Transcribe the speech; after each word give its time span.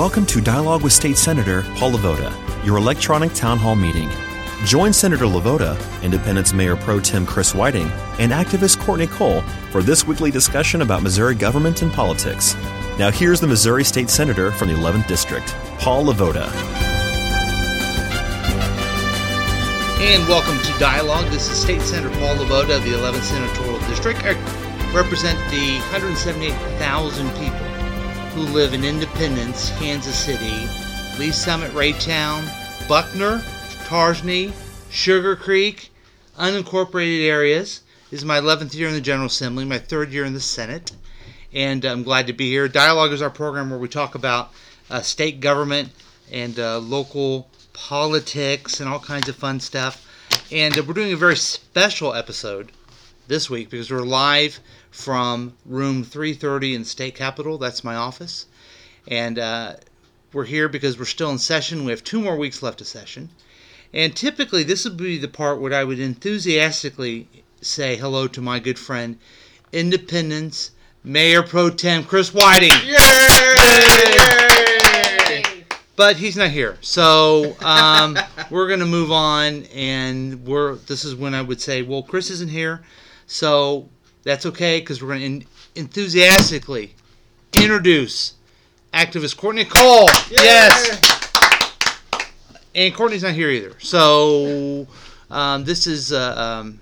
Welcome 0.00 0.24
to 0.28 0.40
Dialogue 0.40 0.82
with 0.82 0.94
State 0.94 1.18
Senator 1.18 1.60
Paul 1.74 1.90
LeVota, 1.92 2.64
your 2.64 2.78
electronic 2.78 3.34
town 3.34 3.58
hall 3.58 3.76
meeting. 3.76 4.08
Join 4.64 4.94
Senator 4.94 5.26
LeVota, 5.26 5.76
Independence 6.02 6.54
Mayor 6.54 6.74
Pro 6.74 7.00
Tem 7.00 7.26
Chris 7.26 7.54
Whiting, 7.54 7.90
and 8.18 8.32
activist 8.32 8.80
Courtney 8.80 9.08
Cole 9.08 9.42
for 9.70 9.82
this 9.82 10.06
weekly 10.06 10.30
discussion 10.30 10.80
about 10.80 11.02
Missouri 11.02 11.34
government 11.34 11.82
and 11.82 11.92
politics. 11.92 12.56
Now, 12.98 13.10
here's 13.10 13.40
the 13.40 13.46
Missouri 13.46 13.84
State 13.84 14.08
Senator 14.08 14.50
from 14.50 14.68
the 14.68 14.74
11th 14.74 15.06
District, 15.06 15.46
Paul 15.78 16.06
LeVota. 16.06 16.50
And 20.00 20.26
welcome 20.26 20.56
to 20.64 20.78
Dialogue. 20.78 21.30
This 21.30 21.50
is 21.50 21.60
State 21.60 21.82
Senator 21.82 22.08
Paul 22.20 22.36
LeVota 22.36 22.78
of 22.78 22.84
the 22.84 22.92
11th 22.92 23.24
Senatorial 23.24 23.78
District. 23.80 24.18
I 24.24 24.32
represent 24.94 25.38
the 25.50 25.76
178,000 25.90 27.28
people 27.36 27.69
who 28.40 28.54
live 28.54 28.72
in 28.72 28.84
Independence, 28.84 29.68
Kansas 29.78 30.18
City, 30.18 30.66
Lee's 31.18 31.36
Summit, 31.36 31.70
Raytown, 31.72 32.42
Buckner, 32.88 33.42
Tarsney, 33.84 34.50
Sugar 34.90 35.36
Creek, 35.36 35.90
unincorporated 36.38 37.26
areas. 37.26 37.82
This 38.10 38.20
is 38.20 38.24
my 38.24 38.40
11th 38.40 38.74
year 38.74 38.88
in 38.88 38.94
the 38.94 39.00
General 39.02 39.26
Assembly, 39.26 39.66
my 39.66 39.78
third 39.78 40.10
year 40.10 40.24
in 40.24 40.32
the 40.32 40.40
Senate, 40.40 40.92
and 41.52 41.84
I'm 41.84 42.02
glad 42.02 42.28
to 42.28 42.32
be 42.32 42.48
here. 42.48 42.66
Dialogue 42.66 43.12
is 43.12 43.20
our 43.20 43.28
program 43.28 43.68
where 43.68 43.78
we 43.78 43.88
talk 43.88 44.14
about 44.14 44.52
uh, 44.88 45.02
state 45.02 45.40
government 45.40 45.90
and 46.32 46.58
uh, 46.58 46.78
local 46.78 47.46
politics 47.74 48.80
and 48.80 48.88
all 48.88 49.00
kinds 49.00 49.28
of 49.28 49.36
fun 49.36 49.60
stuff. 49.60 50.06
And 50.50 50.78
uh, 50.78 50.82
we're 50.82 50.94
doing 50.94 51.12
a 51.12 51.16
very 51.16 51.36
special 51.36 52.14
episode 52.14 52.72
this 53.28 53.50
week 53.50 53.68
because 53.68 53.90
we're 53.90 54.00
live 54.00 54.60
from 54.90 55.54
room 55.64 56.04
330 56.04 56.74
in 56.74 56.84
state 56.84 57.14
capitol. 57.14 57.58
That's 57.58 57.84
my 57.84 57.94
office. 57.94 58.46
And 59.08 59.38
uh, 59.38 59.74
we're 60.32 60.44
here 60.44 60.68
because 60.68 60.98
we're 60.98 61.04
still 61.04 61.30
in 61.30 61.38
session. 61.38 61.84
We 61.84 61.92
have 61.92 62.04
two 62.04 62.20
more 62.20 62.36
weeks 62.36 62.62
left 62.62 62.80
of 62.80 62.86
session. 62.86 63.30
And 63.92 64.14
typically, 64.14 64.62
this 64.62 64.84
would 64.84 64.96
be 64.96 65.18
the 65.18 65.28
part 65.28 65.60
where 65.60 65.74
I 65.74 65.84
would 65.84 65.98
enthusiastically 65.98 67.28
say 67.60 67.96
hello 67.96 68.28
to 68.28 68.40
my 68.40 68.58
good 68.58 68.78
friend, 68.78 69.18
Independence 69.72 70.70
Mayor 71.02 71.42
Pro 71.42 71.70
Tem 71.70 72.04
Chris 72.04 72.32
Whiting. 72.32 72.70
Yay! 72.84 72.96
But 75.96 76.16
he's 76.16 76.36
not 76.36 76.50
here, 76.50 76.78
so 76.80 77.56
um, 77.60 78.16
we're 78.50 78.68
gonna 78.68 78.86
move 78.86 79.12
on, 79.12 79.64
and 79.74 80.46
we're. 80.46 80.76
This 80.76 81.04
is 81.04 81.14
when 81.14 81.34
I 81.34 81.42
would 81.42 81.60
say, 81.60 81.82
well, 81.82 82.02
Chris 82.02 82.30
isn't 82.30 82.50
here, 82.50 82.82
so 83.26 83.88
that's 84.22 84.46
okay 84.46 84.80
because 84.80 85.02
we're 85.02 85.14
gonna 85.14 85.24
en- 85.24 85.44
enthusiastically 85.74 86.94
introduce 87.56 88.34
activist 88.92 89.36
Courtney 89.36 89.64
Cole. 89.64 90.08
Yes. 90.30 91.32
and 92.74 92.94
Courtney's 92.94 93.22
not 93.22 93.34
here 93.34 93.50
either. 93.50 93.78
So 93.80 94.86
um, 95.30 95.64
this 95.64 95.86
is 95.86 96.12
uh, 96.12 96.60
um, 96.60 96.80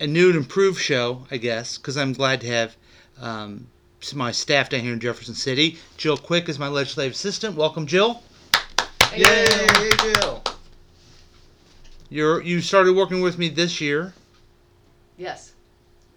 a 0.00 0.06
new 0.06 0.28
and 0.28 0.36
improved 0.36 0.80
show, 0.80 1.26
I 1.30 1.36
guess, 1.36 1.78
because 1.78 1.96
I'm 1.96 2.12
glad 2.12 2.40
to 2.42 2.46
have 2.48 2.76
um, 3.20 3.66
my 4.14 4.32
staff 4.32 4.70
down 4.70 4.80
here 4.80 4.92
in 4.92 5.00
Jefferson 5.00 5.34
City. 5.34 5.78
Jill 5.96 6.16
Quick 6.16 6.48
is 6.48 6.58
my 6.58 6.68
legislative 6.68 7.12
assistant. 7.12 7.54
Welcome, 7.54 7.86
Jill. 7.86 8.22
Yay, 9.14 9.46
Jill. 9.98 10.42
You're 12.08 12.42
you 12.42 12.60
started 12.60 12.96
working 12.96 13.20
with 13.20 13.38
me 13.38 13.48
this 13.48 13.80
year. 13.80 14.14
Yes, 15.16 15.49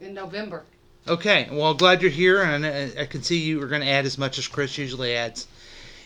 in 0.04 0.14
November. 0.14 0.64
Okay, 1.08 1.50
well, 1.52 1.74
glad 1.74 2.02
you're 2.02 2.12
here, 2.12 2.42
and 2.44 2.66
I, 2.66 3.02
I 3.02 3.06
can 3.06 3.24
see 3.24 3.40
you 3.40 3.62
are 3.62 3.68
going 3.68 3.82
to 3.82 3.88
add 3.88 4.06
as 4.06 4.18
much 4.18 4.38
as 4.38 4.48
Chris 4.48 4.78
usually 4.78 5.16
adds 5.16 5.48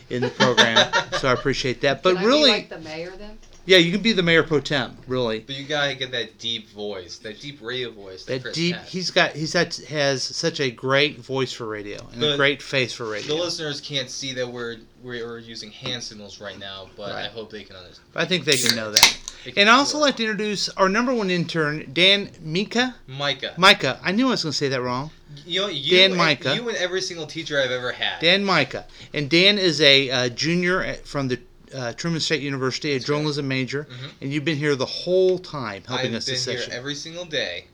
in 0.09 0.21
the 0.21 0.29
program, 0.29 0.91
so 1.19 1.27
I 1.27 1.33
appreciate 1.33 1.81
that. 1.81 2.01
But 2.01 2.15
really, 2.23 2.49
like 2.49 2.69
the 2.69 2.79
mayor 2.79 3.11
then? 3.17 3.37
Yeah, 3.67 3.77
you 3.77 3.91
can 3.91 4.01
be 4.01 4.13
the 4.13 4.23
mayor 4.23 4.43
pro 4.43 4.61
tem. 4.61 4.97
Really, 5.07 5.39
But 5.39 5.55
you 5.55 5.65
gotta 5.65 5.93
get 5.93 6.11
that 6.11 6.39
deep 6.39 6.69
voice, 6.69 7.17
that 7.19 7.39
deep 7.41 7.59
radio 7.61 7.91
voice. 7.91 8.23
That, 8.23 8.35
that 8.35 8.41
Chris 8.43 8.55
deep. 8.55 8.75
has. 8.75 8.89
He's 8.89 9.11
got 9.11 9.31
he's 9.33 9.53
had, 9.53 9.75
has 9.89 10.23
such 10.23 10.61
a 10.61 10.71
great 10.71 11.19
voice 11.19 11.51
for 11.51 11.67
radio 11.67 12.07
and 12.13 12.23
a 12.23 12.37
great 12.37 12.61
face 12.61 12.93
for 12.93 13.09
radio. 13.09 13.35
The 13.35 13.43
listeners 13.43 13.81
can't 13.81 14.09
see 14.09 14.33
that 14.33 14.47
we're 14.47 14.77
we're 15.03 15.37
using 15.39 15.69
hand 15.71 16.01
signals 16.01 16.39
right 16.39 16.57
now, 16.57 16.89
but 16.95 17.11
I 17.11 17.27
hope 17.27 17.51
they 17.51 17.63
can 17.63 17.75
understand. 17.75 18.07
I 18.15 18.25
think 18.25 18.45
they 18.45 18.57
can 18.57 18.75
know 18.75 18.91
that. 18.91 19.17
And 19.55 19.69
I 19.69 19.73
also 19.73 19.97
like 19.97 20.15
to 20.17 20.23
introduce 20.23 20.67
our 20.69 20.89
number 20.89 21.13
one 21.13 21.29
intern, 21.29 21.89
Dan 21.93 22.29
Mika. 22.41 22.95
Micah. 23.05 23.53
Micah. 23.57 23.99
I 24.03 24.11
knew 24.11 24.27
I 24.27 24.31
was 24.31 24.43
going 24.43 24.51
to 24.51 24.57
say 24.57 24.67
that 24.69 24.81
wrong. 24.81 25.11
you 25.45 25.61
know, 25.61 25.67
you 25.67 25.97
Dan 25.97 26.11
and, 26.11 26.17
Micah. 26.17 26.55
You 26.55 26.67
and 26.67 26.77
every 26.77 27.01
single 27.01 27.27
teacher 27.27 27.61
I've 27.61 27.71
ever 27.71 27.93
had. 27.93 28.19
Dan 28.19 28.43
Micah. 28.43 28.85
And 29.13 29.29
Dan 29.29 29.57
is 29.57 29.79
a 29.79 30.09
uh, 30.09 30.29
junior 30.29 30.95
from 31.05 31.29
the 31.29 31.39
uh, 31.73 31.93
Truman 31.93 32.19
State 32.19 32.41
University, 32.41 32.91
a 32.91 32.93
That's 32.95 33.05
journalism 33.05 33.47
major, 33.47 33.85
Mhm. 33.89 34.11
and 34.21 34.33
you've 34.33 34.45
been 34.45 34.57
here 34.57 34.75
the 34.75 34.85
whole 34.85 35.39
time 35.39 35.83
helping 35.87 36.11
I've 36.11 36.15
us 36.17 36.25
been 36.25 36.35
this 36.35 36.45
here 36.45 36.57
session. 36.59 36.73
every 36.73 36.95
single 36.95 37.25
day. 37.25 37.67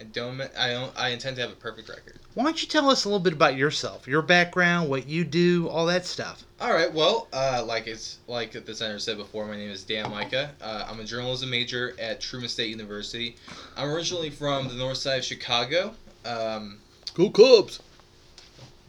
I 0.00 0.04
don't. 0.04 0.40
I 0.56 0.70
don't. 0.70 0.92
I 0.96 1.08
intend 1.08 1.34
to 1.36 1.42
have 1.42 1.50
a 1.50 1.56
perfect 1.56 1.88
record. 1.88 2.20
Why 2.34 2.44
don't 2.44 2.62
you 2.62 2.68
tell 2.68 2.88
us 2.88 3.04
a 3.04 3.08
little 3.08 3.18
bit 3.18 3.32
about 3.32 3.56
yourself, 3.56 4.06
your 4.06 4.22
background, 4.22 4.88
what 4.88 5.08
you 5.08 5.24
do, 5.24 5.66
all 5.68 5.86
that 5.86 6.06
stuff? 6.06 6.44
All 6.60 6.72
right. 6.72 6.92
Well, 6.92 7.26
uh, 7.32 7.64
like 7.66 7.88
it's 7.88 8.18
like 8.28 8.52
the 8.52 8.74
senator 8.76 9.00
said 9.00 9.16
before, 9.16 9.44
my 9.46 9.56
name 9.56 9.70
is 9.70 9.82
Dan 9.82 10.08
Micah. 10.10 10.52
Uh, 10.62 10.86
I'm 10.88 11.00
a 11.00 11.04
journalism 11.04 11.50
major 11.50 11.96
at 11.98 12.20
Truman 12.20 12.48
State 12.48 12.68
University. 12.70 13.34
I'm 13.76 13.88
originally 13.90 14.30
from 14.30 14.68
the 14.68 14.74
north 14.74 14.98
side 14.98 15.18
of 15.18 15.24
Chicago. 15.24 15.94
Um, 16.24 16.78
Go 17.14 17.30
Cubs! 17.30 17.80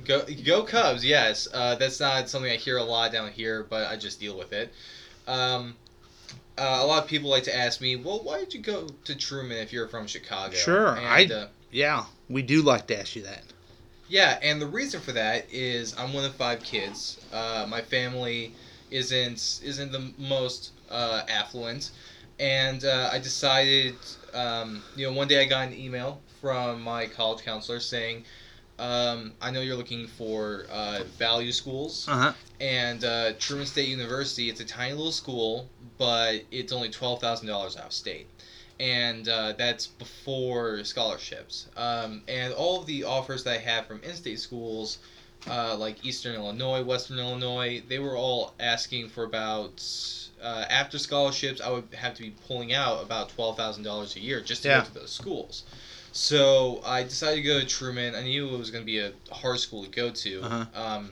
Go 0.05 0.25
go 0.45 0.63
Cubs! 0.63 1.05
Yes, 1.05 1.47
uh, 1.53 1.75
that's 1.75 1.99
not 1.99 2.29
something 2.29 2.51
I 2.51 2.55
hear 2.55 2.77
a 2.77 2.83
lot 2.83 3.11
down 3.11 3.31
here, 3.31 3.63
but 3.63 3.87
I 3.87 3.95
just 3.95 4.19
deal 4.19 4.37
with 4.37 4.53
it. 4.53 4.73
Um, 5.27 5.75
uh, 6.57 6.79
a 6.81 6.85
lot 6.85 7.03
of 7.03 7.09
people 7.09 7.29
like 7.29 7.43
to 7.43 7.55
ask 7.55 7.81
me, 7.81 7.95
"Well, 7.95 8.19
why 8.23 8.39
did 8.39 8.53
you 8.53 8.61
go 8.61 8.89
to 9.05 9.15
Truman 9.15 9.57
if 9.57 9.71
you're 9.71 9.87
from 9.87 10.07
Chicago?" 10.07 10.55
Sure, 10.55 10.95
And, 10.95 11.31
I- 11.31 11.35
uh, 11.35 11.47
Yeah, 11.71 12.05
we 12.27 12.41
do 12.41 12.61
like 12.61 12.87
to 12.87 12.99
ask 12.99 13.15
you 13.15 13.21
that. 13.23 13.43
Yeah, 14.07 14.39
and 14.41 14.59
the 14.59 14.65
reason 14.65 14.99
for 15.01 15.11
that 15.11 15.45
is 15.51 15.95
I'm 15.97 16.13
one 16.13 16.25
of 16.25 16.33
five 16.33 16.63
kids. 16.63 17.19
Uh, 17.31 17.65
my 17.69 17.81
family 17.81 18.53
isn't 18.89 19.59
isn't 19.63 19.91
the 19.91 20.11
most 20.17 20.71
uh, 20.89 21.21
affluent, 21.29 21.91
and 22.39 22.83
uh, 22.83 23.09
I 23.13 23.19
decided, 23.19 23.93
um, 24.33 24.81
you 24.95 25.05
know, 25.05 25.13
one 25.13 25.27
day 25.27 25.41
I 25.41 25.45
got 25.45 25.67
an 25.67 25.75
email 25.75 26.21
from 26.41 26.81
my 26.81 27.05
college 27.05 27.43
counselor 27.45 27.79
saying, 27.79 28.25
um, 28.79 29.33
"I 29.41 29.51
know 29.51 29.61
you're 29.61 29.75
looking 29.75 30.07
for 30.07 30.65
uh, 30.71 31.03
value 31.17 31.51
schools, 31.51 32.07
Uh 32.07 32.17
huh. 32.17 32.33
and 32.59 33.03
uh, 33.03 33.33
Truman 33.39 33.65
State 33.67 33.87
University. 33.89 34.49
It's 34.49 34.59
a 34.61 34.65
tiny 34.65 34.93
little 34.93 35.11
school, 35.11 35.69
but 35.97 36.43
it's 36.51 36.71
only 36.73 36.89
twelve 36.89 37.19
thousand 37.21 37.47
dollars 37.47 37.75
out 37.77 37.85
of 37.87 37.93
state." 37.93 38.27
and 38.81 39.27
uh, 39.27 39.51
that's 39.57 39.87
before 39.87 40.81
scholarships. 40.85 41.67
Um, 41.75 42.21
and 42.29 42.53
all 42.53 42.79
of 42.79 42.85
the 42.85 43.03
offers 43.03 43.43
that 43.43 43.55
I 43.55 43.57
have 43.57 43.87
from 43.87 44.01
in-state 44.03 44.39
schools, 44.39 44.99
uh, 45.49 45.75
like 45.75 46.05
Eastern 46.05 46.33
Illinois, 46.35 46.81
Western 46.81 47.19
Illinois, 47.19 47.83
they 47.89 47.99
were 47.99 48.15
all 48.15 48.53
asking 48.57 49.09
for 49.09 49.25
about 49.25 49.83
uh, 50.41 50.63
after 50.69 50.97
scholarships, 50.97 51.59
I 51.59 51.69
would 51.71 51.93
have 51.93 52.13
to 52.13 52.21
be 52.21 52.33
pulling 52.47 52.71
out 52.73 53.03
about 53.03 53.27
twelve 53.27 53.57
thousand 53.57 53.83
dollars 53.83 54.15
a 54.15 54.21
year 54.21 54.39
just 54.39 54.61
to 54.61 54.69
Yeah. 54.69 54.79
go 54.79 54.85
to 54.87 54.93
those 54.93 55.11
schools. 55.11 55.63
So 56.11 56.81
I 56.85 57.03
decided 57.03 57.37
to 57.37 57.41
go 57.43 57.59
to 57.59 57.65
Truman. 57.65 58.15
I 58.15 58.23
knew 58.23 58.53
it 58.53 58.57
was 58.57 58.71
going 58.71 58.81
to 58.83 58.85
be 58.85 58.99
a 58.99 59.11
hard 59.31 59.59
school 59.59 59.83
to 59.83 59.89
go 59.89 60.09
to. 60.09 60.41
Uh-huh. 60.41 60.81
Um, 60.81 61.11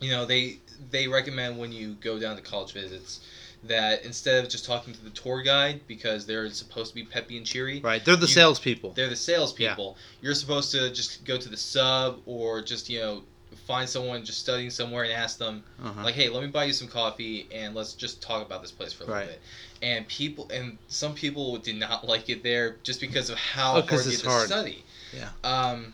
you 0.00 0.10
know, 0.10 0.24
they 0.26 0.58
they 0.90 1.08
recommend 1.08 1.58
when 1.58 1.72
you 1.72 1.94
go 2.00 2.18
down 2.18 2.36
to 2.36 2.42
college 2.42 2.72
visits 2.72 3.20
that 3.64 4.04
instead 4.04 4.42
of 4.42 4.50
just 4.50 4.64
talking 4.64 4.92
to 4.92 5.04
the 5.04 5.10
tour 5.10 5.40
guide 5.42 5.80
because 5.86 6.26
they're 6.26 6.48
supposed 6.50 6.88
to 6.90 6.94
be 6.96 7.04
peppy 7.04 7.36
and 7.36 7.46
cheery, 7.46 7.80
Right, 7.80 8.04
they're 8.04 8.16
the 8.16 8.22
You- 8.22 8.32
salespeople. 8.34 8.90
they're 8.92 9.08
the 9.08 9.14
salespeople. 9.14 9.96
You're 10.20 10.34
supposed 10.34 10.72
to 10.72 10.90
just 10.92 11.24
go 11.24 11.38
to 11.38 11.48
the 11.48 11.56
sub 11.56 12.20
or 12.26 12.60
just 12.62 12.90
you 12.90 12.98
know 12.98 13.22
find 13.66 13.88
someone 13.88 14.24
just 14.24 14.40
studying 14.40 14.70
somewhere 14.70 15.04
and 15.04 15.12
ask 15.12 15.38
them 15.38 15.62
Uh-huh. 15.80 16.02
like, 16.02 16.14
hey, 16.16 16.28
let 16.28 16.42
me 16.42 16.48
buy 16.48 16.64
you 16.64 16.72
some 16.72 16.88
coffee 16.88 17.46
and 17.52 17.74
let's 17.76 17.92
just 17.94 18.20
talk 18.20 18.44
about 18.44 18.60
this 18.62 18.72
place 18.72 18.92
for 18.92 19.04
a 19.04 19.06
little 19.06 19.22
bit. 19.26 19.40
And 19.82 20.06
people 20.06 20.48
and 20.54 20.78
some 20.88 21.12
people 21.14 21.58
did 21.58 21.76
not 21.76 22.06
like 22.08 22.28
it 22.30 22.42
there 22.42 22.76
just 22.84 23.00
because 23.00 23.28
of 23.30 23.36
how 23.38 23.70
Oh, 23.76 23.80
hard 23.82 23.92
it 23.92 23.92
is 23.92 24.06
it's 24.06 24.22
to 24.22 24.28
hard. 24.28 24.46
study. 24.46 24.84
Yeah. 25.12 25.28
Um, 25.44 25.92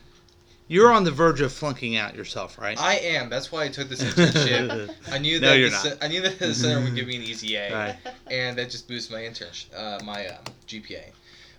You're 0.69 0.93
on 0.93 1.05
the 1.05 1.11
verge 1.11 1.41
of 1.41 1.51
flunking 1.53 1.97
out 1.97 2.15
yourself, 2.15 2.59
right? 2.59 2.79
I 2.79 2.97
am. 2.99 3.31
That's 3.31 3.51
why 3.51 3.65
I 3.65 3.69
took 3.69 3.89
this 3.89 4.03
internship. 4.05 4.95
I 5.11 5.17
knew 5.19 5.41
No, 5.41 5.49
that 5.49 5.59
you're 5.59 5.71
the, 5.71 5.89
not. 5.91 6.05
I 6.05 6.09
knew 6.09 6.21
that 6.21 6.39
the 6.39 6.55
center 6.55 6.85
would 6.85 6.95
give 6.95 7.07
me 7.07 7.17
an 7.17 7.23
easy 7.33 7.57
A, 7.57 7.73
Right. 7.75 7.97
and 8.31 8.59
that 8.59 8.71
just 8.71 8.87
boosts 8.87 9.11
my 9.11 9.21
internship, 9.23 9.67
uh, 9.75 10.05
my 10.05 10.27
um, 10.29 10.45
GPA. 10.67 11.05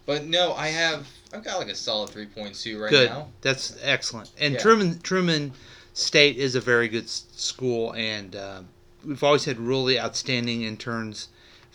But 0.05 0.25
no, 0.25 0.53
I 0.53 0.67
have 0.67 1.07
I've 1.33 1.43
got 1.43 1.57
like 1.59 1.67
a 1.69 1.75
solid 1.75 2.11
three 2.11 2.27
point 2.27 2.53
two 2.55 2.79
right 2.81 2.89
good. 2.91 3.09
now. 3.09 3.27
That's 3.41 3.75
excellent. 3.81 4.29
And 4.39 4.53
Yeah. 4.53 4.59
Truman 4.59 4.99
Truman 5.01 5.53
State 5.93 6.37
is 6.37 6.53
a 6.55 6.61
very 6.61 6.87
good 6.87 7.09
school, 7.09 7.93
and 7.93 8.35
uh, 8.35 8.61
we've 9.03 9.23
always 9.23 9.45
had 9.45 9.59
really 9.59 9.99
outstanding 9.99 10.61
interns 10.61 11.27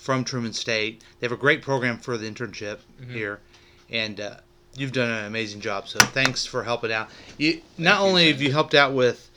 from 0.05 0.23
Truman 0.23 0.53
State. 0.53 1.01
They 1.19 1.25
have 1.25 1.33
a 1.33 1.37
great 1.37 1.63
program 1.63 1.97
for 1.99 2.19
the 2.19 2.31
internship 2.31 2.77
Mhm. 3.01 3.11
here, 3.11 3.41
and 3.89 4.21
uh, 4.21 4.37
you've 4.77 4.93
done 4.93 5.09
an 5.09 5.25
amazing 5.25 5.63
job. 5.63 5.89
So 5.89 5.99
thanks 5.99 6.45
for 6.45 6.63
helping 6.63 6.93
out. 6.93 7.09
You 7.39 7.63
not 7.79 8.03
only 8.03 8.31
have 8.31 8.43
you 8.43 8.53
helped 8.53 8.75
out 8.75 8.93
with 8.93 9.31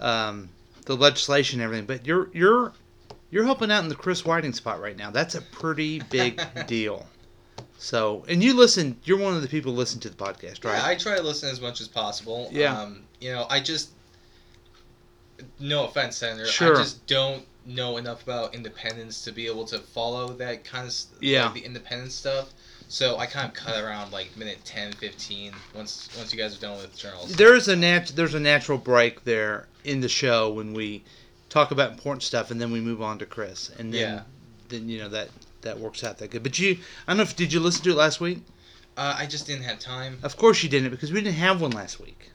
um, 0.00 0.48
the 0.86 0.96
legislation 0.96 1.60
and 1.60 1.64
everything, 1.66 1.84
but 1.84 2.06
you're 2.06 2.30
you're 2.32 2.72
you're 3.30 3.44
helping 3.44 3.70
out 3.70 3.82
in 3.82 3.90
the 3.90 3.94
Chris 3.94 4.24
Whiting 4.24 4.54
spot 4.54 4.80
right 4.80 4.96
now. 4.96 5.10
That's 5.10 5.34
a 5.34 5.42
pretty 5.42 6.00
big 6.08 6.40
deal. 6.66 7.06
So, 7.76 8.24
and 8.26 8.42
you 8.42 8.54
listen. 8.54 8.96
You're 9.04 9.18
one 9.18 9.34
of 9.34 9.42
the 9.42 9.48
people 9.48 9.72
who 9.72 9.78
listen 9.78 10.00
to 10.00 10.08
the 10.08 10.16
podcast, 10.16 10.64
right? 10.64 10.78
Yeah, 10.78 10.86
I 10.86 10.94
try 10.94 11.16
to 11.16 11.22
listen 11.22 11.50
as 11.50 11.60
much 11.60 11.82
as 11.82 11.88
possible. 11.88 12.48
Yeah. 12.50 12.78
Um, 12.80 13.02
you 13.20 13.32
know, 13.32 13.46
I 13.50 13.60
just 13.60 13.90
no 15.58 15.84
offense, 15.84 16.16
Senator. 16.16 16.46
Sure. 16.46 16.76
I 16.76 16.78
just 16.82 17.06
don't 17.06 17.44
know 17.66 17.96
enough 17.98 18.22
about 18.22 18.54
independence 18.54 19.22
to 19.24 19.32
be 19.32 19.46
able 19.46 19.64
to 19.66 19.78
follow 19.78 20.28
that 20.34 20.64
kind 20.64 20.84
of 20.84 20.88
s- 20.90 21.06
Yeah. 21.20 21.44
like 21.46 21.54
the 21.54 21.60
independence 21.64 22.14
stuff. 22.14 22.50
So 22.88 23.18
I 23.18 23.26
kind 23.26 23.46
of 23.46 23.54
cut 23.54 23.82
around 23.82 24.12
like 24.12 24.36
minute 24.36 24.58
10, 24.64 24.92
15 24.94 25.52
once 25.74 26.08
once 26.16 26.32
you 26.32 26.38
guys 26.38 26.56
are 26.56 26.60
done 26.60 26.76
with 26.78 26.96
journals. 26.96 27.32
There's 27.36 27.68
a 27.68 27.76
nat- 27.76 28.12
there's 28.16 28.34
a 28.34 28.40
natural 28.40 28.78
break 28.78 29.24
there 29.24 29.66
in 29.84 30.00
the 30.00 30.08
show 30.08 30.50
when 30.50 30.72
we 30.72 31.02
talk 31.48 31.70
about 31.70 31.92
important 31.92 32.22
stuff, 32.22 32.50
and 32.50 32.60
then 32.60 32.72
we 32.72 32.80
move 32.80 33.00
on 33.02 33.18
to 33.18 33.26
Chris, 33.26 33.70
and 33.78 33.92
then 33.94 34.00
Yeah. 34.00 34.22
then 34.68 34.88
you 34.88 34.98
know 34.98 35.08
that 35.10 35.28
that 35.62 35.78
works 35.78 36.02
out 36.02 36.18
that 36.18 36.30
good. 36.30 36.42
But 36.42 36.58
you, 36.58 36.78
I 37.06 37.10
don't 37.12 37.18
know 37.18 37.22
if 37.24 37.36
did 37.36 37.52
you 37.52 37.60
listen 37.60 37.84
to 37.84 37.90
it 37.90 37.96
last 37.96 38.20
week? 38.20 38.38
Uh, 38.96 39.14
I 39.18 39.26
just 39.26 39.46
didn't 39.46 39.64
have 39.64 39.78
time. 39.78 40.18
Of 40.22 40.36
course 40.36 40.62
you 40.62 40.68
didn't 40.68 40.90
because 40.90 41.12
we 41.12 41.20
didn't 41.20 41.36
have 41.36 41.60
one 41.60 41.70
last 41.70 42.00
week. 42.00 42.30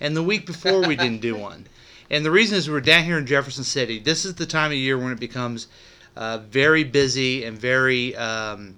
And 0.00 0.16
the 0.16 0.22
week 0.22 0.46
before 0.46 0.86
we 0.86 0.96
didn't 0.96 1.20
do 1.20 1.34
one. 1.36 1.66
And 2.10 2.24
the 2.24 2.30
reason 2.30 2.56
is 2.56 2.70
we're 2.70 2.80
down 2.80 3.04
here 3.04 3.18
in 3.18 3.26
Jefferson 3.26 3.64
City. 3.64 3.98
This 3.98 4.24
is 4.24 4.34
the 4.34 4.46
time 4.46 4.70
of 4.70 4.76
year 4.76 4.96
when 4.96 5.12
it 5.12 5.20
becomes 5.20 5.68
uh, 6.16 6.38
very 6.38 6.84
busy 6.84 7.44
and 7.44 7.58
very. 7.58 8.16
Um, 8.16 8.76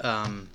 um, 0.00 0.48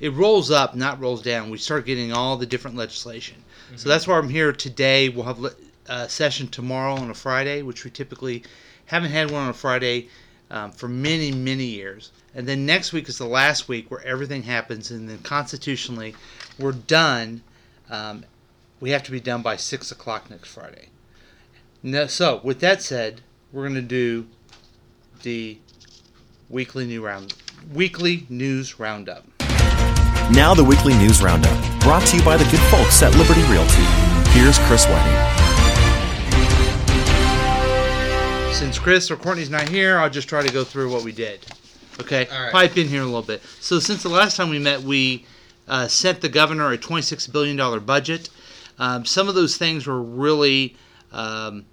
it 0.00 0.12
rolls 0.14 0.50
up, 0.50 0.74
not 0.74 0.98
rolls 0.98 1.22
down. 1.22 1.50
We 1.50 1.58
start 1.58 1.84
getting 1.84 2.12
all 2.12 2.38
the 2.38 2.46
different 2.46 2.76
legislation. 2.76 3.36
So 3.76 3.88
that's 3.88 4.06
why 4.06 4.18
I'm 4.18 4.28
here 4.28 4.52
today. 4.52 5.10
We'll 5.10 5.26
have 5.26 5.44
a 5.44 5.52
uh, 5.86 6.06
session 6.08 6.48
tomorrow 6.48 6.94
on 6.94 7.10
a 7.10 7.14
Friday, 7.14 7.62
which 7.62 7.84
we 7.84 7.90
typically 7.90 8.42
haven't 8.86 9.10
had 9.10 9.30
one 9.30 9.42
on 9.42 9.50
a 9.50 9.54
Friday 9.54 10.08
um, 10.50 10.72
for 10.72 10.88
many, 10.88 11.30
many 11.30 11.64
years. 11.64 12.10
And 12.34 12.48
then 12.48 12.66
next 12.66 12.92
week 12.92 13.08
is 13.08 13.18
the 13.18 13.26
last 13.26 13.68
week 13.68 13.90
where 13.90 14.04
everything 14.04 14.42
happens, 14.42 14.90
and 14.90 15.08
then 15.08 15.18
constitutionally, 15.18 16.14
we're 16.58 16.72
done. 16.72 17.42
Um, 17.88 18.24
we 18.80 18.90
have 18.90 19.02
to 19.04 19.10
be 19.10 19.20
done 19.20 19.42
by 19.42 19.56
six 19.56 19.92
o'clock 19.92 20.30
next 20.30 20.48
Friday. 20.48 20.88
No, 21.82 22.06
so 22.06 22.40
with 22.44 22.60
that 22.60 22.82
said, 22.82 23.22
we're 23.52 23.62
going 23.62 23.74
to 23.74 23.80
do 23.80 24.26
the 25.22 25.58
weekly 26.50 26.86
new 26.86 27.04
round, 27.04 27.34
weekly 27.72 28.26
news 28.28 28.78
roundup. 28.78 29.24
Now, 30.30 30.52
the 30.54 30.62
weekly 30.64 30.92
news 30.94 31.22
roundup, 31.22 31.58
brought 31.80 32.06
to 32.08 32.18
you 32.18 32.22
by 32.22 32.36
the 32.36 32.44
good 32.44 32.60
folks 32.70 33.02
at 33.02 33.16
Liberty 33.16 33.40
Realty. 33.44 33.82
Here's 34.32 34.58
Chris 34.60 34.84
Whiting. 34.86 35.40
Since 38.52 38.78
Chris 38.78 39.10
or 39.10 39.16
Courtney's 39.16 39.48
not 39.48 39.66
here, 39.68 39.98
I'll 39.98 40.10
just 40.10 40.28
try 40.28 40.46
to 40.46 40.52
go 40.52 40.64
through 40.64 40.92
what 40.92 41.02
we 41.02 41.12
did. 41.12 41.46
Okay, 41.98 42.26
All 42.26 42.42
right. 42.42 42.52
pipe 42.52 42.76
in 42.76 42.88
here 42.88 43.00
a 43.00 43.06
little 43.06 43.22
bit. 43.22 43.42
So 43.60 43.78
since 43.78 44.02
the 44.02 44.10
last 44.10 44.36
time 44.36 44.50
we 44.50 44.58
met, 44.58 44.82
we 44.82 45.24
uh, 45.66 45.88
sent 45.88 46.20
the 46.20 46.28
governor 46.28 46.70
a 46.70 46.76
twenty-six 46.78 47.26
billion 47.26 47.56
dollar 47.56 47.80
budget. 47.80 48.28
Um, 48.78 49.04
some 49.06 49.28
of 49.28 49.34
those 49.34 49.56
things 49.56 49.86
were 49.86 50.00
really, 50.00 50.76
um, 51.12 51.66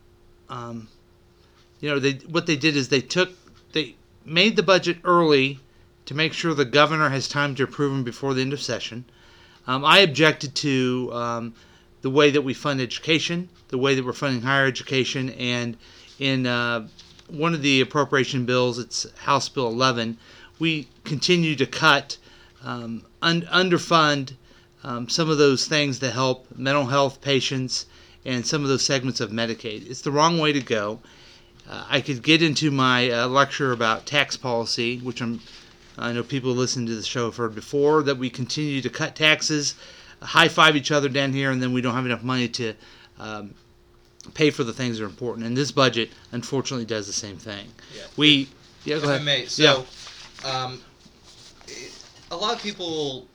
um, 0.50 0.88
you 1.80 1.90
know, 1.90 2.00
they 2.00 2.14
what 2.28 2.48
they 2.48 2.56
did 2.56 2.76
is 2.76 2.90
they 2.90 3.02
took 3.02 3.32
they 3.74 3.96
made 4.26 4.56
the 4.56 4.64
budget 4.64 4.98
early 5.04 5.60
to 6.06 6.14
make 6.14 6.34
sure 6.34 6.54
the 6.54 6.66
governor 6.66 7.10
has 7.10 7.28
time 7.28 7.54
to 7.56 7.64
approve 7.64 7.92
them 7.92 8.04
before 8.04 8.34
the 8.34 8.42
end 8.42 8.54
of 8.54 8.62
session. 8.62 9.06
Um, 9.68 9.84
I 9.84 10.00
objected 10.00 10.56
to 10.56 11.10
um, 11.14 11.54
the 12.02 12.10
way 12.10 12.32
that 12.32 12.42
we 12.42 12.54
fund 12.54 12.80
education, 12.80 13.50
the 13.68 13.78
way 13.78 13.96
that 13.96 14.06
we're 14.06 14.14
funding 14.14 14.42
higher 14.42 14.66
education, 14.66 15.32
and 15.32 15.76
in 16.20 16.48
uh, 16.48 16.88
one 17.28 17.54
of 17.54 17.62
the 17.62 17.82
appropriation 17.82 18.46
bills, 18.46 18.80
it's 18.80 19.06
House 19.20 19.50
Bill 19.50 19.68
11, 19.68 20.18
we 20.60 20.88
continue 21.04 21.56
to 21.58 21.66
cut, 21.66 22.18
um, 22.64 23.04
un- 23.22 23.48
underfund 23.52 24.34
um, 24.84 25.10
some 25.10 25.30
of 25.30 25.38
those 25.38 25.68
things 25.68 26.00
that 26.00 26.12
help 26.12 26.48
mental 26.56 26.86
health 26.86 27.20
patients 27.22 27.86
and 28.28 28.46
some 28.46 28.62
of 28.62 28.68
those 28.68 28.86
segments 28.86 29.22
of 29.22 29.32
Medicaid. 29.32 29.90
It's 29.90 30.02
the 30.02 30.12
wrong 30.12 30.38
way 30.38 30.52
to 30.52 30.60
go. 30.60 31.00
Uh, 31.68 31.86
I 31.90 32.02
could 32.02 32.22
get 32.22 32.42
into 32.42 32.70
my 32.70 33.10
uh, 33.10 33.28
lecture 33.28 33.72
about 33.72 34.06
tax 34.06 34.38
policy, 34.38 35.00
which 35.00 35.22
I'm 35.22 35.40
I 35.98 36.12
know 36.12 36.22
people 36.22 36.54
who 36.54 36.60
listen 36.60 36.86
to 36.86 36.96
the 36.96 37.04
show 37.04 37.26
have 37.26 37.38
heard 37.38 37.56
before 37.56 38.04
that 38.04 38.18
we 38.18 38.30
continue 38.30 38.82
to 38.82 38.90
cut 38.90 39.16
taxes, 39.16 39.74
high 40.22 40.48
five 40.48 40.76
each 40.76 40.92
other 40.92 41.10
down 41.10 41.34
here, 41.34 41.50
and 41.50 41.64
then 41.64 41.74
we 41.74 41.82
don't 41.82 41.96
have 41.96 42.06
enough 42.06 42.22
money 42.22 42.48
to 42.50 42.74
um, 43.18 43.56
pay 44.36 44.52
for 44.52 44.64
the 44.64 44.74
things 44.74 44.98
that 44.98 45.06
are 45.06 45.08
important. 45.08 45.48
And 45.48 45.58
this 45.58 45.72
budget, 45.72 46.12
unfortunately, 46.34 46.86
does 46.86 47.08
the 47.08 47.14
same 47.14 47.38
thing. 47.38 47.66
Yeah. 47.96 48.04
We, 48.16 48.50
yeah, 48.84 49.00
go 49.00 49.10
ahead. 49.10 49.24
may, 49.24 49.46
so 49.46 49.86
um, 50.46 50.80
a 52.30 52.36
lot 52.36 52.56
of 52.56 52.62
people 52.62 53.26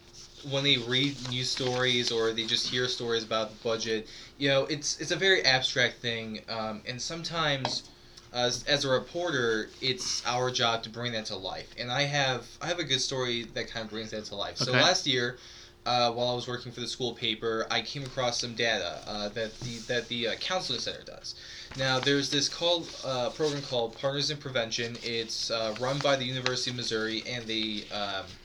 when 0.42 0.64
they 0.64 0.78
read 0.78 1.26
news 1.28 1.50
stories 1.50 2.10
or 2.10 2.32
they 2.32 2.46
just 2.46 2.68
hear 2.68 2.88
stories 2.88 3.24
about 3.24 3.50
the 3.50 3.56
budget, 3.56 4.08
you 4.36 4.48
know, 4.48 4.64
it's 4.66 5.00
it's 5.00 5.10
a 5.10 5.16
very 5.16 5.44
abstract 5.44 6.00
thing, 6.00 6.40
um, 6.48 6.82
and 6.86 7.00
sometimes. 7.00 7.88
As, 8.34 8.64
as 8.64 8.86
a 8.86 8.88
reporter, 8.88 9.74
it's 9.82 10.22
our 10.24 10.50
job 10.50 10.82
to 10.84 10.88
bring 10.88 11.12
that 11.12 11.26
to 11.26 11.36
life, 11.36 11.74
and 11.76 11.92
I 11.92 12.04
have 12.04 12.48
I 12.62 12.66
have 12.66 12.78
a 12.78 12.84
good 12.84 13.02
story 13.02 13.44
that 13.52 13.68
kind 13.70 13.84
of 13.84 13.90
brings 13.90 14.10
that 14.12 14.24
to 14.26 14.36
life. 14.36 14.56
So 14.56 14.72
last 14.72 15.06
year, 15.06 15.36
uh, 15.84 16.12
while 16.12 16.28
I 16.28 16.34
was 16.34 16.46
working 16.48 16.72
for 16.72 16.80
the 16.80 16.88
school 16.88 17.14
paper, 17.14 17.66
I 17.70 17.82
came 17.82 18.04
across 18.04 18.40
some 18.40 18.54
data 18.54 19.02
uh, 19.06 19.28
that 19.30 19.60
the 19.60 19.80
that 19.80 20.08
the 20.08 20.28
uh, 20.28 20.34
counseling 20.36 20.78
center 20.78 21.02
does. 21.04 21.34
Now, 21.74 22.00
there's 22.00 22.30
this 22.30 22.48
called 22.48 22.94
uh, 23.02 23.30
program 23.30 23.62
called 23.62 23.96
Partners 23.96 24.30
in 24.30 24.38
Prevention. 24.38 24.98
It's 25.02 25.50
uh, 25.50 25.74
run 25.78 26.00
by 26.00 26.16
the 26.16 26.24
University 26.24 26.70
of 26.70 26.76
Missouri, 26.76 27.26
and 27.26 27.46
they 27.46 27.88
um, 27.90 28.38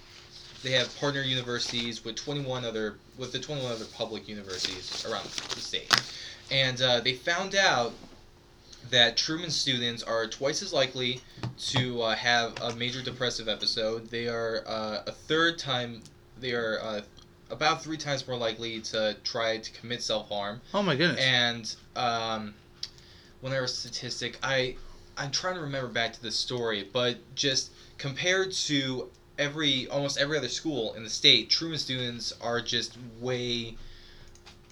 they 0.63 0.71
have 0.71 0.95
partner 0.99 1.21
universities 1.21 2.03
with 2.03 2.15
21 2.15 2.65
other 2.65 2.97
with 3.17 3.31
the 3.31 3.39
21 3.39 3.71
other 3.71 3.85
public 3.85 4.27
universities 4.27 5.05
around 5.05 5.25
the 5.25 5.59
state, 5.59 5.93
and 6.51 6.81
uh, 6.81 6.99
they 6.99 7.13
found 7.13 7.55
out 7.55 7.93
that 8.89 9.17
Truman 9.17 9.51
students 9.51 10.03
are 10.03 10.27
twice 10.27 10.61
as 10.61 10.71
likely 10.71 11.21
to 11.57 12.01
uh, 12.01 12.15
have 12.15 12.53
a 12.61 12.73
major 12.75 13.01
depressive 13.01 13.47
episode. 13.49 14.09
They 14.09 14.27
are 14.27 14.63
uh, 14.65 15.03
a 15.07 15.11
third 15.11 15.59
time. 15.59 16.01
They 16.39 16.53
are 16.53 16.79
uh, 16.81 17.01
about 17.49 17.83
three 17.83 17.97
times 17.97 18.27
more 18.27 18.37
likely 18.37 18.79
to 18.81 19.15
try 19.23 19.57
to 19.57 19.71
commit 19.71 20.01
self 20.01 20.29
harm. 20.29 20.61
Oh 20.73 20.83
my 20.83 20.95
goodness. 20.95 21.19
And 21.19 21.75
um, 21.95 22.53
was 23.41 23.53
a 23.53 23.67
statistic, 23.67 24.37
I 24.43 24.75
I'm 25.17 25.31
trying 25.31 25.55
to 25.55 25.61
remember 25.61 25.87
back 25.87 26.13
to 26.13 26.21
the 26.21 26.31
story, 26.31 26.87
but 26.91 27.17
just 27.35 27.71
compared 27.97 28.51
to 28.51 29.09
every 29.37 29.87
almost 29.87 30.17
every 30.17 30.37
other 30.37 30.49
school 30.49 30.93
in 30.93 31.03
the 31.03 31.09
state, 31.09 31.49
Truman 31.49 31.77
students 31.77 32.33
are 32.41 32.61
just 32.61 32.97
way 33.19 33.75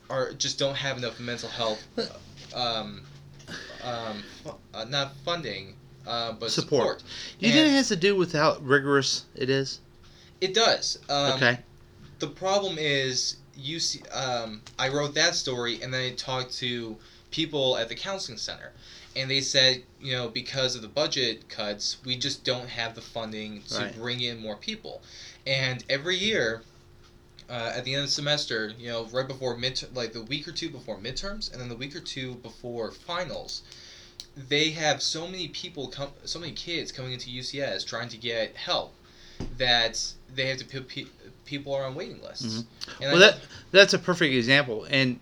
are 0.10 0.34
just 0.34 0.60
don't 0.60 0.75
have 0.75 0.98
enough 0.98 1.19
mental 1.19 1.50
health, 1.50 1.84
um, 2.55 3.01
um, 3.84 4.24
uh, 4.74 4.86
not 4.86 5.15
funding, 5.24 5.75
uh, 6.05 6.34
but 6.34 6.51
Support. 6.51 7.00
support. 7.00 7.03
you 7.39 7.51
think 7.51 7.67
it 7.67 7.72
has 7.72 7.88
to 7.89 7.95
do 7.95 8.15
with 8.15 8.34
how 8.34 8.57
rigorous 8.62 9.25
it 9.36 9.50
is? 9.50 9.79
it 10.41 10.53
does. 10.53 11.00
Um, 11.10 11.34
okay. 11.34 11.60
the 12.19 12.27
problem 12.27 12.77
is 12.77 13.38
you 13.57 13.79
see 13.79 14.01
um, 14.10 14.62
i 14.77 14.89
wrote 14.89 15.13
that 15.15 15.34
story 15.34 15.81
and 15.81 15.93
then 15.93 16.01
i 16.01 16.13
talked 16.13 16.53
to 16.57 16.98
people 17.31 17.77
at 17.77 17.88
the 17.89 17.95
counseling 17.95 18.38
center 18.38 18.72
and 19.15 19.29
they 19.29 19.41
said 19.41 19.84
you 20.01 20.12
know 20.12 20.27
because 20.29 20.75
of 20.75 20.81
the 20.81 20.88
budget 20.88 21.48
cuts 21.50 21.98
we 22.05 22.15
just 22.17 22.43
don't 22.43 22.67
have 22.69 22.95
the 22.95 23.01
funding 23.01 23.62
to 23.63 23.77
Right. 23.79 23.95
bring 23.95 24.22
in 24.22 24.39
more 24.39 24.55
people 24.55 25.01
and 25.48 25.84
every 25.89 26.17
year 26.17 26.63
uh, 27.50 27.74
at 27.75 27.84
the 27.86 27.93
end 27.93 28.01
of 28.01 28.07
the 28.07 28.12
semester 28.12 28.74
you 28.77 28.88
know 28.89 29.05
right 29.13 29.27
before 29.27 29.55
mid 29.57 29.84
like 29.93 30.13
the 30.13 30.24
week 30.24 30.48
or 30.48 30.51
two 30.51 30.69
before 30.69 30.98
midterms 30.98 31.51
and 31.51 31.62
then 31.62 31.69
the 31.69 31.75
week 31.75 31.95
or 31.95 32.00
two 32.00 32.36
before 32.36 32.91
finals 32.91 33.62
they 34.50 34.72
have 34.72 35.01
so 35.01 35.27
many 35.27 35.48
people 35.50 35.88
come 35.88 36.10
so 36.25 36.39
many 36.39 36.51
kids 36.51 36.91
coming 36.91 37.13
into 37.13 37.29
ucs 37.29 37.86
trying 37.86 38.10
to 38.10 38.17
get 38.17 38.55
help 38.55 38.93
that 39.57 40.01
they 40.34 40.48
have 40.48 40.57
to 40.57 40.65
put 40.65 40.88
pe- 40.88 41.05
people 41.45 41.74
are 41.74 41.84
on 41.84 41.93
waiting 41.93 42.22
lists. 42.24 42.63
And 43.01 43.12
Well, 43.12 43.17
I- 43.17 43.19
that 43.31 43.39
that's 43.72 43.93
a 43.93 44.00
perfect 44.00 44.34
example. 44.34 44.86
And 44.89 45.19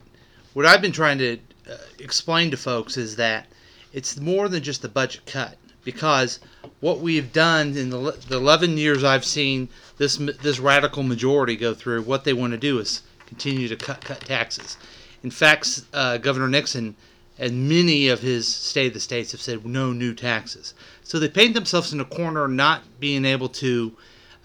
what 0.53 0.65
I've 0.67 0.81
been 0.81 0.91
trying 0.91 1.17
to 1.17 1.37
uh, 1.69 1.77
explain 1.99 2.51
to 2.51 2.57
folks 2.57 2.95
is 2.95 3.15
that 3.15 3.47
it's 3.93 4.19
more 4.19 4.49
than 4.49 4.63
just 4.63 4.83
a 4.83 4.89
budget 4.89 5.25
cut 5.25 5.55
because 5.83 6.39
what 6.79 6.99
we've 6.99 7.31
done 7.31 7.77
in 7.77 7.89
the, 7.89 8.11
the 8.27 8.37
11 8.37 8.77
years 8.77 9.03
I've 9.03 9.25
seen 9.25 9.69
this 9.97 10.17
this 10.17 10.59
radical 10.59 11.03
majority 11.03 11.55
go 11.55 11.73
through, 11.73 12.01
what 12.01 12.23
they 12.23 12.33
want 12.33 12.51
to 12.51 12.57
do 12.57 12.79
is 12.79 13.03
continue 13.27 13.67
to 13.67 13.75
cut 13.75 14.01
cut 14.01 14.21
taxes. 14.21 14.77
In 15.23 15.31
fact, 15.31 15.83
uh, 15.93 16.17
Governor 16.17 16.49
Nixon 16.49 16.95
and 17.39 17.67
many 17.67 18.09
of 18.09 18.21
his 18.21 18.47
state 18.47 18.87
of 18.87 18.93
the 18.93 18.99
states 18.99 19.31
have 19.31 19.41
said 19.41 19.65
no 19.65 19.91
new 19.91 20.13
taxes. 20.13 20.73
So 21.03 21.19
they 21.19 21.29
paint 21.29 21.53
themselves 21.53 21.91
in 21.91 21.99
a 21.99 22.05
corner, 22.05 22.47
not 22.47 22.83
being 22.99 23.25
able 23.25 23.49
to 23.49 23.93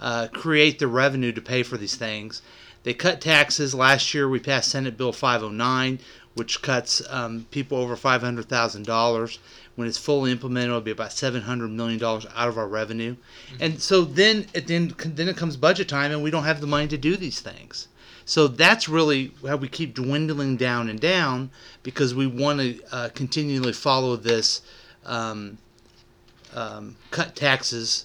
uh, 0.00 0.28
create 0.32 0.78
the 0.78 0.88
revenue 0.88 1.32
to 1.32 1.40
pay 1.40 1.62
for 1.62 1.76
these 1.76 1.96
things. 1.96 2.40
They 2.84 2.94
cut 2.94 3.20
taxes. 3.20 3.74
Last 3.74 4.14
year, 4.14 4.28
we 4.28 4.38
passed 4.38 4.70
Senate 4.70 4.96
Bill 4.96 5.12
509, 5.12 5.98
which 6.38 6.62
cuts 6.62 7.02
um, 7.10 7.46
people 7.50 7.76
over 7.78 7.96
five 7.96 8.22
hundred 8.22 8.48
thousand 8.48 8.86
dollars. 8.86 9.38
When 9.74 9.86
it's 9.86 9.98
fully 9.98 10.32
implemented, 10.32 10.70
it'll 10.70 10.80
be 10.80 10.90
about 10.90 11.12
seven 11.12 11.42
hundred 11.42 11.70
million 11.70 11.98
dollars 11.98 12.26
out 12.34 12.48
of 12.48 12.56
our 12.56 12.66
revenue. 12.66 13.16
And 13.60 13.80
so 13.80 14.02
then 14.02 14.46
it, 14.54 14.66
then, 14.66 14.94
then 15.04 15.28
it 15.28 15.36
comes 15.36 15.56
budget 15.56 15.88
time, 15.88 16.10
and 16.10 16.22
we 16.22 16.30
don't 16.30 16.44
have 16.44 16.60
the 16.60 16.66
money 16.66 16.88
to 16.88 16.96
do 16.96 17.16
these 17.16 17.40
things. 17.40 17.88
So 18.24 18.46
that's 18.46 18.88
really 18.88 19.32
how 19.46 19.56
we 19.56 19.68
keep 19.68 19.94
dwindling 19.94 20.56
down 20.56 20.88
and 20.88 21.00
down 21.00 21.50
because 21.82 22.14
we 22.14 22.26
want 22.26 22.60
to 22.60 22.80
uh, 22.92 23.08
continually 23.14 23.72
follow 23.72 24.16
this 24.16 24.60
um, 25.06 25.58
um, 26.54 26.96
cut 27.10 27.34
taxes, 27.34 28.04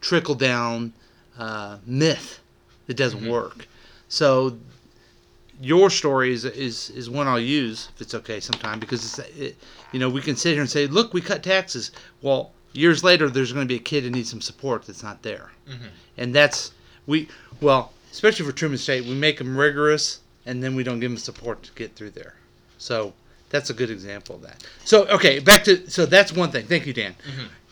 trickle 0.00 0.34
down 0.34 0.92
uh, 1.38 1.78
myth 1.86 2.40
that 2.86 2.96
doesn't 2.96 3.28
work. 3.28 3.66
So 4.08 4.58
your 5.60 5.90
story 5.90 6.32
is, 6.32 6.44
is 6.44 6.90
is 6.90 7.10
one 7.10 7.28
I'll 7.28 7.38
use 7.38 7.88
if 7.94 8.00
it's 8.00 8.14
okay 8.14 8.40
sometime 8.40 8.78
because 8.80 9.04
it's 9.04 9.18
it, 9.38 9.56
you 9.92 9.98
know 10.00 10.08
we 10.08 10.22
can 10.22 10.36
sit 10.36 10.52
here 10.52 10.60
and 10.60 10.70
say 10.70 10.86
look 10.86 11.12
we 11.12 11.20
cut 11.20 11.42
taxes. 11.42 11.90
Well 12.22 12.52
years 12.72 13.04
later 13.04 13.28
there's 13.28 13.52
going 13.52 13.66
to 13.66 13.72
be 13.72 13.76
a 13.76 13.82
kid 13.82 14.04
that 14.04 14.10
needs 14.10 14.30
some 14.30 14.40
support 14.40 14.86
that's 14.86 15.02
not 15.02 15.22
there. 15.22 15.50
Mhm. 15.68 15.88
and 16.16 16.34
that's 16.34 16.72
we 17.06 17.28
well 17.60 17.92
especially 18.10 18.46
for 18.46 18.52
Truman 18.52 18.78
State 18.78 19.04
we 19.04 19.14
make 19.14 19.38
them 19.38 19.56
rigorous 19.56 20.20
and 20.46 20.62
then 20.62 20.74
we 20.74 20.82
don't 20.82 20.98
give 21.00 21.10
them 21.10 21.18
support 21.18 21.62
to 21.64 21.70
get 21.72 21.94
through 21.94 22.10
there. 22.10 22.34
So 22.78 23.12
that's 23.50 23.68
a 23.68 23.74
good 23.74 23.90
example 23.90 24.36
of 24.36 24.42
that. 24.42 24.64
So 24.84 25.06
okay 25.08 25.40
back 25.40 25.64
to 25.64 25.88
so 25.90 26.06
that's 26.06 26.32
one 26.32 26.50
thing. 26.50 26.66
Thank 26.66 26.86
you 26.86 26.92
Dan. 26.94 27.14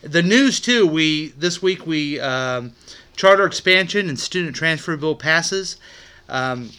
The 0.01 0.21
news 0.21 0.59
too 0.59 0.85
we 0.85 1.29
this 1.29 1.61
week 1.61 1.87
we 1.87 2.19
um, 2.19 2.73
charter 3.15 3.45
expansion 3.45 4.07
and 4.09 4.19
student 4.19 4.55
transfer 4.55 4.95
bill 4.95 5.15
passes. 5.15 5.77
Um, 6.29 6.69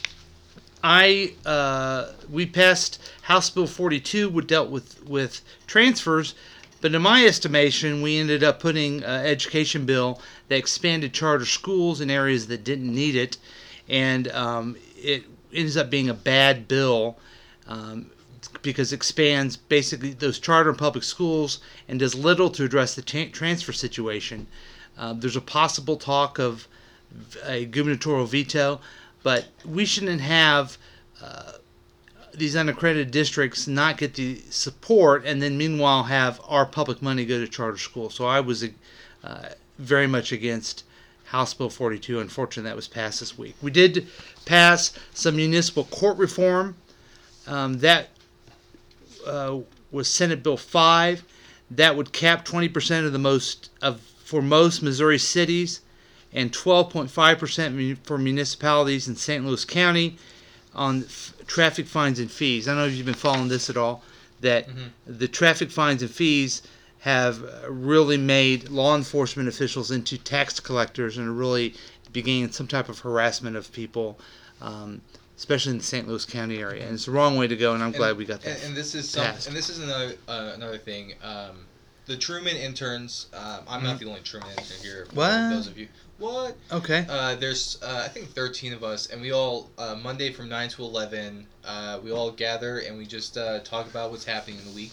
I 0.83 1.35
uh, 1.45 2.13
we 2.31 2.47
passed 2.47 3.01
House 3.23 3.51
Bill 3.51 3.67
42, 3.67 4.29
which 4.29 4.47
dealt 4.47 4.71
with 4.71 5.03
with 5.05 5.43
transfers, 5.67 6.35
but 6.81 6.95
in 6.95 7.03
my 7.03 7.25
estimation, 7.25 8.03
we 8.03 8.19
ended 8.19 8.43
up 8.43 8.61
putting 8.61 9.03
an 9.03 9.27
education 9.27 9.85
bill 9.85 10.21
that 10.49 10.57
expanded 10.57 11.13
charter 11.13 11.45
schools 11.45 12.01
in 12.01 12.11
areas 12.11 12.47
that 12.47 12.65
didn't 12.65 12.95
need 12.95 13.15
it, 13.15 13.37
and 13.89 14.29
um, 14.29 14.77
it 14.97 15.25
ends 15.53 15.77
up 15.77 15.91
being 15.91 16.09
a 16.09 16.15
bad 16.15 16.67
bill. 16.69 17.19
Um, 17.67 18.11
because 18.63 18.93
it 18.93 18.97
expands 18.97 19.57
basically 19.57 20.13
those 20.13 20.39
charter 20.39 20.71
and 20.71 20.79
public 20.79 21.05
schools 21.05 21.61
and 21.89 22.01
does 22.01 22.15
little 22.15 22.51
to 22.51 22.65
address 22.65 22.95
the 22.95 23.03
tra- 23.03 23.29
transfer 23.29 23.73
situation. 23.73 24.47
Uh, 24.99 25.13
there's 25.13 25.37
a 25.37 25.41
possible 25.41 25.97
talk 25.97 26.39
of 26.39 26.67
a 27.45 27.65
gubernatorial 27.65 28.27
veto, 28.27 28.81
but 29.23 29.47
we 29.65 29.85
shouldn't 29.85 30.21
have 30.21 30.79
uh, 31.23 31.53
these 32.35 32.57
unaccredited 32.57 33.11
districts 33.11 33.67
not 33.67 33.99
get 33.99 34.15
the 34.15 34.37
support 34.51 35.25
and 35.25 35.43
then 35.43 35.59
meanwhile 35.59 36.05
have 36.05 36.41
our 36.47 36.65
public 36.65 37.03
money 37.03 37.25
go 37.25 37.39
to 37.39 37.49
charter 37.49 37.79
schools. 37.79 38.15
So 38.15 38.27
I 38.27 38.41
was 38.41 38.65
uh, 39.25 39.49
very 39.79 40.07
much 40.07 40.33
against 40.33 40.85
House 41.25 41.55
Bill 41.55 41.71
42. 41.71 42.21
Unfortunately, 42.21 42.69
that 42.69 42.77
was 42.77 42.89
passed 42.89 43.21
this 43.21 43.39
week. 43.39 43.57
We 43.63 43.71
did 43.71 44.09
pass 44.45 44.93
some 45.13 45.37
municipal 45.37 45.85
court 45.85 46.17
reform. 46.19 46.77
Um, 47.47 47.79
that 47.79 48.09
uh, 49.27 49.59
was 49.91 50.09
Senate 50.09 50.43
Bill 50.43 50.57
5. 50.57 51.25
That 51.73 51.97
would 51.97 52.13
cap 52.13 52.45
20% 52.45 53.07
of 53.07 53.13
the 53.13 53.19
most 53.19 53.71
of 53.81 54.01
for 54.01 54.43
most 54.43 54.83
Missouri 54.83 55.19
cities 55.19 55.81
and 56.33 56.53
12.5% 56.53 57.99
for 58.05 58.19
municipalities 58.19 59.09
in 59.09 59.17
St. 59.17 59.45
Louis 59.45 59.65
County 59.65 60.17
on 60.75 61.05
f- 61.05 61.35
traffic 61.47 61.87
fines 61.87 62.19
and 62.19 62.31
fees. 62.31 62.69
I 62.69 62.73
don't 62.73 62.79
know 62.83 62.87
if 62.87 62.95
you've 62.95 63.07
been 63.07 63.15
following 63.15 63.49
this 63.49 63.69
at 63.69 63.77
all, 63.77 64.03
that 64.41 64.69
the 65.07 65.29
traffic 65.29 65.71
fines 65.71 66.03
and 66.03 66.11
fees 66.11 66.63
have 67.01 67.43
uh, 67.43 67.71
really 67.71 68.17
made 68.17 68.69
law 68.69 68.95
enforcement 68.95 69.49
officials 69.49 69.91
into 69.91 70.19
tax 70.19 70.61
collectors 70.61 71.17
and 71.19 71.29
are 71.29 71.33
really 71.33 71.75
beginning 72.13 72.51
some 72.53 72.67
type 72.67 72.89
of 72.89 72.99
harassment 73.01 73.57
of 73.57 73.73
people, 73.73 74.19
um, 74.61 75.01
especially 75.37 75.73
in 75.73 75.79
the 75.79 75.85
St. 75.85 76.07
Louis 76.07 76.25
County 76.27 76.59
area. 76.59 76.85
And 76.85 76.95
it's 76.95 77.07
the 77.07 77.11
wrong 77.13 77.37
way 77.37 77.47
to 77.49 77.57
go, 77.57 77.75
and 77.75 77.83
I'm 77.83 77.93
glad 77.93 78.17
we 78.17 78.25
got 78.27 78.43
that. 78.43 78.57
And, 78.57 78.65
and 78.69 78.77
this 78.77 78.95
is 78.95 79.09
some, 79.09 79.25
and 79.47 79.57
this 79.57 79.69
is 79.71 79.81
another 79.81 80.15
uh, 80.29 80.53
another 80.55 80.79
thing. 80.79 81.15
Um, 81.23 81.67
the 82.11 82.17
Truman 82.17 82.57
interns. 82.57 83.27
Um, 83.33 83.61
I'm 83.69 83.85
not 83.85 84.01
the 84.01 84.07
only 84.07 84.21
Truman 84.23 84.51
intern 84.51 84.83
here. 84.83 85.05
Mm-hmm. 85.07 85.17
What? 85.17 85.51
Those 85.55 85.69
of 85.69 85.79
you. 85.79 85.87
What? 86.19 86.57
okay. 86.73 87.07
Uh, 87.09 87.37
there's 87.37 87.79
uh, 87.83 88.03
I 88.05 88.09
think 88.09 88.31
13 88.31 88.73
of 88.73 88.83
us, 88.83 89.07
and 89.07 89.23
we 89.23 89.33
all 89.33 89.71
uh, 89.79 89.97
Monday 90.03 90.33
from 90.33 90.49
9 90.49 90.69
to 90.71 90.83
11. 90.83 91.47
Uh, 91.65 92.01
we 92.03 92.11
all 92.11 92.33
gather 92.33 92.81
and 92.81 92.99
we 92.99 93.07
just 93.07 93.39
uh, 93.39 93.61
talk 93.61 93.89
about 93.89 94.11
what's 94.11 94.25
happening 94.25 94.59
in 94.59 94.65
the 94.65 94.73
week. 94.73 94.91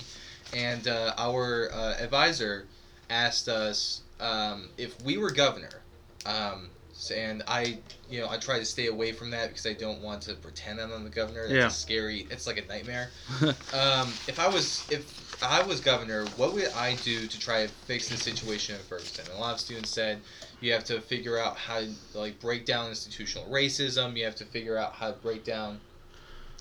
And 0.56 0.88
uh, 0.88 1.14
our 1.18 1.70
uh, 1.74 1.96
advisor 2.00 2.68
asked 3.10 3.50
us 3.50 4.02
um, 4.20 4.70
if 4.78 5.02
we 5.02 5.18
were 5.18 5.32
governor. 5.32 5.82
Um, 6.28 6.70
and 7.16 7.44
I, 7.48 7.80
you 8.10 8.22
know, 8.22 8.30
I 8.30 8.38
try 8.38 8.60
to 8.60 8.66
stay 8.66 8.88
away 8.88 9.12
from 9.12 9.32
that 9.32 9.50
because 9.50 9.66
I 9.66 9.74
don't 9.74 10.02
want 10.02 10.22
to 10.24 10.36
pretend 10.36 10.80
I'm 10.80 11.04
the 11.04 11.10
governor. 11.10 11.48
That's 11.48 11.52
Yeah. 11.52 11.68
a 11.68 11.72
scary. 11.72 12.28
It's 12.30 12.46
like 12.46 12.58
a 12.58 12.68
nightmare. 12.68 13.10
um, 13.74 14.08
if 14.28 14.40
I 14.40 14.48
was 14.48 14.84
if 14.92 15.26
I 15.41 15.62
was 15.63 15.79
governor, 15.82 16.25
what 16.36 16.53
would 16.53 16.70
I 16.74 16.96
do 16.96 17.27
to 17.27 17.39
try 17.39 17.65
to 17.65 17.72
fix 17.72 18.10
the 18.10 18.17
situation 18.17 18.75
in 18.75 18.82
Ferguson? 18.82 19.25
And 19.29 19.38
a 19.38 19.39
lot 19.39 19.53
of 19.53 19.60
students 19.60 19.89
said 19.89 20.20
you 20.62 20.74
have 20.74 20.84
to 20.86 21.00
figure 21.00 21.38
out 21.38 21.56
how 21.58 21.79
to 21.79 21.94
like 22.15 22.39
break 22.39 22.65
down 22.65 22.89
institutional 22.89 23.48
racism. 23.48 24.15
You 24.15 24.25
have 24.25 24.36
to 24.36 24.46
figure 24.46 24.77
out 24.77 24.94
how 24.94 25.12
to 25.12 25.17
break 25.17 25.44
down, 25.44 25.79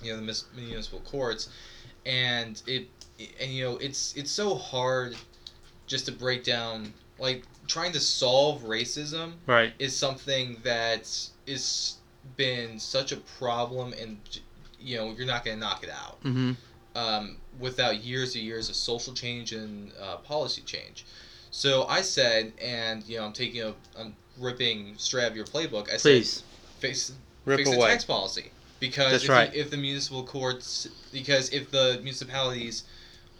you 0.03 0.11
know, 0.13 0.17
the 0.17 0.23
mis- 0.25 0.45
municipal 0.55 1.01
courts, 1.01 1.49
and 2.05 2.63
it 2.67 2.89
and 3.41 3.51
you 3.51 3.65
know 3.65 3.77
it's 3.79 4.15
it's 4.15 4.31
so 4.31 4.55
hard 4.55 5.17
just 5.87 6.07
to 6.07 6.13
break 6.13 6.45
down 6.45 6.93
like 7.19 7.45
trying 7.67 7.93
to 7.93 8.01
solve 8.01 8.63
racism 8.63 9.33
right. 9.47 9.73
is 9.79 9.97
something 9.97 10.59
that 10.63 11.11
is 11.47 11.97
been 12.37 12.79
such 12.79 13.13
a 13.13 13.17
problem 13.17 13.95
and 13.99 14.19
you 14.79 14.97
know 14.99 15.15
you're 15.17 15.27
not 15.27 15.45
going 15.45 15.57
to 15.57 15.61
knock 15.61 15.83
it 15.83 15.91
out 15.91 16.23
Mm-hmm. 16.25 16.53
um, 16.95 17.37
without 17.59 18.03
years 18.03 18.35
and 18.35 18.45
years 18.45 18.69
of 18.69 18.77
social 18.77 19.13
change 19.15 19.53
and 19.53 19.93
uh, 20.01 20.17
policy 20.19 20.63
change. 20.63 21.05
So 21.51 21.87
I 21.87 22.03
said, 22.03 22.53
and 22.61 23.03
you 23.09 23.19
know, 23.19 23.25
I'm 23.25 23.33
taking 23.33 23.63
a, 23.63 23.75
I'm 23.99 24.15
ripping 24.39 24.95
straight 24.99 25.25
out 25.25 25.31
of 25.31 25.37
your 25.37 25.47
playbook. 25.47 25.93
I 25.93 25.97
Please 25.97 26.31
said, 26.31 26.45
fix, 26.79 27.13
rip 27.45 27.59
fix 27.59 27.71
the 27.71 27.77
away. 27.77 27.89
tax 27.89 28.05
policy 28.05 28.51
because 28.81 29.13
That's 29.13 29.25
if, 29.25 29.31
right. 29.31 29.53
the, 29.53 29.61
if 29.61 29.71
the 29.71 29.77
municipal 29.77 30.25
courts, 30.25 30.89
because 31.13 31.51
if 31.51 31.71
the 31.71 31.99
municipalities 32.03 32.85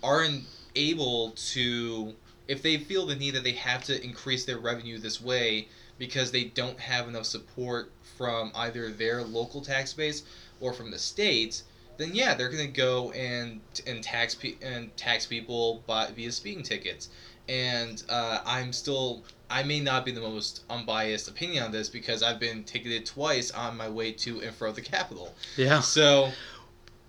aren't 0.03 0.45
able 0.75 1.33
to, 1.53 2.15
if 2.49 2.63
they 2.63 2.79
feel 2.79 3.07
the 3.07 3.17
need 3.17 3.35
that 3.35 3.45
they 3.45 3.53
have 3.53 3.85
to 3.85 4.03
increase 4.03 4.45
their 4.45 4.59
revenue 4.59 4.99
this 4.99 5.21
way 5.21 5.69
because 5.99 6.31
they 6.31 6.45
don't 6.45 6.79
have 6.79 7.09
enough 7.09 7.25
support 7.27 7.91
from 8.17 8.53
either 8.55 8.91
their 8.91 9.23
local 9.23 9.61
tax 9.61 9.93
base 9.93 10.23
or 10.61 10.73
from 10.73 10.91
the 10.91 10.99
state, 10.99 11.63
then 11.99 12.11
yeah, 12.15 12.35
they're 12.35 12.51
gonna 12.51 12.67
go 12.67 13.11
and 13.13 13.61
and 13.87 14.03
tax 14.03 14.35
pe- 14.35 14.57
and 14.63 14.95
tax 14.97 15.27
people 15.27 15.83
by 15.87 16.09
via 16.15 16.33
speeding 16.33 16.63
tickets. 16.63 17.09
And 17.49 18.03
uh, 18.09 18.41
I'm 18.45 18.73
still, 18.73 19.23
I 19.49 19.63
may 19.63 19.79
not 19.79 20.05
be 20.05 20.11
the 20.11 20.21
most 20.21 20.65
unbiased 20.69 21.29
opinion 21.29 21.63
on 21.63 21.71
this 21.71 21.89
because 21.89 22.21
I've 22.23 22.41
been 22.41 22.65
ticketed 22.65 23.07
twice 23.07 23.53
on 23.53 23.77
my 23.77 23.89
way 23.89 24.11
to 24.13 24.41
and 24.43 24.53
fro 24.53 24.73
the 24.73 24.81
Capitol. 24.81 25.33
Yeah. 25.57 25.81
So 25.81 26.33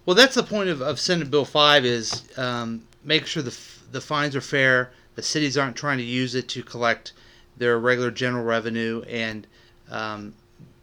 Well, 0.06 0.15
that's 0.15 0.36
the 0.36 0.44
point 0.44 0.70
of, 0.70 0.82
of 0.82 1.00
Senate 1.00 1.32
Bill 1.32 1.44
5 1.44 1.86
is 1.86 2.24
um, 2.38 2.84
make 3.03 3.25
sure 3.25 3.41
the, 3.41 3.50
f- 3.50 3.84
the 3.91 4.00
fines 4.00 4.36
are 4.36 4.41
fair, 4.41 4.91
the 5.15 5.24
cities 5.24 5.58
aren't 5.58 5.75
trying 5.75 5.98
to 5.98 6.03
use 6.03 6.36
it 6.36 6.48
to 6.50 6.62
collect 6.62 7.13
their 7.58 7.79
regular 7.79 8.12
general 8.12 8.44
revenue, 8.46 9.01
and 9.10 9.48
um, 9.89 10.36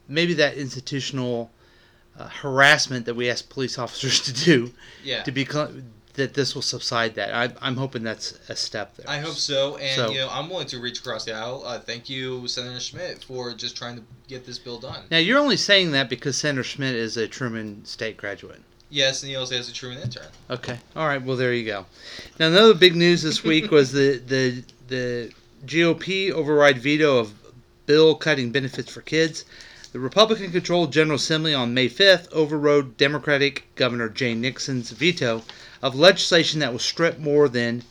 maybe 0.08 0.34
that 0.34 0.56
institutional 0.56 1.50
uh, 2.18 2.28
harassment 2.28 3.06
that 3.06 3.14
we 3.14 3.28
ask 3.30 3.49
police 3.49 3.78
officers 3.85 4.21
to 4.23 4.33
do 4.33 4.73
yeah, 5.02 5.23
to 5.23 5.33
be 5.33 5.44
that 6.14 6.35
this 6.35 6.54
will 6.54 6.62
subside 6.62 7.16
that. 7.16 7.35
I, 7.35 7.52
I'm 7.61 7.76
hoping 7.76 8.02
that's 8.04 8.38
a 8.49 8.54
step 8.56 8.97
there. 8.97 9.06
I 9.09 9.18
hope 9.18 9.35
so. 9.35 9.76
And 9.78 9.97
So- 9.97 10.11
you 10.12 10.18
know, 10.18 10.28
I'm 10.30 10.49
willing 10.49 10.68
to 10.68 10.78
reach 10.80 11.00
across 11.00 11.25
the 11.25 11.35
aisle. 11.35 11.62
Uh, 11.66 11.80
thank 11.80 12.09
you, 12.09 12.47
Senator 12.47 12.80
Schmitt, 12.80 13.25
for 13.25 13.52
just 13.52 13.76
trying 13.76 13.97
to 13.97 14.02
get 14.28 14.47
this 14.47 14.59
bill 14.59 14.78
done. 14.78 15.02
Now, 15.11 15.18
you're 15.18 15.38
only 15.40 15.56
saying 15.56 15.90
that 15.92 16.09
because 16.09 16.37
Senator 16.37 16.62
Schmitt 16.62 16.94
is 16.94 17.16
a 17.16 17.26
Truman 17.26 17.85
State 17.85 18.16
graduate. 18.16 18.62
Yes, 18.90 19.23
and 19.25 19.30
he 19.30 19.37
also 19.37 19.56
has 19.56 19.68
a 19.68 19.73
Truman 19.73 20.02
intern. 20.02 20.28
Okay. 20.50 20.78
All 20.94 21.09
right. 21.09 21.21
Well, 21.21 21.37
there 21.37 21.52
you 21.52 21.64
go. 21.66 21.87
Now, 22.38 22.47
another 22.47 22.75
big 22.75 22.94
news 22.94 23.23
this 23.23 23.42
week 23.42 23.73
was 23.73 23.90
the 23.90 24.18
the 24.25 24.62
the 24.87 25.33
GOP 25.66 26.30
override 26.30 26.78
veto 26.78 27.18
of 27.18 27.33
bill 27.87 28.14
cutting 28.14 28.52
benefits 28.52 28.92
for 28.92 29.00
kids. 29.00 29.44
The 29.94 30.00
Republican-controlled 30.00 30.92
General 30.92 31.14
Assembly 31.14 31.54
on 31.54 31.72
May 31.72 31.88
5th 31.88 32.26
overrode 32.32 32.96
Democratic 32.96 33.68
Governor 33.76 34.08
Jay 34.08 34.34
Nixon's 34.34 34.90
veto 34.90 35.44
of 35.80 35.94
legislation 35.94 36.58
that 36.58 36.72
will 36.72 36.80
strip 36.80 37.20
more 37.20 37.48
than 37.48 37.84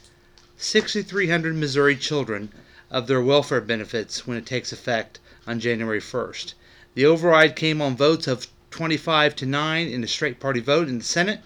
6,300 0.57 1.55
Missouri 1.55 1.95
children 1.95 2.51
of 2.91 3.07
their 3.07 3.21
welfare 3.21 3.61
benefits 3.61 4.27
when 4.27 4.35
it 4.35 4.45
takes 4.45 4.73
effect 4.73 5.21
on 5.47 5.61
January 5.61 6.01
1st. 6.01 6.55
The 6.93 7.05
override 7.05 7.55
came 7.55 7.81
on 7.81 7.95
votes 7.95 8.27
of 8.27 8.47
25 8.71 9.33
to 9.37 9.45
9 9.45 9.87
in 9.87 10.03
a 10.03 10.07
straight 10.07 10.41
party 10.41 10.59
vote 10.59 10.89
in 10.89 10.97
the 10.97 11.05
Senate 11.05 11.39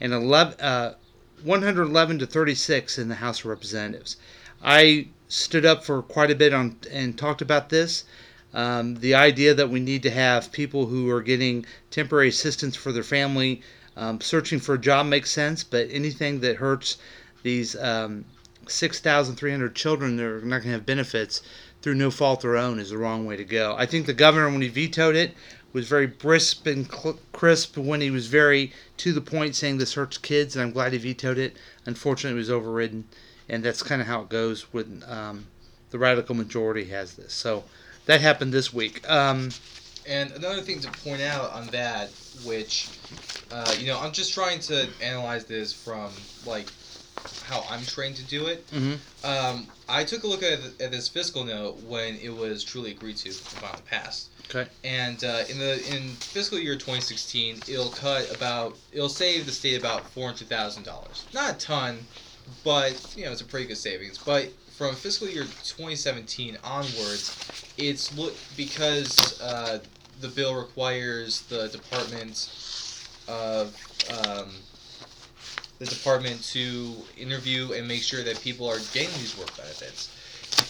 and 0.00 0.12
11, 0.12 0.60
uh, 0.60 0.94
111 1.42 2.20
to 2.20 2.26
36 2.26 2.98
in 2.98 3.08
the 3.08 3.16
House 3.16 3.40
of 3.40 3.46
Representatives. 3.46 4.16
I 4.62 5.08
stood 5.26 5.66
up 5.66 5.84
for 5.84 6.02
quite 6.02 6.30
a 6.30 6.36
bit 6.36 6.54
on 6.54 6.76
and 6.88 7.18
talked 7.18 7.42
about 7.42 7.70
this. 7.70 8.04
Um, 8.58 8.96
the 8.96 9.14
idea 9.14 9.54
that 9.54 9.70
we 9.70 9.78
need 9.78 10.02
to 10.02 10.10
have 10.10 10.50
people 10.50 10.86
who 10.86 11.08
are 11.10 11.22
getting 11.22 11.64
temporary 11.92 12.30
assistance 12.30 12.74
for 12.74 12.90
their 12.90 13.04
family 13.04 13.62
um, 13.96 14.20
searching 14.20 14.58
for 14.58 14.74
a 14.74 14.78
job 14.80 15.06
makes 15.06 15.30
sense, 15.30 15.62
but 15.62 15.86
anything 15.92 16.40
that 16.40 16.56
hurts 16.56 16.98
these 17.44 17.76
um, 17.76 18.24
6,300 18.66 19.76
children 19.76 20.16
that 20.16 20.24
are 20.26 20.40
not 20.40 20.62
going 20.62 20.62
to 20.62 20.70
have 20.70 20.84
benefits 20.84 21.40
through 21.82 21.94
no 21.94 22.10
fault 22.10 22.40
of 22.40 22.50
their 22.50 22.56
own 22.56 22.80
is 22.80 22.90
the 22.90 22.98
wrong 22.98 23.26
way 23.26 23.36
to 23.36 23.44
go. 23.44 23.76
I 23.78 23.86
think 23.86 24.06
the 24.06 24.12
governor, 24.12 24.50
when 24.50 24.60
he 24.60 24.66
vetoed 24.66 25.14
it, 25.14 25.34
was 25.72 25.86
very 25.86 26.08
brisk 26.08 26.66
and 26.66 26.90
cl- 26.90 27.20
crisp 27.30 27.76
when 27.76 28.00
he 28.00 28.10
was 28.10 28.26
very 28.26 28.72
to 28.96 29.12
the 29.12 29.20
point 29.20 29.54
saying 29.54 29.78
this 29.78 29.94
hurts 29.94 30.18
kids, 30.18 30.56
and 30.56 30.64
I'm 30.64 30.72
glad 30.72 30.92
he 30.92 30.98
vetoed 30.98 31.38
it. 31.38 31.56
Unfortunately, 31.86 32.36
it 32.36 32.40
was 32.40 32.50
overridden, 32.50 33.04
and 33.48 33.62
that's 33.62 33.84
kind 33.84 34.00
of 34.00 34.08
how 34.08 34.22
it 34.22 34.28
goes 34.28 34.62
when 34.72 35.04
um, 35.06 35.46
the 35.90 35.98
radical 36.00 36.34
majority 36.34 36.86
has 36.86 37.14
this. 37.14 37.32
So 37.32 37.62
that 38.08 38.20
happened 38.20 38.52
this 38.52 38.72
week. 38.74 39.08
Um, 39.08 39.50
And 40.06 40.30
another 40.32 40.62
thing 40.62 40.80
to 40.80 40.90
point 40.90 41.20
out 41.20 41.52
on 41.52 41.66
that, 41.66 42.08
which, 42.44 42.88
uh, 43.52 43.74
you 43.78 43.86
know, 43.86 44.00
I'm 44.00 44.12
just 44.12 44.32
trying 44.32 44.58
to 44.60 44.88
analyze 45.02 45.44
this 45.44 45.72
from 45.72 46.10
like 46.46 46.66
how 47.44 47.64
I'm 47.70 47.84
trained 47.84 48.16
to 48.16 48.22
do 48.24 48.46
it. 48.46 48.66
mhm. 48.70 48.98
Um, 49.24 49.66
I 49.88 50.04
took 50.04 50.22
a 50.22 50.26
look 50.26 50.42
at, 50.42 50.60
at 50.80 50.90
this 50.90 51.08
fiscal 51.08 51.44
note 51.44 51.82
when 51.82 52.16
it 52.16 52.30
was 52.34 52.64
truly 52.64 52.92
agreed 52.92 53.18
to 53.18 53.28
and 53.28 53.36
finally 53.36 53.82
passed. 53.86 54.28
Okay. 54.48 54.66
And 54.82 55.22
uh, 55.24 55.44
in 55.50 55.58
the 55.58 55.74
in 55.94 56.08
fiscal 56.34 56.58
year 56.58 56.74
2016, 56.76 57.56
it'll 57.68 57.90
cut 57.90 58.34
about 58.34 58.78
it'll 58.92 59.10
save 59.10 59.44
the 59.44 59.52
state 59.52 59.78
about 59.78 60.08
four 60.08 60.26
hundred 60.26 60.48
thousand 60.48 60.84
dollars. 60.84 61.26
Not 61.34 61.56
a 61.56 61.58
ton, 61.58 61.98
but 62.64 62.94
you 63.14 63.26
know 63.26 63.32
it's 63.32 63.42
a 63.42 63.44
pretty 63.44 63.66
good 63.66 63.76
savings. 63.76 64.16
But 64.16 64.48
from 64.78 64.94
fiscal 64.94 65.28
year 65.28 65.42
2017 65.42 66.56
onwards, 66.62 67.36
it's 67.76 68.16
look 68.16 68.34
because 68.56 69.40
uh, 69.42 69.80
the 70.20 70.28
bill 70.28 70.54
requires 70.54 71.42
the 71.42 71.66
department 71.68 72.48
of 73.26 73.74
um, 74.24 74.50
the 75.80 75.86
department 75.86 76.42
to 76.44 76.94
interview 77.18 77.72
and 77.72 77.88
make 77.88 78.02
sure 78.02 78.22
that 78.22 78.40
people 78.40 78.68
are 78.68 78.78
getting 78.92 79.12
these 79.18 79.36
work 79.36 79.54
benefits. 79.56 80.14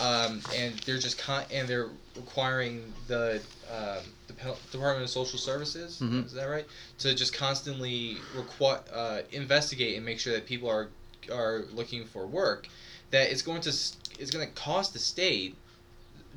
Um, 0.01 0.41
and 0.57 0.75
they're 0.81 0.99
just 0.99 1.19
con- 1.19 1.45
and 1.53 1.69
they're 1.69 1.89
requiring 2.17 2.93
the 3.09 3.43
um, 3.71 4.05
the 4.27 4.33
Pe- 4.33 4.55
Department 4.73 5.05
of 5.05 5.11
Social 5.11 5.39
Services 5.39 5.99
Mhm. 6.01 6.25
is 6.25 6.33
that 6.33 6.45
right 6.47 6.67
to 7.01 7.15
just 7.15 7.35
constantly 7.35 8.17
requi- 8.35 8.81
uh, 8.93 9.23
investigate 9.33 9.97
and 9.97 10.05
make 10.05 10.19
sure 10.19 10.33
that 10.33 10.47
people 10.47 10.69
are 10.71 10.89
are 11.33 11.65
looking 11.73 12.05
for 12.07 12.27
work 12.27 12.69
that 13.11 13.31
it's 13.31 13.43
going 13.43 13.61
to 13.63 13.71
it's 13.71 14.31
going 14.31 14.47
to 14.47 14.53
cost 14.55 14.93
the 14.93 14.99
state 14.99 15.55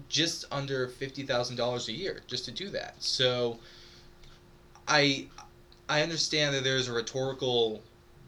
just 0.09 0.45
under 0.51 0.87
fifty 0.87 1.23
thousand 1.23 1.55
dollars 1.55 1.87
a 1.89 1.91
year 1.93 2.21
just 2.27 2.45
to 2.45 2.51
do 2.51 2.69
that. 2.69 2.95
So, 2.99 3.59
I 4.87 5.27
I 5.89 6.01
understand 6.01 6.55
that 6.55 6.63
there's 6.63 6.87
a 6.87 6.93
rhetorical 6.93 7.81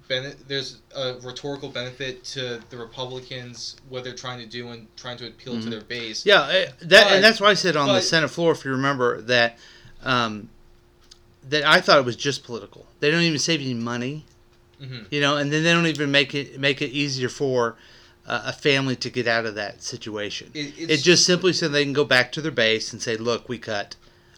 bene- 0.08 0.36
there's 0.48 0.78
a 0.96 1.16
rhetorical 1.24 1.70
benefit 1.70 2.24
to 2.26 2.62
the 2.70 2.78
Republicans 2.78 3.76
what 3.90 4.04
they're 4.04 4.14
trying 4.16 4.40
to 4.40 4.46
do 4.46 4.70
and 4.70 4.88
trying 4.98 5.18
to 5.18 5.28
appeal 5.28 5.54
to 5.54 5.68
Mhm. 5.68 5.70
their 5.70 5.82
base. 5.82 6.26
Yeah, 6.26 6.48
eh, 6.50 6.72
that 6.82 7.06
But- 7.06 7.14
and 7.14 7.24
that's 7.24 7.40
why 7.40 7.50
I 7.50 7.54
said 7.54 7.76
on 7.76 7.88
the 7.88 8.02
Senate 8.02 8.30
floor, 8.30 8.52
if 8.52 8.66
you 8.66 8.72
remember, 8.72 9.22
that 9.24 9.58
um, 10.04 10.50
that 11.50 11.64
I 11.64 11.80
thought 11.80 11.98
it 11.98 12.06
was 12.06 12.16
just 12.18 12.44
political. 12.44 12.86
They 13.00 13.10
don't 13.12 13.22
even 13.24 13.40
save 13.40 13.62
any 13.62 13.74
money, 13.74 14.26
hmm 14.80 15.04
you 15.12 15.22
know, 15.22 15.38
and 15.38 15.52
then 15.52 15.64
they 15.64 15.72
don't 15.72 15.88
even 15.88 16.12
make 16.12 16.34
it 16.36 16.60
make 16.60 16.82
it 16.82 16.90
easier 16.92 17.30
for 17.30 17.76
a 18.26 18.54
family 18.54 18.96
to 18.96 19.10
get 19.10 19.28
out 19.28 19.46
of 19.46 19.56
that 19.56 19.84
situation. 19.84 20.52
It, 20.54 20.90
It 20.90 20.98
just 20.98 21.26
simply 21.26 21.54
so 21.54 21.68
they 21.68 21.84
can 21.84 21.94
go 21.94 22.06
back 22.06 22.32
to 22.34 22.42
their 22.42 22.52
base 22.52 22.94
and 22.94 23.02
say, 23.02 23.18
"Look, 23.18 23.50
we 23.50 23.58
cut 23.58 23.96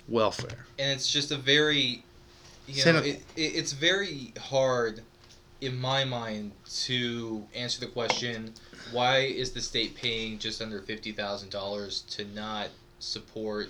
welfare." 0.07 0.65
and 0.77 0.91
it's 0.91 1.11
just 1.11 1.31
a 1.31 1.37
very 1.37 2.03
you 2.67 2.85
know 2.85 2.99
it, 2.99 3.23
it, 3.35 3.41
it's 3.41 3.71
very 3.73 4.33
hard 4.39 5.01
in 5.61 5.79
my 5.79 6.03
mind 6.03 6.51
to 6.67 7.43
answer 7.55 7.79
the 7.79 7.87
question 7.87 8.53
why 8.91 9.19
is 9.19 9.51
the 9.51 9.61
state 9.61 9.95
paying 9.95 10.37
just 10.37 10.61
under 10.61 10.79
$50000 10.79 12.15
to 12.15 12.25
not 12.35 12.67
support 12.99 13.69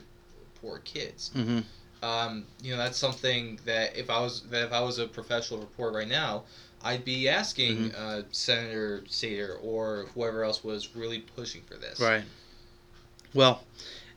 poor 0.61 0.79
kids 0.79 1.31
hmm 1.33 1.59
um, 2.03 2.45
you 2.61 2.71
know 2.71 2.77
that's 2.77 2.97
something 2.97 3.57
that 3.65 3.97
if 3.97 4.09
i 4.09 4.19
was 4.19 4.43
that 4.49 4.65
if 4.65 4.73
i 4.73 4.79
was 4.79 4.99
a 4.99 5.07
professional 5.07 5.59
reporter 5.59 5.97
right 5.97 6.07
now 6.07 6.43
i'd 6.85 7.03
be 7.05 7.27
asking 7.27 7.89
Mm-hmm. 7.91 8.19
uh, 8.19 8.21
senator 8.31 9.03
sater 9.07 9.57
or 9.61 10.05
whoever 10.13 10.43
else 10.43 10.63
was 10.63 10.95
really 10.95 11.19
pushing 11.19 11.61
for 11.63 11.75
this 11.75 11.99
Right. 11.99 12.23
Well, 13.33 13.61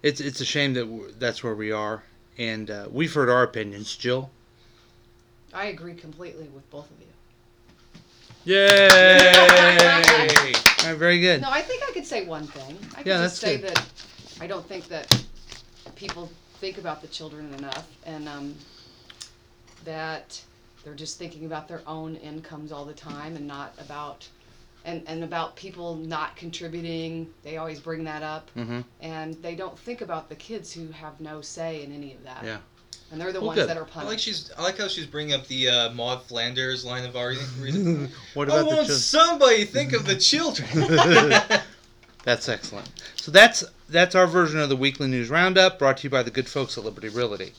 it's 0.02 0.20
it's 0.20 0.40
a 0.40 0.44
shame 0.44 0.74
that 0.74 0.85
w- 0.85 1.12
that's 1.18 1.42
where 1.42 1.57
we 1.57 1.72
are, 1.72 2.04
and 2.38 2.70
uh, 2.70 2.87
we've 2.88 3.12
heard 3.12 3.28
our 3.28 3.42
opinions. 3.42 3.96
Jill. 3.96 4.31
I 5.52 5.66
agree 5.66 5.94
completely 5.94 6.44
with 6.54 6.70
both 6.70 6.88
of 6.88 6.96
you. 7.00 7.07
Yay! 8.54 9.33
All 10.85 10.88
right, 10.90 10.96
very 10.96 11.18
good. 11.18 11.40
No, 11.42 11.50
I 11.50 11.62
think 11.62 11.83
I 11.88 11.92
could 11.92 12.07
say 12.07 12.24
one 12.26 12.46
thing. 12.46 12.78
I 12.92 12.98
could 12.98 13.07
Yeah, 13.09 13.18
just 13.22 13.40
that's 13.42 13.52
say 13.54 13.59
good. 13.59 13.74
that 13.74 13.87
I 14.40 14.46
don't 14.46 14.64
think 14.68 14.87
that 14.88 15.12
people 15.96 16.31
think 16.61 16.78
about 16.78 17.02
the 17.02 17.09
children 17.09 17.52
enough 17.54 17.88
and 18.07 18.28
um, 18.28 18.54
that 19.85 20.40
they're 20.84 20.94
just 20.94 21.18
thinking 21.18 21.44
about 21.44 21.68
their 21.68 21.82
own 21.86 22.16
incomes 22.16 22.72
all 22.72 22.84
the 22.84 22.94
time 22.94 23.36
and 23.36 23.46
not 23.46 23.74
about 23.78 24.26
and, 24.84 25.02
and 25.06 25.22
about 25.24 25.56
people 25.56 25.96
not 25.96 26.36
contributing. 26.36 27.28
They 27.42 27.56
always 27.58 27.80
bring 27.80 28.04
that 28.04 28.22
up. 28.22 28.48
hmm 28.50 28.80
And 29.00 29.34
they 29.42 29.54
don't 29.54 29.78
think 29.78 30.00
about 30.00 30.28
the 30.28 30.36
kids 30.36 30.72
who 30.72 30.88
have 30.92 31.20
no 31.20 31.40
say 31.42 31.82
in 31.82 31.92
any 31.92 32.14
of 32.14 32.22
that. 32.24 32.44
Yeah. 32.44 32.58
And 33.10 33.20
they're 33.20 33.32
the 33.32 33.40
Well, 33.40 33.48
ones 33.48 33.60
good. 33.60 33.68
that 33.70 33.76
are 33.76 33.80
I 33.80 33.84
like 33.84 33.90
punished. 34.06 34.24
she's. 34.24 34.50
I 34.58 34.62
like 34.62 34.78
how 34.78 34.86
she's 34.86 35.06
bringing 35.06 35.34
up 35.34 35.46
the 35.46 35.68
uh, 35.68 35.90
Maud 35.92 36.22
Flanders 36.24 36.84
line 36.84 37.04
of 37.06 37.16
argument. 37.16 38.10
what 38.34 38.48
I 38.50 38.52
about 38.54 38.60
the 38.60 38.66
want 38.66 38.78
children? 38.80 38.98
somebody 38.98 39.64
think 39.64 39.92
of 39.94 40.04
the 40.06 40.16
children. 40.30 40.68
That's 42.24 42.48
excellent. 42.48 42.88
So 43.16 43.30
that's 43.30 43.64
that's 43.88 44.14
our 44.14 44.26
version 44.26 44.60
of 44.60 44.68
the 44.68 44.76
weekly 44.76 45.08
news 45.08 45.30
roundup, 45.30 45.78
brought 45.78 45.98
to 45.98 46.04
you 46.04 46.10
by 46.10 46.22
the 46.22 46.30
good 46.30 46.48
folks 46.48 46.76
at 46.76 46.84
Liberty 46.84 47.08
Realty. 47.08 47.52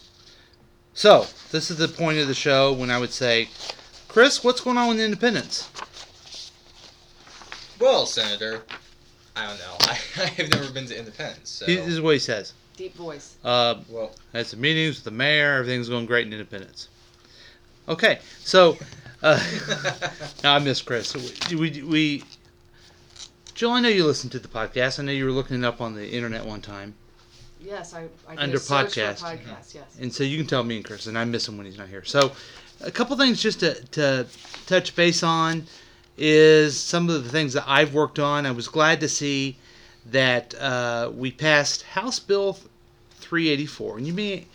So 1.00 1.28
this 1.52 1.72
is 1.72 1.78
the 1.78 1.88
point 1.88 2.18
of 2.18 2.28
the 2.28 2.34
show 2.34 2.74
when 2.74 2.92
I 2.92 3.00
would 3.00 3.14
say, 3.14 3.48
Chris, 4.10 4.44
what's 4.44 4.60
going 4.60 4.78
on 4.78 4.90
with 4.90 5.00
Independence? 5.00 5.70
well, 7.80 8.06
Senator, 8.06 8.64
I 9.34 9.48
don't 9.48 9.60
know. 9.60 9.78
I, 9.80 9.98
I 10.18 10.26
have 10.26 10.50
never 10.52 10.70
been 10.74 10.88
to 10.88 11.00
Independence, 11.00 11.52
so 11.52 11.68
He- 11.68 11.78
This 11.78 11.88
is 11.88 12.02
what 12.02 12.16
he 12.16 12.20
says. 12.20 12.52
Deep 12.76 12.98
voice. 12.98 13.38
Uh, 13.46 13.76
well. 13.88 14.12
had 14.34 14.46
some 14.46 14.60
meetings 14.60 14.96
with 14.98 15.06
the 15.06 15.12
mayor. 15.12 15.54
Everything's 15.54 15.88
going 15.88 16.06
great 16.06 16.28
in 16.28 16.34
Independence. 16.34 16.90
Okay, 17.88 18.20
so 18.40 18.78
uh, 19.22 19.42
no, 20.44 20.52
I 20.52 20.60
miss 20.60 20.82
Chris. 20.82 21.16
We, 21.50 21.56
we, 21.56 21.82
we, 21.82 22.24
Jill, 23.54 23.72
I 23.72 23.80
know 23.80 23.88
you 23.88 24.06
listen 24.06 24.30
to 24.32 24.40
the 24.40 24.50
podcast. 24.50 25.00
I 25.00 25.04
know 25.04 25.14
you 25.14 25.24
were 25.24 25.32
looking 25.32 25.64
it 25.64 25.66
up 25.66 25.80
on 25.80 25.96
the 25.96 26.10
internet 26.12 26.46
one 26.46 26.60
time, 26.60 26.94
Yes, 27.60 27.94
I, 27.94 28.08
I 28.28 28.36
did 28.36 28.44
Under 28.44 28.58
a 28.58 28.60
search 28.60 28.94
for 28.94 29.02
a 29.02 29.04
podcast. 29.04 29.22
podcast. 29.22 29.76
Yes. 29.76 29.98
and 30.00 30.14
so 30.14 30.24
you 30.24 30.38
can 30.38 30.48
tell 30.48 30.64
me 30.64 30.78
and 30.78 30.86
Chris, 30.86 31.08
and 31.08 31.18
I 31.18 31.26
miss 31.26 31.48
him 31.48 31.58
when 31.58 31.66
he's 31.66 31.78
not 31.78 31.90
here. 31.90 32.04
So, 32.06 32.32
a 32.82 32.92
couple 32.92 33.18
things 33.18 33.42
just 33.42 33.60
to, 33.60 33.74
to 33.92 34.26
touch 34.66 34.96
base 34.96 35.24
on 35.24 35.66
is 36.18 36.80
some 36.80 37.10
of 37.10 37.24
the 37.24 37.30
things 37.30 37.54
that 37.54 37.66
I've 37.68 37.94
worked 37.94 38.20
on. 38.20 38.46
I 38.46 38.52
was 38.52 38.68
glad 38.68 39.02
to 39.02 39.10
see 39.10 39.58
that 40.12 40.56
uh, 40.56 41.12
we 41.14 41.32
passed 41.32 41.84
House 41.84 42.20
Bill 42.20 42.54
384, 43.20 43.98
and 43.98 44.08
you 44.08 44.14
may 44.14 44.46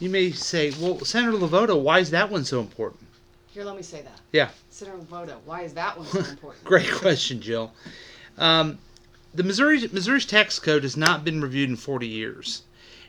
you 0.00 0.10
may 0.10 0.30
say, 0.32 0.72
well, 0.80 0.98
Senator 1.04 1.36
LeVota, 1.36 1.80
why 1.80 2.00
is 2.00 2.10
that 2.10 2.30
one 2.30 2.44
so 2.44 2.60
important? 2.60 3.00
Here, 3.52 3.64
let 3.64 3.76
me 3.76 3.82
say 3.82 4.02
that. 4.02 4.20
Yeah. 4.32 4.50
Senator 4.70 4.98
Voda, 4.98 5.38
why 5.44 5.62
is 5.62 5.74
that 5.74 5.96
one 5.96 6.06
so 6.08 6.18
important? 6.30 6.64
Great 6.64 6.90
question, 6.90 7.40
Jill. 7.40 7.72
Um, 8.36 8.78
the 9.34 9.42
Missouri 9.42 9.88
Missouri's 9.92 10.26
tax 10.26 10.58
code 10.58 10.84
has 10.84 10.96
not 10.96 11.24
been 11.24 11.40
reviewed 11.40 11.68
in 11.68 11.76
40 11.76 12.06
years, 12.06 12.62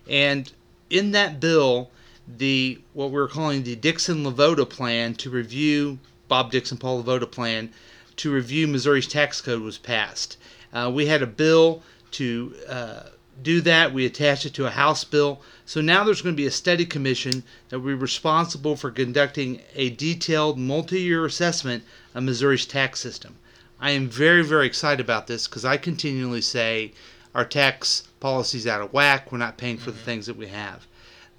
and 0.09 0.51
in 0.89 1.11
that 1.11 1.39
bill, 1.39 1.91
the 2.27 2.79
what 2.93 3.11
we're 3.11 3.27
calling 3.27 3.63
the 3.63 3.75
Dixon 3.75 4.23
LeVota 4.23 4.67
plan 4.67 5.13
to 5.15 5.29
review 5.29 5.99
Bob 6.27 6.51
Dixon 6.51 6.77
Paul 6.77 7.03
LeVota 7.03 7.29
plan 7.29 7.71
to 8.15 8.31
review 8.31 8.67
Missouri's 8.67 9.07
tax 9.07 9.39
code 9.39 9.61
was 9.61 9.77
passed. 9.77 10.37
Uh, 10.73 10.91
we 10.93 11.05
had 11.05 11.21
a 11.21 11.27
bill 11.27 11.83
to 12.11 12.55
uh, 12.67 13.03
do 13.43 13.61
that. 13.61 13.93
We 13.93 14.05
attached 14.05 14.45
it 14.45 14.53
to 14.55 14.65
a 14.65 14.71
House 14.71 15.03
bill. 15.03 15.41
So 15.65 15.81
now 15.81 16.03
there's 16.03 16.21
going 16.21 16.35
to 16.35 16.41
be 16.41 16.47
a 16.47 16.51
study 16.51 16.85
commission 16.85 17.43
that 17.69 17.79
will 17.79 17.87
be 17.87 17.93
responsible 17.93 18.75
for 18.75 18.89
conducting 18.89 19.61
a 19.75 19.91
detailed 19.91 20.57
multi-year 20.57 21.25
assessment 21.25 21.83
of 22.15 22.23
Missouri's 22.23 22.65
tax 22.65 22.99
system. 22.99 23.35
I 23.79 23.91
am 23.91 24.09
very, 24.09 24.41
very 24.41 24.65
excited 24.65 25.03
about 25.03 25.27
this 25.27 25.47
because 25.47 25.65
I 25.65 25.77
continually 25.77 26.41
say 26.41 26.93
our 27.33 27.43
tax 27.43 28.07
policy's 28.21 28.65
out 28.65 28.81
of 28.81 28.93
whack. 28.93 29.31
We're 29.31 29.37
not 29.37 29.57
paying 29.57 29.77
for 29.77 29.91
the 29.91 29.99
things 29.99 30.25
that 30.27 30.37
we 30.37 30.47
have. 30.47 30.87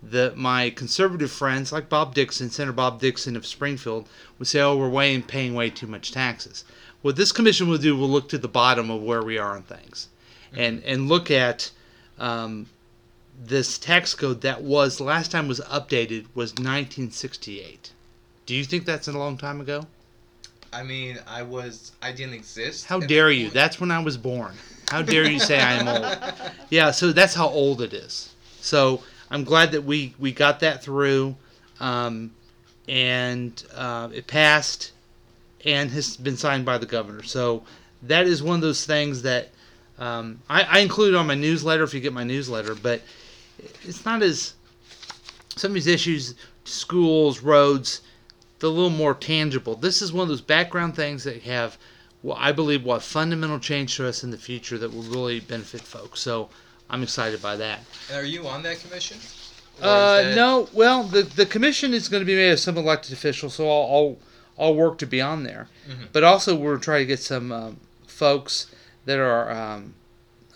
the 0.03 0.35
my 0.37 0.68
conservative 0.70 1.33
friends 1.33 1.72
like 1.72 1.88
Bob 1.88 2.14
Dixon, 2.14 2.51
Senator 2.51 2.72
Bob 2.72 3.01
Dixon 3.01 3.37
of 3.37 3.46
Springfield, 3.46 4.07
would 4.38 4.46
say, 4.49 4.61
"Oh, 4.61 4.77
we're 4.77 4.88
way 4.88 5.18
paying 5.22 5.55
way 5.55 5.70
too 5.70 5.87
much 5.87 6.12
taxes." 6.12 6.64
What 7.01 7.16
this 7.16 7.33
commission 7.33 7.68
will 7.68 7.79
do 7.79 7.96
will 7.96 8.11
look 8.11 8.29
to 8.29 8.38
the 8.38 8.49
bottom 8.49 8.90
of 8.90 9.03
where 9.03 9.22
we 9.22 9.38
are 9.38 9.57
on 9.57 9.62
things, 9.62 10.09
and 10.53 10.83
and 10.85 11.09
look 11.09 11.31
at 11.31 11.70
um, 12.18 12.66
this 13.42 13.79
tax 13.79 14.14
code 14.14 14.42
that 14.42 14.62
was 14.62 15.01
last 15.01 15.31
time 15.31 15.49
was 15.49 15.61
updated 15.61 16.27
was 16.35 16.53
1968. 16.53 17.92
Do 18.44 18.55
you 18.55 18.64
think 18.64 18.85
that's 18.85 19.09
a 19.09 19.12
long 19.12 19.38
time 19.38 19.61
ago? 19.61 19.87
I 20.77 20.83
mean, 20.83 21.19
I 21.27 21.43
was 21.43 21.93
I 22.03 22.12
didn't 22.12 22.35
exist. 22.35 22.85
How 22.85 23.01
dare 23.01 23.31
you? 23.31 23.49
That's 23.49 23.81
when 23.81 23.91
I 23.91 23.99
was 23.99 24.19
born. 24.19 24.53
How 24.91 25.01
dare 25.01 25.25
you 25.25 25.39
say 25.39 25.59
I 25.59 25.73
am 25.73 25.89
old? 25.89 26.35
Yeah, 26.71 26.91
so 26.91 27.12
that's 27.12 27.35
how 27.35 27.49
old 27.49 27.81
it 27.81 27.95
is. 27.95 28.35
So 28.61 29.03
I'm 29.31 29.43
glad 29.45 29.73
that 29.73 29.85
we 29.85 30.15
we 30.19 30.33
got 30.33 30.61
that 30.61 30.83
through, 30.83 31.35
um, 31.81 32.33
and 32.87 33.65
uh, 33.75 34.11
it 34.12 34.27
passed, 34.27 34.93
and 35.65 35.91
has 35.93 36.19
been 36.19 36.37
signed 36.37 36.67
by 36.67 36.77
the 36.77 36.87
governor. 36.87 37.23
So 37.23 37.62
that 38.03 38.27
is 38.27 38.43
one 38.43 38.57
of 38.57 38.61
those 38.61 38.85
things 38.85 39.23
that 39.23 39.49
um, 39.99 40.43
I, 40.51 40.62
I 40.65 40.79
include 40.81 41.15
on 41.15 41.27
my 41.27 41.35
newsletter 41.35 41.85
if 41.85 41.95
you 41.95 42.01
get 42.01 42.12
my 42.12 42.25
newsletter. 42.25 42.75
But 42.75 43.01
it's 43.83 44.05
not 44.05 44.23
as 44.23 44.53
some 45.57 45.71
of 45.71 45.75
these 45.75 45.87
issues, 45.87 46.35
schools, 46.65 47.41
roads, 47.41 48.03
a 48.62 48.66
little 48.66 48.90
more 48.90 49.14
tangible. 49.14 49.75
This 49.77 50.01
is 50.03 50.12
one 50.12 50.23
of 50.23 50.29
those 50.29 50.40
background 50.40 50.97
things 50.97 51.25
that 51.25 51.42
have, 51.42 51.77
well, 52.23 52.37
I 52.40 52.53
believe, 52.53 52.85
what 52.85 53.03
fundamental 53.03 53.59
change 53.59 53.97
to 53.97 54.07
us 54.09 54.25
in 54.25 54.31
the 54.31 54.38
future 54.38 54.79
that 54.79 54.92
will 54.92 55.03
really 55.03 55.40
benefit 55.40 55.83
folks. 55.83 56.21
So 56.21 56.49
I'm 56.88 57.03
excited 57.03 57.42
by 57.42 57.57
that. 57.57 57.81
And 58.09 58.19
are 58.19 58.25
you 58.25 58.47
on 58.47 58.62
that 58.62 58.81
commission? 58.81 59.19
Uh, 59.81 60.23
that- 60.23 60.35
no, 60.37 60.69
well, 60.73 61.03
the 61.05 61.23
the 61.23 61.45
commission 61.45 61.92
is 61.92 62.09
going 62.09 62.23
to 62.23 62.25
be 62.27 62.35
made 62.35 62.51
of 62.53 62.59
some 62.61 62.79
elected 62.79 63.12
officials, 63.12 63.55
so 63.55 63.69
I'll 63.69 63.95
I'll, 63.95 64.16
I'll 64.69 64.75
work 64.75 64.97
to 64.99 65.07
be 65.07 65.21
on 65.21 65.42
there. 65.42 65.69
Mhm. 65.87 66.09
But 66.12 66.25
also, 66.25 66.55
we're 66.57 66.79
trying 66.79 67.01
to 67.03 67.07
get 67.07 67.21
some 67.21 67.53
um, 67.53 67.77
folks 68.07 68.69
that 69.05 69.19
are 69.19 69.51
um, 69.51 69.95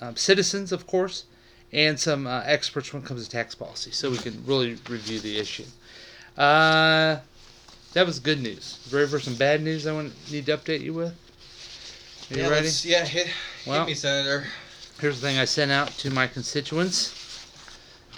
um, 0.01 0.17
citizens, 0.17 0.73
of 0.73 0.87
course, 0.87 1.25
and 1.71 2.01
some 2.01 2.27
uh, 2.27 2.41
experts 2.47 2.95
when 2.95 3.03
it 3.03 3.07
comes 3.07 3.23
to 3.25 3.31
tax 3.31 3.55
policy, 3.55 3.91
so 3.91 4.11
we 4.11 4.17
can 4.17 4.43
really 4.47 4.79
review 4.89 5.21
the 5.21 5.39
issue. 5.39 5.67
Uh, 6.39 7.19
that 7.93 8.07
was 8.07 8.19
good 8.19 8.41
news. 8.41 8.79
Ready 8.93 9.09
for 9.09 9.21
some 9.21 9.35
bad 9.35 9.63
news? 9.63 9.87
I 9.87 9.93
want 9.93 10.13
need 10.31 10.47
to 10.47 10.57
update 10.57 10.81
you 10.81 10.95
with. 10.95 11.15
Are 12.31 12.35
you 12.35 12.43
yeah, 12.43 12.49
ready? 12.49 12.69
Yeah, 12.83 13.05
hit, 13.05 13.29
Well- 13.67 13.81
hit 13.81 13.89
me, 13.89 13.95
Senator. 13.95 14.47
Here's 15.01 15.21
the 15.21 15.27
thing 15.27 15.39
I 15.39 15.47
sent 15.47 15.71
out 15.71 15.89
to 15.99 16.11
my 16.11 16.27
constituents. 16.27 17.17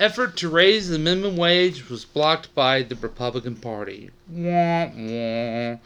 Effort 0.00 0.37
to 0.38 0.48
raise 0.48 0.88
the 0.88 0.98
minimum 0.98 1.37
wage 1.37 1.88
was 1.88 2.04
blocked 2.04 2.52
by 2.54 2.82
the 2.82 2.96
Republican 2.96 3.54
Party. 3.54 4.11
Wah, 4.28 4.87
wah. 4.87 5.76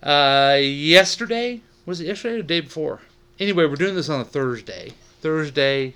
Uh, 0.00 0.56
yesterday 0.56 1.62
was 1.88 2.00
it 2.00 2.06
yesterday 2.06 2.34
or 2.34 2.38
the 2.38 2.42
day 2.44 2.60
before? 2.60 3.00
Anyway, 3.40 3.64
we're 3.64 3.74
doing 3.74 3.94
this 3.94 4.10
on 4.10 4.20
a 4.20 4.24
Thursday. 4.24 4.92
Thursday, 5.22 5.94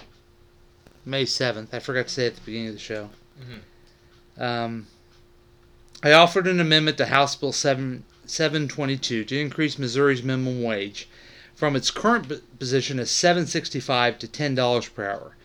May 1.05 1.27
seventh. 1.27 1.75
I 1.75 1.81
forgot 1.81 2.09
to 2.09 2.13
say 2.15 2.27
at 2.27 2.35
the 2.35 2.41
beginning 2.41 2.69
of 2.69 2.75
the 2.75 2.81
show. 2.81 3.11
Um, 4.39 4.87
I 6.05 6.13
offered 6.13 6.49
an 6.49 6.59
amendment 6.59 6.97
to 6.97 7.07
House 7.07 7.37
Bill 7.37 7.53
7, 7.53 8.03
722 8.27 9.25
to 9.25 9.39
increase 9.39 9.79
Missouri's 9.79 10.25
minimum 10.25 10.61
wage 10.61 11.09
from 11.55 11.77
its 11.77 11.93
current 11.93 12.59
position 12.59 12.99
as 12.99 13.09
765 13.09 14.19
to 14.19 14.27
$10 14.27 14.95
per 14.95 15.09
hour. 15.09 15.37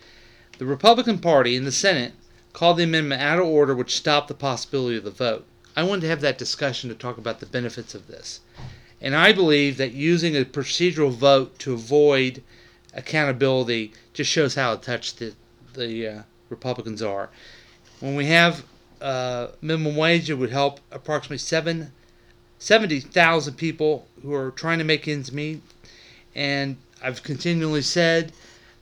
The 0.58 0.66
Republican 0.66 1.20
Party 1.20 1.54
in 1.54 1.64
the 1.64 1.70
Senate 1.70 2.12
called 2.52 2.78
the 2.78 2.82
amendment 2.82 3.22
out 3.22 3.38
of 3.38 3.46
order, 3.46 3.72
which 3.72 3.94
stopped 3.94 4.26
the 4.26 4.34
possibility 4.34 4.96
of 4.96 5.04
the 5.04 5.12
vote. 5.12 5.46
I 5.76 5.84
wanted 5.84 6.00
to 6.00 6.08
have 6.08 6.22
that 6.22 6.38
discussion 6.38 6.90
to 6.90 6.96
talk 6.96 7.18
about 7.18 7.38
the 7.38 7.46
benefits 7.46 7.94
of 7.94 8.08
this. 8.08 8.40
And 9.00 9.14
I 9.14 9.32
believe 9.32 9.76
that 9.76 9.92
using 9.92 10.36
a 10.36 10.44
procedural 10.44 11.12
vote 11.12 11.56
to 11.60 11.74
avoid 11.74 12.42
accountability 12.94 13.92
just 14.12 14.28
shows 14.28 14.56
how 14.56 14.72
attached 14.72 15.20
the, 15.20 15.34
the 15.74 16.08
uh, 16.08 16.22
Republicans 16.48 17.00
are. 17.00 17.30
When 18.00 18.16
we 18.16 18.26
have 18.26 18.64
uh, 19.00 19.48
minimum 19.60 19.96
wage, 19.96 20.30
it 20.30 20.34
would 20.34 20.50
help 20.50 20.80
approximately 20.90 21.38
seven, 21.38 21.92
70,000 22.58 23.54
people 23.54 24.06
who 24.22 24.34
are 24.34 24.50
trying 24.50 24.78
to 24.78 24.84
make 24.84 25.06
ends 25.06 25.32
meet. 25.32 25.62
And 26.34 26.76
I've 27.02 27.22
continually 27.22 27.82
said, 27.82 28.32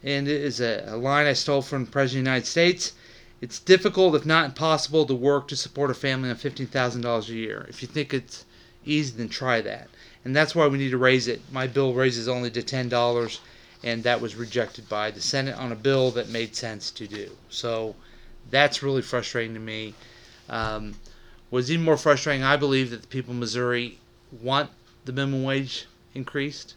and 0.03 0.29
it 0.29 0.41
is 0.41 0.61
a, 0.61 0.85
a 0.87 0.97
line 0.97 1.27
I 1.27 1.33
stole 1.33 1.63
from 1.63 1.85
the 1.85 1.91
President 1.91 2.21
of 2.21 2.25
the 2.25 2.31
United 2.31 2.47
States 2.47 2.93
it's 3.43 3.59
difficult, 3.59 4.15
if 4.15 4.25
not 4.25 4.47
impossible, 4.47 5.05
to 5.05 5.15
work 5.15 5.47
to 5.49 5.57
support 5.57 5.91
a 5.91 5.95
family 5.95 6.31
on 6.31 6.37
$15,000 6.37 7.29
a 7.29 7.33
year. 7.35 7.67
If 7.69 7.83
you 7.83 7.89
think 7.89 8.15
it's 8.15 8.47
easy, 8.85 9.15
then 9.15 9.29
try 9.29 9.61
that. 9.61 9.89
And 10.25 10.35
that's 10.35 10.55
why 10.55 10.67
we 10.67 10.79
need 10.79 10.91
to 10.91 10.99
raise 10.99 11.29
it. 11.29 11.43
My 11.53 11.67
bill 11.67 11.93
raises 11.93 12.29
only 12.29 12.51
to 12.53 12.63
$10, 12.63 13.39
and 13.83 14.03
that 14.05 14.23
was 14.23 14.37
rejected 14.37 14.89
by 14.89 15.11
the 15.11 15.21
Senate 15.21 15.57
on 15.59 15.71
a 15.71 15.77
bill 15.77 16.11
that 16.13 16.31
made 16.31 16.57
sense 16.57 16.91
to 16.93 17.07
do. 17.07 17.31
So 17.51 17.95
that's 18.51 18.83
really 18.83 19.03
frustrating 19.03 19.55
to 19.55 19.61
me. 19.61 19.95
Um, 20.49 20.95
what's 21.51 21.71
even 21.71 21.85
more 21.85 21.97
frustrating, 21.97 22.43
I 22.43 22.57
believe 22.57 22.91
that 22.91 23.03
the 23.03 23.09
people 23.09 23.33
of 23.33 23.41
Missouri 23.41 23.99
want 24.43 24.71
the 25.05 25.13
minimum 25.13 25.45
wage 25.45 25.87
increased. 26.15 26.75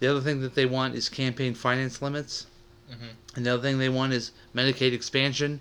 The 0.00 0.08
other 0.08 0.20
thing 0.20 0.40
that 0.40 0.54
they 0.54 0.66
want 0.66 0.94
is 0.94 1.08
campaign 1.08 1.54
finance 1.54 2.02
limits. 2.02 2.46
Mhm. 2.90 3.10
And 3.36 3.46
the 3.46 3.54
other 3.54 3.62
thing 3.62 3.78
they 3.78 3.88
want 3.88 4.12
is 4.12 4.32
Medicaid 4.54 4.92
expansion. 4.92 5.60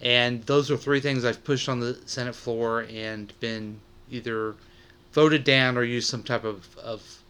And 0.00 0.44
those 0.46 0.70
are 0.70 0.76
three 0.76 1.00
things 1.00 1.24
I've 1.24 1.44
pushed 1.44 1.68
on 1.68 1.80
the 1.80 1.98
Senate 2.06 2.34
floor 2.34 2.80
and 2.90 3.32
been 3.38 3.80
either 4.10 4.56
voted 5.12 5.44
down 5.44 5.76
or 5.76 5.84
used 5.84 6.08
some 6.08 6.22
type 6.22 6.44
of 6.44 6.76
of, 6.78 7.21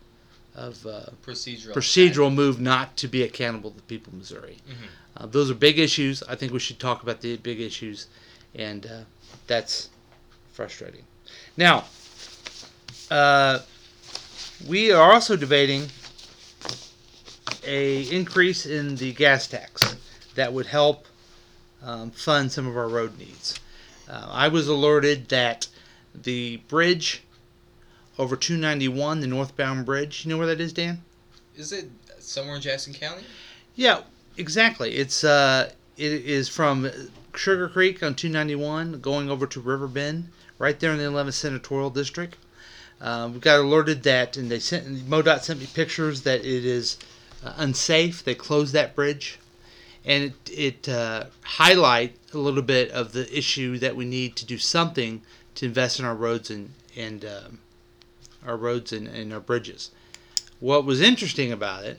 of 0.55 0.85
uh, 0.87 1.07
Procedural. 1.25 1.73
procedural 1.73 2.35
move 2.35 2.61
not 2.61 2.97
to 2.99 3.09
be 3.09 3.23
accountable 3.23 3.71
to 3.71 3.77
the 3.77 3.83
people 3.83 4.13
of 4.13 4.19
Missouri. 4.19 4.59
Mhm. 4.69 4.75
Uh, 5.17 5.27
those 5.27 5.51
are 5.51 5.55
big 5.55 5.79
issues. 5.79 6.23
I 6.29 6.35
think 6.37 6.53
we 6.53 6.59
should 6.59 6.79
talk 6.79 7.03
about 7.03 7.21
the 7.21 7.37
big 7.39 7.61
issues, 7.61 8.07
and 8.55 8.87
uh, 8.87 9.01
that's 9.47 9.89
frustrating. 10.53 11.05
Now, 11.57 11.85
uh, 13.11 13.61
we 14.67 14.93
are 14.93 15.13
also 15.13 15.37
debating 15.37 15.89
a 17.67 18.03
increase 18.11 18.67
in 18.67 18.97
the 18.97 19.13
gas 19.13 19.47
tax 19.47 19.97
that 20.35 20.53
would 20.53 20.67
help 20.67 21.07
um, 21.83 22.11
fund 22.11 22.51
some 22.51 22.67
of 22.67 22.77
our 22.77 22.89
road 22.89 23.19
needs. 23.19 23.59
Uh, 24.09 24.29
I 24.31 24.49
was 24.49 24.69
alerted 24.69 25.29
that 25.29 25.69
the 26.15 26.57
bridge 26.69 27.23
over 28.23 28.37
291, 28.37 29.21
the 29.21 29.27
northbound 29.27 29.85
bridge, 29.85 30.25
you 30.25 30.31
know 30.31 30.39
where 30.39 30.47
that 30.47 30.61
is, 30.61 30.73
Dan? 30.73 31.03
Is 31.57 31.73
it 31.73 31.91
somewhere 32.21 32.55
in 32.55 32.63
Jackson 32.63 32.95
County? 32.95 33.25
Yeah, 33.75 34.03
exactly. 34.37 34.95
It's 34.95 35.25
uh, 35.25 35.73
it 35.97 36.13
is 36.13 36.49
from 36.49 36.89
Sugar 37.35 37.69
Creek 37.69 38.03
on 38.03 38.15
291 38.15 39.01
going 39.01 39.29
over 39.29 39.47
to 39.49 39.61
River 39.61 39.89
Bend, 39.89 40.29
right 40.59 40.79
there 40.79 40.93
in 40.93 40.99
the 40.99 41.05
11th 41.05 41.35
Senatorial 41.35 41.91
District. 41.91 42.37
Uh, 43.01 43.29
we 43.35 43.41
got 43.41 43.59
alerted 43.59 44.05
that, 44.05 44.37
and 44.37 44.49
they 44.49 44.61
sent 44.61 44.87
MoDOT 45.09 45.43
sent 45.43 45.59
me 45.59 45.67
pictures 45.67 46.23
that 46.23 46.41
it 46.41 46.65
is 46.65 46.99
uh, 47.45 47.55
unsafe. 47.57 48.23
They 48.23 48.37
closed 48.37 48.73
that 48.73 48.95
bridge, 48.95 49.41
and 50.05 50.23
it 50.23 50.35
it 50.53 50.89
uh, 50.89 51.25
highlight 51.43 52.17
a 52.33 52.39
little 52.39 52.63
bit 52.63 52.93
of 52.93 53.13
the 53.13 53.37
issue 53.37 53.79
that 53.79 53.97
we 53.97 54.05
need 54.05 54.37
to 54.37 54.47
do 54.47 54.59
something 54.59 55.23
to 55.57 55.67
invest 55.67 55.99
in 55.99 56.05
our 56.05 56.15
roads 56.15 56.51
and 56.51 56.73
and 56.97 57.25
um, 57.25 57.59
our 58.47 58.57
roads 58.57 58.93
and, 58.93 59.09
and 59.09 59.33
our 59.33 59.41
bridges. 59.41 59.91
What 60.61 60.85
was 60.85 61.01
interesting 61.01 61.53
about 61.53 61.85
it 61.85 61.99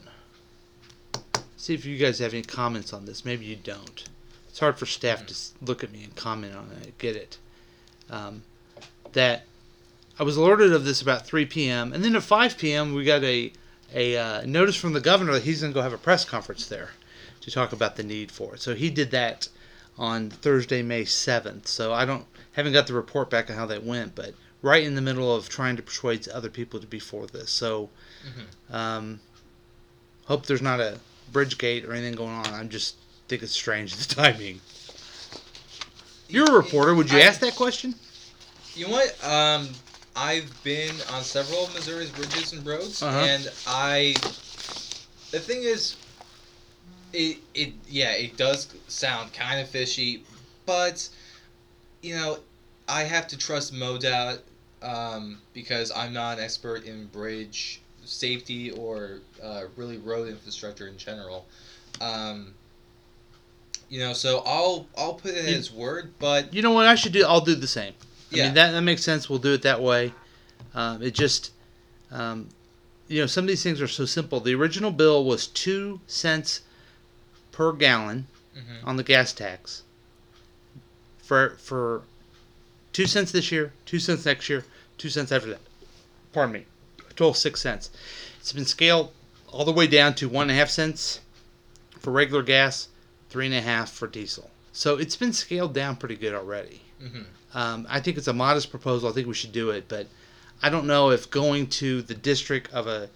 see 1.64 1.74
if 1.74 1.86
you 1.86 1.96
guys 1.96 2.18
have 2.18 2.34
any 2.34 2.42
comments 2.42 2.92
on 2.92 3.06
this. 3.06 3.24
Maybe 3.24 3.46
you 3.46 3.56
don't. 3.56 4.04
It's 4.48 4.58
hard 4.58 4.78
for 4.78 4.86
staff 4.86 5.26
to 5.26 5.34
look 5.62 5.82
at 5.82 5.90
me 5.90 6.04
and 6.04 6.14
comment 6.14 6.54
on 6.54 6.70
it. 6.80 6.88
I 6.88 6.92
get 6.98 7.16
it. 7.16 7.38
Um, 8.10 8.42
that 9.12 9.44
I 10.18 10.22
was 10.22 10.36
alerted 10.36 10.72
of 10.72 10.84
this 10.84 11.00
about 11.00 11.26
3 11.26 11.46
p.m. 11.46 11.92
and 11.92 12.04
then 12.04 12.14
at 12.14 12.22
5 12.22 12.58
p.m. 12.58 12.94
we 12.94 13.04
got 13.04 13.24
a 13.24 13.52
a 13.94 14.16
uh, 14.16 14.42
notice 14.44 14.76
from 14.76 14.92
the 14.92 15.00
governor 15.00 15.32
that 15.32 15.44
he's 15.44 15.60
going 15.60 15.72
to 15.72 15.74
go 15.74 15.82
have 15.82 15.92
a 15.92 15.98
press 15.98 16.24
conference 16.24 16.66
there 16.66 16.90
to 17.40 17.50
talk 17.50 17.72
about 17.72 17.96
the 17.96 18.02
need 18.02 18.30
for 18.30 18.54
it. 18.54 18.60
So 18.60 18.74
he 18.74 18.90
did 18.90 19.12
that 19.12 19.48
on 19.96 20.30
Thursday, 20.30 20.82
May 20.82 21.04
7th. 21.04 21.68
So 21.68 21.92
I 21.92 22.04
don't 22.04 22.26
haven't 22.52 22.72
got 22.72 22.86
the 22.86 22.94
report 22.94 23.30
back 23.30 23.50
on 23.50 23.56
how 23.56 23.66
that 23.66 23.84
went, 23.84 24.14
but 24.14 24.34
right 24.64 24.82
in 24.82 24.94
the 24.94 25.02
middle 25.02 25.32
of 25.36 25.48
trying 25.48 25.76
to 25.76 25.82
persuade 25.82 26.26
other 26.28 26.48
people 26.48 26.80
to 26.80 26.86
be 26.86 26.98
for 26.98 27.26
this. 27.26 27.50
So 27.50 27.90
um, 28.72 29.20
hope 30.24 30.46
there's 30.46 30.62
not 30.62 30.80
a 30.80 30.98
bridge 31.30 31.58
gate 31.58 31.84
or 31.84 31.92
anything 31.92 32.14
going 32.14 32.30
on. 32.32 32.46
I 32.46 32.64
just 32.64 32.96
think 33.28 33.42
it's 33.42 33.52
strange 33.52 33.94
the 34.06 34.14
timing. 34.14 34.60
You're 36.28 36.48
a 36.48 36.56
reporter. 36.56 36.94
Would 36.94 37.12
you 37.12 37.18
I- 37.18 37.22
ask 37.22 37.40
that 37.40 37.54
question? 37.54 37.94
You 38.74 38.86
know 38.88 38.92
what? 38.92 39.24
Um, 39.24 39.68
I've 40.16 40.50
been 40.64 40.94
on 41.12 41.22
several 41.22 41.64
of 41.66 41.74
Missouri's 41.74 42.10
bridges 42.10 42.52
and 42.54 42.66
roads, 42.66 43.02
Uh-huh. 43.02 43.18
and 43.18 43.52
I. 43.68 44.14
The 45.30 45.40
thing 45.40 45.62
is, 45.62 45.96
it 47.12 47.38
it 47.54 47.72
yeah, 47.86 48.12
it 48.12 48.36
does 48.36 48.74
sound 48.88 49.32
kind 49.32 49.60
of 49.60 49.68
fishy, 49.68 50.24
but 50.66 51.08
you 52.02 52.14
know, 52.16 52.38
I 52.88 53.02
have 53.04 53.28
to 53.28 53.36
trust 53.36 53.72
MoDOT 53.74 54.40
um, 54.84 55.38
because 55.54 55.90
I'm 55.94 56.12
not 56.12 56.38
an 56.38 56.44
expert 56.44 56.84
in 56.84 57.06
bridge 57.06 57.80
safety 58.04 58.70
or 58.70 59.20
uh, 59.42 59.62
really 59.76 59.96
road 59.98 60.28
infrastructure 60.28 60.86
in 60.86 60.96
general. 60.98 61.46
Um, 62.00 62.54
you 63.88 64.00
know, 64.00 64.12
so 64.12 64.42
I'll 64.46 64.86
I'll 64.96 65.14
put 65.14 65.32
it 65.32 65.48
You- 65.48 65.56
his 65.56 65.72
word, 65.72 66.12
but 66.18 66.52
You 66.52 66.62
know 66.62 66.72
what 66.72 66.86
I 66.86 66.94
should 66.94 67.12
do? 67.12 67.24
I'll 67.24 67.40
do 67.40 67.54
the 67.54 67.66
same. 67.66 67.94
I 68.32 68.36
Yeah. 68.36 68.44
mean 68.46 68.54
that 68.54 68.72
that 68.72 68.82
makes 68.82 69.02
sense. 69.02 69.28
We'll 69.30 69.38
do 69.38 69.52
it 69.54 69.62
that 69.62 69.80
way. 69.82 70.12
Um, 70.74 71.02
it 71.02 71.14
just, 71.14 71.52
um, 72.10 72.48
you 73.06 73.20
know, 73.20 73.26
some 73.26 73.44
of 73.44 73.48
these 73.48 73.62
things 73.62 73.80
are 73.80 73.86
so 73.88 74.06
simple. 74.06 74.40
The 74.40 74.54
original 74.54 74.90
bill 74.90 75.24
was 75.24 75.46
two 75.46 76.00
cents 76.08 76.62
per 77.52 77.72
gallon 77.72 78.26
Mhm. 78.56 78.84
on 78.86 78.96
the 78.96 79.04
gas 79.04 79.32
tax. 79.32 79.82
For 81.22 81.56
for 81.62 82.02
two 82.92 83.06
cents 83.06 83.30
this 83.32 83.50
year, 83.52 83.72
two 83.86 83.98
cents 84.00 84.24
next 84.26 84.48
year, 84.48 84.64
two 84.98 85.08
cents 85.10 85.32
after 85.32 85.48
that. 85.50 85.60
Pardon 86.32 86.52
me, 86.52 86.66
a 87.00 87.10
total 87.10 87.30
of 87.30 87.36
six 87.36 87.60
cents. 87.60 87.90
It's 88.40 88.52
been 88.52 88.66
scaled 88.66 89.12
all 89.48 89.64
the 89.64 89.72
way 89.72 89.86
down 89.86 90.14
to 90.16 90.28
one 90.28 90.42
and 90.44 90.52
a 90.52 90.54
half 90.54 90.70
cents 90.70 91.20
for 91.98 92.10
regular 92.10 92.42
gas, 92.42 92.88
three 93.30 93.46
and 93.46 93.54
a 93.54 93.60
half 93.60 93.90
for 93.92 94.06
diesel. 94.06 94.50
So 94.72 94.96
it's 94.96 95.16
been 95.16 95.32
scaled 95.32 95.72
down 95.72 95.96
pretty 95.96 96.16
good 96.16 96.34
already. 96.34 96.82
Mhm. 97.02 97.24
Um, 97.54 97.86
I 97.88 98.00
think 98.00 98.18
it's 98.18 98.26
a 98.26 98.32
modest 98.32 98.70
proposal. 98.70 99.08
I 99.08 99.12
think 99.12 99.28
we 99.28 99.34
should 99.34 99.52
do 99.52 99.70
it, 99.70 99.84
but 99.88 100.08
I 100.60 100.68
don't 100.70 100.86
know 100.86 101.10
if 101.10 101.30
going 101.30 101.68
to 101.68 102.02
the 102.02 102.14
district 102.14 102.72
of 102.72 102.86
a 102.86 103.08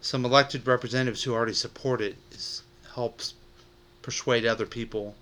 some 0.00 0.24
elected 0.24 0.66
representatives 0.66 1.22
who 1.24 1.34
already 1.34 1.52
support 1.52 2.00
it 2.00 2.16
is, 2.32 2.62
helps 2.94 3.34
persuade 4.02 4.46
other 4.46 4.66
people 4.66 5.14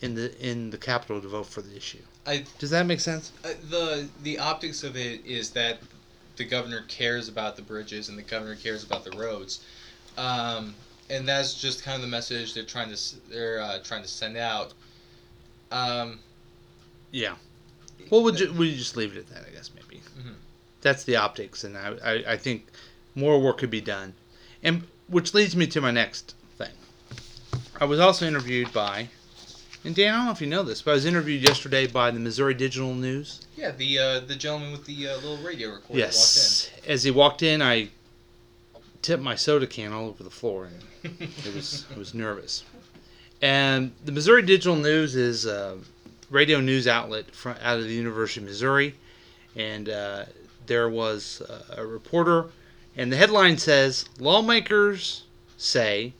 in 0.00 0.14
the 0.14 0.36
in 0.40 0.70
the 0.70 0.78
capital 0.78 1.20
to 1.20 1.28
vote 1.28 1.46
for 1.46 1.62
the 1.62 1.76
issue. 1.76 2.02
I 2.26 2.44
Does 2.58 2.70
that 2.70 2.86
make 2.86 3.00
sense? 3.00 3.32
Uh, 3.44 3.48
the 3.68 4.08
the 4.22 4.38
optics 4.38 4.84
of 4.84 4.96
it 4.96 5.24
is 5.26 5.50
that 5.50 5.78
the 6.36 6.44
governor 6.44 6.84
cares 6.88 7.28
about 7.28 7.56
the 7.56 7.62
bridges 7.62 8.08
and 8.08 8.16
the 8.16 8.22
governor 8.22 8.54
cares 8.54 8.84
about 8.84 9.04
the 9.04 9.10
roads, 9.18 9.60
um, 10.16 10.74
and 11.10 11.26
that's 11.28 11.54
just 11.54 11.82
kind 11.82 11.96
of 11.96 12.02
the 12.02 12.08
message 12.08 12.54
they're 12.54 12.62
trying 12.64 12.92
to 12.94 13.28
they're 13.30 13.60
uh, 13.60 13.78
trying 13.82 14.02
to 14.02 14.08
send 14.08 14.36
out. 14.36 14.72
Um, 15.70 16.20
Yeah. 17.10 17.34
Well, 18.10 18.22
we'll, 18.22 18.34
ju- 18.34 18.52
we'll 18.52 18.74
just 18.74 18.96
leave 18.96 19.16
it 19.16 19.18
at 19.18 19.28
that, 19.28 19.44
I 19.48 19.54
guess, 19.54 19.70
maybe. 19.74 20.02
Mhm. 20.18 20.34
That's 20.82 21.04
the 21.04 21.16
optics, 21.16 21.64
and 21.64 21.78
I, 21.78 21.94
I, 22.04 22.12
I 22.32 22.36
think 22.36 22.66
more 23.14 23.40
work 23.40 23.58
could 23.58 23.70
be 23.70 23.80
done. 23.80 24.14
And 24.62 24.82
which 25.08 25.32
leads 25.34 25.56
me 25.56 25.66
to 25.68 25.80
my 25.80 25.90
next 25.92 26.34
thing. 26.58 26.72
I 27.80 27.84
was 27.86 28.00
also 28.00 28.26
interviewed 28.26 28.70
by, 28.72 29.08
and 29.84 29.94
Dan, 29.94 30.14
I 30.14 30.16
don't 30.18 30.26
know 30.26 30.32
if 30.32 30.40
you 30.40 30.46
know 30.46 30.62
this, 30.62 30.82
but 30.82 30.92
I 30.92 30.94
was 30.94 31.06
interviewed 31.06 31.42
yesterday 31.42 31.86
by 31.86 32.10
the 32.10 32.20
Missouri 32.20 32.54
Digital 32.54 32.94
News. 32.94 33.46
yeah, 33.56 33.72
the 33.72 33.98
uh, 33.98 34.20
the 34.20 34.36
gentleman 34.36 34.72
with 34.72 34.84
the 34.84 35.08
uh, 35.08 35.14
little 35.16 35.38
radio 35.38 35.70
recorder 35.70 35.98
yes. 35.98 36.70
As 36.86 37.02
he 37.02 37.10
walked 37.10 37.42
in, 37.42 37.60
I 37.60 37.88
tipped 39.02 39.22
my 39.22 39.34
soda 39.34 39.66
can 39.66 39.92
all 39.92 40.06
over 40.06 40.22
the 40.22 40.30
floor, 40.30 40.68
and 41.02 41.20
it 41.20 41.54
was 41.54 41.84
I 41.94 41.98
was 41.98 42.14
nervous. 42.14 42.64
And 43.40 43.92
the 44.04 44.12
Missouri 44.12 44.42
Digital 44.42 44.76
News 44.76 45.16
is 45.16 45.46
a 45.46 45.78
radio 46.30 46.60
news 46.60 46.86
outlet 46.86 47.34
from, 47.34 47.56
out 47.60 47.78
of 47.78 47.84
the 47.84 47.94
University 47.94 48.40
of 48.40 48.46
Missouri, 48.46 48.94
and 49.56 49.88
uh, 49.88 50.24
there 50.66 50.88
was 50.88 51.42
a 51.70 51.84
reporter, 51.84 52.46
and 52.96 53.12
the 53.12 53.16
headline 53.16 53.58
says 53.58 54.04
lawmakers 54.18 55.24
say 55.58 56.12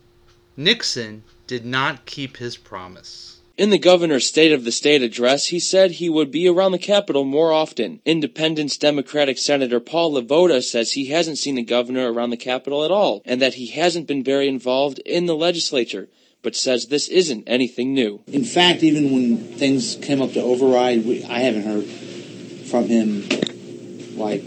Nixon 0.56 1.22
did 1.46 1.64
not 1.64 2.06
keep 2.06 2.38
his 2.38 2.56
promise. 2.56 3.40
In 3.62 3.70
the 3.70 3.78
governor's 3.78 4.26
State 4.26 4.50
of 4.50 4.64
the 4.64 4.72
State 4.72 5.02
address, 5.02 5.46
he 5.46 5.60
said 5.60 5.92
he 5.92 6.08
would 6.08 6.32
be 6.32 6.48
around 6.48 6.72
the 6.72 6.78
Capitol 6.78 7.22
more 7.22 7.52
often. 7.52 8.00
Independence 8.04 8.76
Democratic 8.76 9.38
Senator 9.38 9.78
Paul 9.78 10.14
LeVota 10.14 10.60
says 10.64 10.90
he 10.90 11.10
hasn't 11.10 11.38
seen 11.38 11.54
the 11.54 11.62
governor 11.62 12.12
around 12.12 12.30
the 12.30 12.36
Capitol 12.36 12.84
at 12.84 12.90
all, 12.90 13.22
and 13.24 13.40
that 13.40 13.54
he 13.54 13.68
hasn't 13.68 14.08
been 14.08 14.24
very 14.24 14.48
involved 14.48 14.98
in 15.06 15.26
the 15.26 15.36
legislature, 15.36 16.08
but 16.42 16.56
says 16.56 16.88
this 16.88 17.06
isn't 17.06 17.44
anything 17.46 17.94
new. 17.94 18.20
In 18.26 18.42
fact, 18.42 18.82
even 18.82 19.12
when 19.12 19.36
things 19.36 19.94
came 19.94 20.20
up 20.20 20.32
to 20.32 20.42
override, 20.42 21.06
we, 21.06 21.22
I 21.22 21.38
haven't 21.38 21.62
heard 21.62 21.84
from 22.68 22.88
him 22.88 23.28
like, 24.16 24.42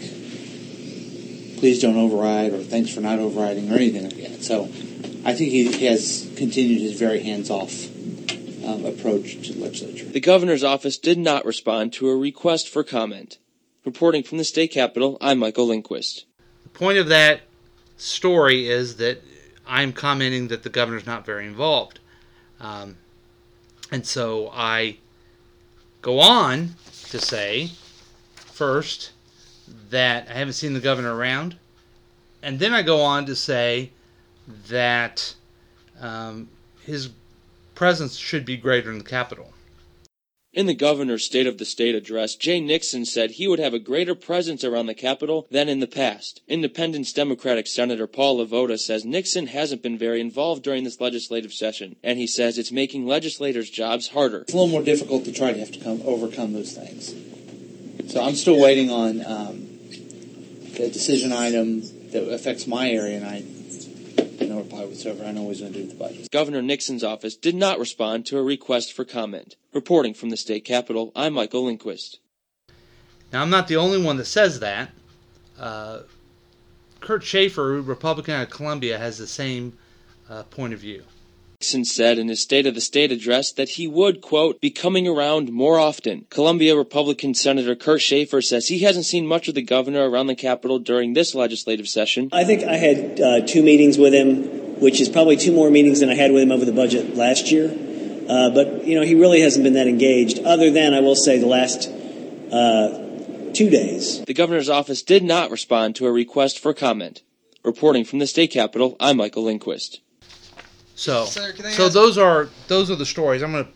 please 1.58 1.80
don't 1.82 1.96
override 1.96 2.52
or 2.52 2.62
thanks 2.62 2.94
for 2.94 3.00
not 3.00 3.20
overriding 3.20 3.72
or 3.72 3.76
anything 3.76 4.04
like 4.04 4.18
that. 4.18 4.44
So 4.44 4.64
I 5.24 5.34
think 5.34 5.52
he 5.52 5.86
has 5.86 6.30
continued 6.36 6.82
his 6.82 7.00
very 7.00 7.24
hands 7.24 7.50
off 7.50 7.95
um, 8.66 8.86
approach 8.86 9.42
to 9.48 9.54
the 9.54 9.62
legislature. 9.62 10.06
The 10.06 10.20
governor's 10.20 10.64
office 10.64 10.98
did 10.98 11.18
not 11.18 11.46
respond 11.46 11.94
to 11.94 12.10
a 12.10 12.16
request 12.16 12.70
for 12.70 12.84
comment. 12.84 13.38
Reporting 13.86 14.24
from 14.24 14.40
the 14.40 14.44
state 14.44 14.72
capitol, 14.72 15.18
I'm 15.22 15.38
Michael 15.38 15.68
Lindquist. 15.68 16.26
The 16.64 16.70
point 16.70 16.98
of 16.98 17.08
that 17.08 17.42
story 17.98 18.68
is 18.68 18.98
that 18.98 19.22
I'm 19.68 19.94
commenting 19.94 20.48
that 20.48 20.64
the 20.64 20.70
governor's 20.70 21.06
not 21.06 21.26
very 21.26 21.46
involved. 21.46 22.00
Um, 22.60 22.98
and 23.92 24.06
so 24.06 24.50
I 24.54 24.98
go 26.02 26.20
on 26.20 26.76
to 27.10 27.20
say, 27.20 27.72
first, 28.36 29.12
that 29.90 30.28
I 30.30 30.34
haven't 30.34 30.54
seen 30.54 30.74
the 30.74 30.80
governor 30.80 31.16
around. 31.16 31.58
And 32.42 32.60
then 32.60 32.74
I 32.74 32.82
go 32.82 33.02
on 33.02 33.26
to 33.28 33.36
say 33.36 33.92
that 34.68 35.36
um, 36.00 36.50
his 36.84 37.10
presence 37.76 38.16
should 38.16 38.46
be 38.46 38.58
greater 38.58 38.92
in 38.92 38.98
the 38.98 39.04
Capitol. 39.04 39.54
In 40.56 40.68
the 40.68 40.74
governor's 40.74 41.26
State 41.26 41.48
of 41.48 41.58
the 41.58 41.66
State 41.66 41.96
address, 41.96 42.34
Jay 42.36 42.62
Nixon 42.62 43.04
said 43.04 43.32
he 43.32 43.46
would 43.46 43.60
have 43.60 43.74
a 43.74 43.80
greater 43.80 44.16
presence 44.16 44.64
around 44.64 44.86
the 44.86 44.94
Capitol 44.94 45.48
than 45.52 45.68
in 45.68 45.82
the 45.82 45.86
past. 45.86 46.42
Independence 46.48 47.12
Democratic 47.12 47.68
Senator 47.68 48.08
Paul 48.08 48.38
LeVota 48.38 48.80
says 48.80 49.04
Nixon 49.04 49.48
hasn't 49.48 49.84
been 49.84 49.98
very 49.98 50.22
involved 50.22 50.64
during 50.64 50.86
this 50.86 51.02
legislative 51.02 51.52
session, 51.52 51.98
and 52.02 52.18
he 52.18 52.26
says 52.26 52.58
it's 52.58 52.72
making 52.72 53.06
legislators' 53.06 53.70
jobs 53.70 54.08
harder. 54.08 54.40
It's 54.44 54.54
a 54.54 54.56
little 54.56 54.72
more 54.72 54.82
difficult 54.82 55.26
to 55.26 55.34
try 55.34 55.52
to 55.52 55.60
have 55.60 55.74
to 55.74 55.80
come 55.80 56.02
overcome 56.06 56.54
those 56.54 56.72
things. 56.72 57.14
So 58.10 58.24
I'm 58.24 58.36
still 58.36 58.58
waiting 58.58 58.90
on 58.90 59.26
um, 59.26 59.68
the 60.78 60.90
decision 60.90 61.34
item 61.34 61.82
that 62.12 62.32
affects 62.32 62.66
my 62.66 62.90
area, 62.90 63.18
and 63.18 63.26
I 63.26 63.44
know 64.56 64.64
reply 64.64 64.86
whatsoever. 64.86 65.26
I 65.26 65.32
know 65.32 65.44
what 65.44 65.56
he's 65.56 65.62
going 65.62 65.74
to 65.74 65.80
do 65.80 65.86
with 65.86 65.98
the 65.98 66.04
budget. 66.04 66.32
Governor 66.32 66.62
Nixon's 66.62 67.04
office 67.04 67.36
did 67.36 67.56
not 67.56 67.80
respond 67.80 68.26
to 68.28 68.38
a 68.38 68.44
request 68.44 68.94
for 68.94 69.06
comment. 69.06 69.56
Reporting 69.74 70.14
from 70.14 70.30
the 70.30 70.38
state 70.38 70.66
capitol, 70.66 71.12
I'm 71.16 71.34
Michael 71.34 71.66
Lindquist. 71.66 72.20
Now, 73.34 73.42
I'm 73.42 73.50
not 73.50 73.68
the 73.68 73.76
only 73.76 74.02
one 74.02 74.18
that 74.18 74.26
says 74.26 74.60
that. 74.60 74.92
Uh, 75.60 76.02
Kurt 77.00 77.24
Schaefer, 77.24 77.82
Republican 77.82 78.36
out 78.36 78.44
of 78.44 78.50
Columbia, 78.50 78.98
has 78.98 79.18
the 79.18 79.28
same 79.28 79.78
uh, 80.30 80.44
point 80.44 80.74
of 80.74 80.80
view. 80.80 81.04
Nixon 81.62 81.86
said 81.86 82.18
in 82.18 82.28
his 82.28 82.42
State 82.42 82.68
of 82.68 82.76
the 82.76 82.82
State 82.82 83.14
address 83.14 83.54
that 83.54 83.70
he 83.70 83.88
would, 83.88 84.20
quote, 84.20 84.60
be 84.60 84.70
coming 84.70 85.08
around 85.08 85.54
more 85.54 85.80
often. 85.80 86.26
Columbia 86.30 86.76
Republican 86.76 87.34
Senator 87.34 87.76
Kurt 87.76 88.02
Schaefer 88.02 88.42
says 88.42 88.68
he 88.68 88.80
hasn't 88.80 89.06
seen 89.06 89.26
much 89.26 89.48
of 89.48 89.56
the 89.56 89.62
governor 89.62 90.10
around 90.10 90.28
the 90.28 90.36
Capitol 90.36 90.80
during 90.80 91.14
this 91.14 91.34
legislative 91.34 91.88
session. 91.88 92.28
I 92.34 92.44
think 92.44 92.64
I 92.64 92.76
had 92.76 93.22
uh, 93.22 93.48
two 93.48 93.64
meetings 93.64 93.98
with 93.98 94.14
him, 94.14 94.82
which 94.82 95.00
is 95.00 95.08
probably 95.08 95.38
two 95.38 95.54
more 95.54 95.70
meetings 95.72 96.02
than 96.02 96.10
I 96.10 96.16
had 96.16 96.34
with 96.34 96.44
him 96.44 96.52
over 96.52 96.66
the 96.66 96.74
budget 96.74 97.16
last 97.16 97.50
year. 97.54 97.68
Uh, 97.70 98.50
but, 98.50 98.86
you 98.86 98.96
know, 98.96 99.06
he 99.06 99.16
really 99.16 99.40
hasn't 99.40 99.64
been 99.64 99.76
that 99.76 99.88
engaged, 99.88 100.40
other 100.40 100.72
than, 100.72 100.94
I 100.94 101.00
will 101.00 101.16
say, 101.16 101.38
the 101.40 101.48
last 101.48 101.88
uh, 102.52 103.54
two 103.54 103.70
days. 103.70 104.26
The 104.26 104.34
governor's 104.34 104.70
office 104.70 105.02
did 105.02 105.24
not 105.24 105.52
respond 105.52 105.96
to 105.96 106.06
a 106.06 106.12
request 106.12 106.60
for 106.60 106.74
comment. 106.74 107.22
Reporting 107.64 108.04
from 108.04 108.20
the 108.20 108.28
state 108.28 108.52
capitol, 108.52 108.98
I'm 109.00 109.18
Michael 109.18 109.44
Lindquist. 109.44 110.02
So, 110.96 111.26
so 111.26 111.90
those 111.90 112.18
are 112.18 112.50
those 112.68 112.90
are 112.90 112.96
the 112.96 113.06
stories. 113.06 113.42
I'm 113.42 113.52
gonna, 113.52 113.68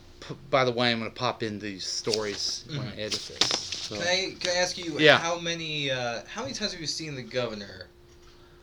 by 0.49 0.63
the 0.63 0.71
way, 0.71 0.91
I'm 0.91 0.99
gonna 0.99 1.11
pop 1.11 1.43
in 1.43 1.59
these 1.59 1.85
stories 1.85 2.63
when 2.69 2.79
I 2.81 2.91
edit 2.95 3.11
this. 3.39 3.49
So, 3.59 3.95
Can 3.95 4.07
I 4.07 4.35
can 4.39 4.51
I 4.51 4.59
ask 4.59 4.77
you 4.77 4.97
Yeah. 4.99 5.17
how 5.17 5.37
many 5.37 5.91
uh, 5.91 6.21
how 6.27 6.43
many 6.43 6.53
times 6.53 6.71
have 6.71 6.79
you 6.81 6.87
seen 6.87 7.15
the 7.15 7.21
governor 7.23 7.87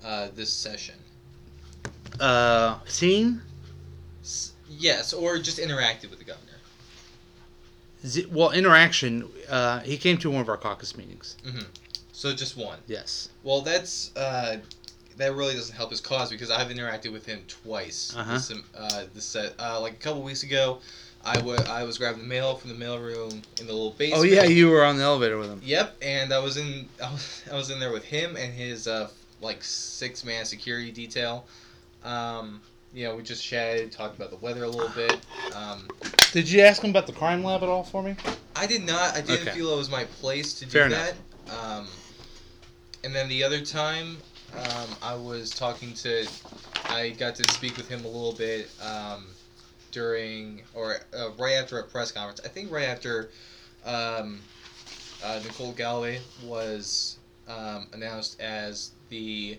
uh, 0.04 0.28
this 0.34 0.52
session? 0.52 0.94
uh, 2.20 2.78
seen? 2.86 3.42
S- 4.22 4.52
yes, 4.70 5.12
or 5.12 5.38
just 5.38 5.58
interacted 5.58 6.08
with 6.08 6.18
the 6.18 6.24
governor. 6.24 6.52
Z- 8.06 8.26
well, 8.30 8.52
interaction. 8.52 9.28
Uh, 9.50 9.80
he 9.80 9.98
came 9.98 10.16
to 10.18 10.30
one 10.30 10.40
of 10.40 10.48
our 10.48 10.56
caucus 10.56 10.96
meetings. 10.96 11.36
So 12.12 12.32
just 12.32 12.56
one. 12.56 12.78
Yes. 12.86 13.28
Well, 13.42 13.60
that's 13.60 14.16
uh, 14.16 14.56
that 15.16 15.35
really 15.35 15.55
doesn't 15.55 15.74
help 15.74 15.90
his 15.90 16.00
cause 16.00 16.31
because 16.31 16.50
I've 16.50 16.68
interacted 16.68 17.12
with 17.12 17.24
him 17.26 17.40
twice. 17.48 18.14
Uh-huh. 18.16 18.35
This, 18.35 18.52
uh, 18.76 19.05
this 19.14 19.24
set, 19.24 19.55
uh, 19.59 19.81
like 19.81 19.94
a 19.94 19.96
couple 19.96 20.22
weeks 20.22 20.42
ago, 20.42 20.79
I 21.24 21.38
wa- 21.40 21.57
I 21.68 21.83
was 21.85 21.98
grabbing 21.98 22.22
the 22.22 22.29
mail 22.29 22.55
from 22.55 22.70
the 22.76 22.85
mailroom 22.85 23.33
in 23.61 23.66
the 23.66 23.72
little 23.72 23.90
basement. 23.92 24.20
Oh 24.20 24.24
yeah, 24.24 24.44
you 24.44 24.68
were 24.70 24.85
on 24.85 24.96
the 24.96 25.02
elevator 25.02 25.38
with 25.38 25.48
him. 25.50 25.61
Yep, 25.64 25.96
and 26.02 26.33
I 26.33 26.38
was 26.38 26.57
in 26.57 26.88
I 27.05 27.11
was, 27.12 27.42
I 27.50 27.55
was 27.55 27.70
in 27.70 27.81
there 27.81 27.92
with 27.92 28.05
him 28.05 28.37
and 28.37 28.52
his 28.52 28.87
uh, 28.87 29.09
like 29.40 29.62
six 29.64 30.24
man 30.24 30.44
security 30.44 30.92
detail. 30.92 31.46
Um, 32.05 32.61
you 32.94 33.05
know, 33.05 33.16
we 33.16 33.22
just 33.22 33.44
chatted, 33.44 33.90
talked 33.92 34.16
about 34.16 34.31
the 34.31 34.37
weather 34.37 34.64
a 34.64 34.68
little 34.68 34.88
bit. 34.94 35.20
Um, 35.55 35.87
Did 36.33 36.48
you 36.48 36.61
ask 36.62 36.83
him 36.83 36.90
about 36.90 37.07
the 37.07 37.12
crime 37.12 37.42
lab 37.42 37.62
at 37.62 37.68
all 37.68 37.83
for 37.83 38.02
me? 38.02 38.14
I 38.55 38.66
did 38.66 38.87
not. 38.87 39.14
I 39.16 39.20
didn't 39.20 39.48
Okay. 39.48 39.59
feel 39.59 39.72
it 39.74 39.76
was 39.76 39.90
my 39.90 40.05
place 40.05 40.55
to 40.61 40.64
do 40.64 40.70
Fair 40.70 40.87
enough. 40.87 41.12
that. 41.46 41.52
Um, 41.52 41.88
and 43.05 43.14
then 43.14 43.29
the 43.29 43.42
other 43.44 43.61
time, 43.61 44.16
um, 44.56 44.88
I 45.02 45.14
was 45.14 45.50
talking 45.50 45.94
to. 45.94 46.26
I 46.88 47.10
got 47.10 47.34
to 47.36 47.52
speak 47.52 47.76
with 47.76 47.88
him 47.88 48.04
a 48.04 48.08
little 48.08 48.32
bit 48.32 48.70
um, 48.82 49.26
during 49.90 50.62
or 50.74 50.96
uh, 51.16 51.30
right 51.38 51.54
after 51.54 51.78
a 51.78 51.84
press 51.84 52.12
conference. 52.12 52.40
I 52.44 52.48
think 52.48 52.70
right 52.70 52.88
after 52.88 53.30
um, 53.84 54.40
uh, 55.24 55.40
Nicole 55.44 55.72
Galloway 55.72 56.20
was 56.44 57.18
um, 57.48 57.86
announced 57.92 58.40
as 58.40 58.92
the 59.08 59.58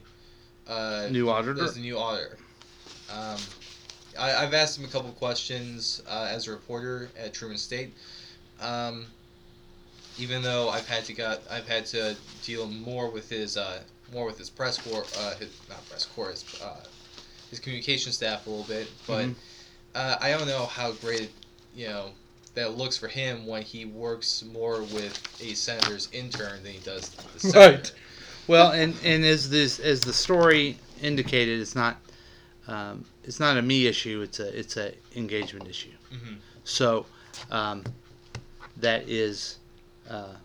uh, 0.68 1.08
New 1.12 1.30
auditor? 1.30 1.64
as 1.64 1.76
the 1.76 1.82
new 1.82 1.98
auditor. 1.98 2.38
Um, 3.12 3.38
I, 4.20 4.36
I've 4.36 4.54
asked 4.54 4.78
him 4.78 4.86
a 4.86 4.90
couple 4.90 5.12
questions 5.12 6.02
uh, 6.10 6.28
as 6.30 6.48
a 6.48 6.52
reporter 6.52 7.10
at 7.18 7.34
Truman 7.34 7.58
State. 7.58 7.94
Um, 8.62 9.06
even 10.18 10.42
though 10.42 10.70
I've 10.70 10.88
had 10.88 11.06
to 11.06 11.14
got 11.14 11.42
I've 11.50 11.68
had 11.68 11.86
to 11.88 12.16
deal 12.44 12.68
more 12.68 13.10
with 13.10 13.30
his 13.30 13.56
uh, 13.56 13.80
more 14.12 14.26
with 14.26 14.38
his 14.38 14.50
press 14.50 14.78
corps, 14.78 15.10
uh, 15.16 15.36
his, 15.36 15.50
not 15.70 15.88
press 15.90 16.06
corps, 16.06 16.32
his, 16.32 16.46
uh, 16.62 16.82
his 17.50 17.60
communication 17.60 18.12
staff 18.12 18.46
a 18.46 18.50
little 18.50 18.66
bit, 18.66 18.92
but 19.06 19.26
Mhm. 19.26 19.36
uh, 19.96 20.18
I 20.22 20.32
don't 20.32 20.48
know 20.48 20.66
how 20.66 20.92
great 20.92 21.32
you 21.76 21.88
know 21.88 22.12
that 22.56 22.78
looks 22.78 22.98
for 22.98 23.08
him 23.08 23.46
when 23.46 23.62
he 23.62 23.86
works 23.86 24.44
more 24.44 24.84
with 24.84 25.20
a 25.40 25.54
senator's 25.54 26.10
intern 26.12 26.64
than 26.64 26.74
he 26.74 26.80
does 26.80 27.12
the 27.34 27.40
senator. 27.40 27.78
Right. 27.78 27.92
Well, 28.48 28.72
and 28.72 28.96
and 29.04 29.26
as 29.26 29.50
this 29.50 29.80
as 29.80 30.02
the 30.02 30.14
story 30.14 30.78
indicated, 31.02 31.60
it's 31.60 31.76
not 31.76 31.98
um, 32.68 33.06
it's 33.24 33.40
not 33.40 33.58
a 33.58 33.62
me 33.62 33.88
issue. 33.88 34.22
It's 34.22 34.40
a 34.40 34.58
it's 34.58 34.78
a 34.78 34.94
engagement 35.16 35.68
issue. 35.68 35.92
Mhm. 36.12 36.38
So 36.64 37.06
um, 37.52 37.84
that 38.78 39.08
is 39.08 39.58
uh, 40.10 40.36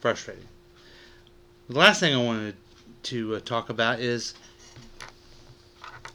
frustrating. 0.00 0.46
The 1.68 1.78
last 1.78 2.00
thing 2.00 2.14
I 2.14 2.22
wanted 2.22 2.52
to 2.52 2.67
uh, 3.12 3.40
talk 3.40 3.70
about 3.70 4.00
is 4.00 4.34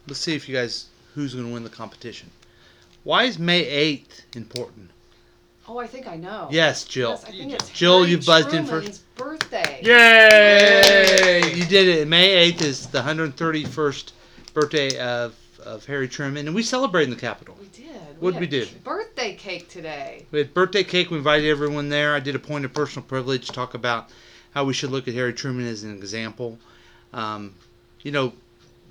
let's 0.08 0.20
see 0.20 0.36
if 0.36 0.48
you 0.48 0.56
guys 0.56 0.88
who's 1.16 1.34
going 1.34 1.48
to 1.48 1.54
win 1.54 1.64
the 1.64 1.70
competition. 1.70 2.30
Why 3.04 3.24
is 3.24 3.38
May 3.38 3.66
eighth 3.66 4.26
important? 4.36 4.90
Oh, 5.68 5.78
I 5.78 5.88
think 5.88 6.08
I 6.08 6.18
know. 6.18 6.50
Yes, 6.52 6.84
Jill. 6.84 7.12
Yes, 7.12 7.26
I 7.26 7.32
think 7.32 7.54
it's 7.54 7.70
Jill, 7.70 8.00
Harry 8.00 8.12
you've 8.12 8.26
buzzed 8.26 8.54
in 8.54 8.66
Truman's 8.68 9.00
first. 9.16 9.16
birthday. 9.16 9.80
Yay! 9.82 11.54
You 11.56 11.66
did 11.66 11.88
it. 11.88 12.08
May 12.08 12.52
8th 12.52 12.62
is 12.62 12.88
the 12.88 13.02
131st 13.02 14.12
birthday 14.54 14.98
of, 15.00 15.36
of 15.66 15.86
Harry 15.86 16.10
Truman, 16.10 16.48
and 16.48 16.56
we 16.56 16.64
celebrate 16.64 17.06
in 17.06 17.10
the 17.12 17.16
Capitol. 17.16 17.56
We 17.60 17.68
did. 17.68 17.86
What'd 18.20 18.42
we 18.42 18.48
do? 18.48 18.68
Birthday 18.84 19.36
cake 19.36 19.70
today. 19.70 20.26
We 20.32 20.40
had 20.40 20.54
birthday 20.54 20.84
cake. 20.84 21.10
We 21.12 21.18
invited 21.18 21.50
everyone 21.50 21.88
there. 21.88 22.14
I 22.14 22.20
did 22.20 22.36
a 22.36 22.40
point 22.40 22.66
of 22.66 22.74
personal 22.74 23.08
privilege, 23.08 23.48
to 23.48 23.54
talk 23.54 23.74
about 23.74 24.10
how 24.54 24.66
we 24.66 24.74
should 24.74 24.92
look 24.92 25.08
at 25.08 25.14
Harry 25.14 25.34
Truman 25.34 25.66
as 25.66 25.84
an 25.84 25.96
example. 25.96 26.60
Um, 27.14 27.56
you 28.02 28.12
know, 28.12 28.34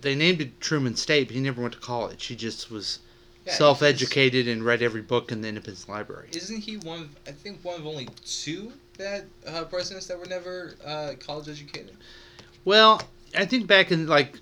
they 0.01 0.15
named 0.15 0.41
it 0.41 0.61
Truman 0.61 0.97
State, 0.97 1.29
but 1.29 1.35
he 1.35 1.41
never 1.41 1.61
went 1.61 1.75
to 1.75 1.81
college. 1.81 2.27
He 2.27 2.37
just 2.37 2.71
was 2.71 3.01
Yeah, 3.45 3.55
self-educated 3.55 4.47
and 4.47 4.65
read 4.65 4.83
every 4.83 5.03
book 5.03 5.33
in 5.33 5.41
the 5.41 5.49
Independence 5.49 5.89
Library. 5.89 6.29
Isn't 6.33 6.61
he 6.61 6.77
one? 6.77 7.01
Of, 7.03 7.09
I 7.27 7.33
think 7.33 7.65
one 7.65 7.81
of 7.81 7.87
only 7.87 8.09
two 8.25 8.73
that 8.99 9.25
uh, 9.47 9.65
presidents 9.65 10.07
that 10.07 10.19
were 10.19 10.27
never 10.27 10.77
uh, 10.85 11.15
college 11.19 11.49
educated. 11.49 11.97
Well, 12.65 13.03
I 13.37 13.45
think 13.45 13.67
back 13.67 13.91
in 13.91 14.07
like 14.07 14.39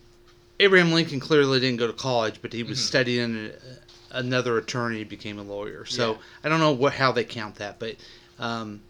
Abraham 0.59 0.93
Lincoln 0.93 1.21
clearly 1.21 1.61
didn't 1.61 1.79
go 1.79 1.87
to 1.87 1.93
college, 1.95 2.43
but 2.43 2.53
he 2.53 2.63
was 2.63 2.79
Mhm. 2.79 2.83
studying 2.83 3.47
a, 3.47 4.19
another 4.19 4.59
attorney, 4.59 5.05
became 5.05 5.39
a 5.39 5.43
lawyer. 5.43 5.87
So 5.87 6.13
Yeah. 6.13 6.19
I 6.45 6.49
don't 6.51 6.61
know 6.61 6.73
what 6.73 6.93
how 6.95 7.13
they 7.13 7.25
count 7.25 7.55
that, 7.57 7.79
but 7.79 7.97
um, 8.39 8.83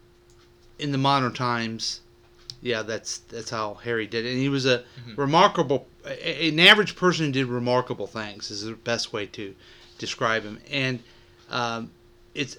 in 0.77 0.91
the 0.91 0.97
modern 0.97 1.33
times, 1.33 2.01
yeah, 2.61 2.81
that's 2.83 3.19
that's 3.29 3.49
how 3.49 3.75
Harry 3.83 4.07
did 4.07 4.25
it. 4.25 4.31
And 4.31 4.39
he 4.39 4.49
was 4.49 4.65
a 4.65 4.83
Mhm. 5.07 5.17
remarkable, 5.17 5.87
a, 6.05 6.49
an 6.49 6.59
average 6.59 6.95
person 6.95 7.27
who 7.27 7.31
did 7.31 7.47
remarkable 7.47 8.07
things 8.07 8.51
is 8.51 8.63
the 8.63 8.73
best 8.73 9.11
way 9.11 9.25
to 9.27 9.55
describe 9.97 10.43
him. 10.43 10.59
And 10.69 10.99
um, 11.49 11.91
it's 12.33 12.57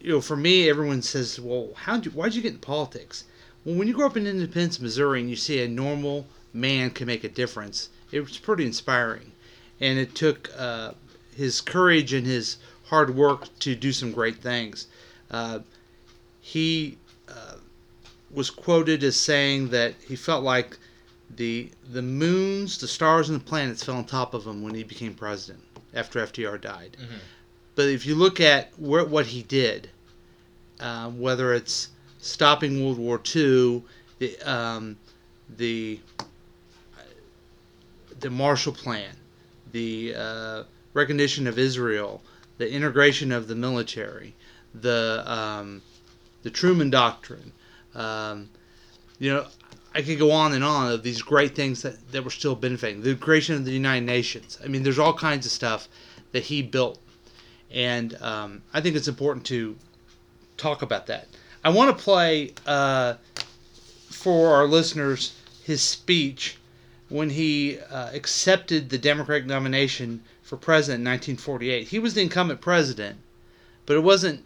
you 0.00 0.12
know, 0.12 0.20
for 0.20 0.36
me, 0.36 0.68
everyone 0.68 1.02
says, 1.02 1.38
"Well, 1.38 1.70
how'd 1.74 2.06
you? 2.06 2.10
Why'd 2.12 2.34
you 2.34 2.42
get 2.42 2.52
in 2.54 2.58
politics?" 2.58 3.24
Well, 3.64 3.74
when 3.76 3.86
you 3.86 3.94
grow 3.94 4.06
up 4.06 4.16
in 4.16 4.26
Independence, 4.26 4.80
Missouri, 4.80 5.20
and 5.20 5.28
you 5.28 5.36
see 5.36 5.62
a 5.62 5.68
normal 5.68 6.26
man 6.52 6.90
can 6.90 7.06
make 7.06 7.22
a 7.24 7.28
difference, 7.28 7.90
it 8.10 8.20
was 8.20 8.38
pretty 8.38 8.64
inspiring. 8.64 9.32
And 9.80 9.98
it 9.98 10.14
took 10.14 10.50
uh, 10.56 10.92
his 11.36 11.60
courage 11.60 12.12
and 12.14 12.26
his 12.26 12.56
hard 12.86 13.14
work 13.14 13.56
to 13.60 13.74
do 13.74 13.92
some 13.92 14.12
great 14.12 14.38
things. 14.38 14.86
Uh, 15.30 15.60
he 16.40 16.96
was 18.30 18.50
quoted 18.50 19.02
as 19.02 19.16
saying 19.16 19.68
that 19.70 19.94
he 20.06 20.16
felt 20.16 20.44
like 20.44 20.78
the 21.36 21.70
the 21.92 22.02
moons, 22.02 22.78
the 22.78 22.88
stars, 22.88 23.28
and 23.28 23.40
the 23.40 23.44
planets 23.44 23.84
fell 23.84 23.96
on 23.96 24.04
top 24.04 24.34
of 24.34 24.46
him 24.46 24.62
when 24.62 24.74
he 24.74 24.82
became 24.82 25.14
president 25.14 25.62
after 25.94 26.20
FDR 26.20 26.60
died. 26.60 26.96
Mhm. 27.00 27.18
But 27.74 27.88
if 27.88 28.04
you 28.06 28.14
look 28.14 28.40
at 28.40 28.72
where, 28.78 29.04
what 29.04 29.26
he 29.26 29.42
did, 29.42 29.90
uh, 30.80 31.10
whether 31.10 31.54
it's 31.54 31.88
stopping 32.18 32.84
World 32.84 32.98
War 32.98 33.20
II, 33.34 33.82
the 34.18 34.36
um, 34.42 34.96
the 35.56 36.00
the 38.20 38.30
Marshall 38.30 38.72
Plan, 38.72 39.16
the 39.72 40.14
uh, 40.16 40.62
recognition 40.92 41.46
of 41.46 41.58
Israel, 41.58 42.22
the 42.58 42.70
integration 42.70 43.32
of 43.32 43.48
the 43.48 43.54
military, 43.54 44.34
the 44.74 45.22
um, 45.26 45.82
the 46.42 46.50
Truman 46.50 46.90
Doctrine, 46.90 47.52
um, 47.94 48.48
you 49.18 49.32
know, 49.32 49.46
I 49.94 50.02
could 50.02 50.18
go 50.18 50.30
on 50.30 50.52
and 50.52 50.62
on 50.62 50.92
of 50.92 51.02
these 51.02 51.22
great 51.22 51.54
things 51.54 51.82
that, 51.82 52.12
that 52.12 52.22
were 52.22 52.30
still 52.30 52.54
benefiting. 52.54 53.02
The 53.02 53.16
creation 53.16 53.56
of 53.56 53.64
the 53.64 53.72
United 53.72 54.06
Nations. 54.06 54.58
I 54.64 54.68
mean, 54.68 54.82
there's 54.82 54.98
all 54.98 55.14
kinds 55.14 55.46
of 55.46 55.52
stuff 55.52 55.88
that 56.32 56.44
he 56.44 56.62
built, 56.62 56.98
and 57.70 58.14
um, 58.22 58.62
I 58.72 58.80
think 58.80 58.96
it's 58.96 59.08
important 59.08 59.46
to 59.46 59.76
talk 60.56 60.82
about 60.82 61.06
that. 61.08 61.26
I 61.64 61.70
want 61.70 61.96
to 61.96 62.02
play 62.02 62.54
uh, 62.66 63.14
for 64.08 64.54
our 64.54 64.66
listeners 64.66 65.34
his 65.64 65.82
speech 65.82 66.56
when 67.08 67.30
he 67.30 67.78
uh, 67.90 68.10
accepted 68.12 68.88
the 68.88 68.98
Democratic 68.98 69.46
nomination 69.46 70.22
for 70.42 70.56
president 70.56 71.00
in 71.00 71.10
1948. 71.10 71.88
He 71.88 71.98
was 71.98 72.14
the 72.14 72.22
incumbent 72.22 72.60
president, 72.60 73.18
but 73.86 73.96
it 73.96 74.00
wasn't 74.00 74.44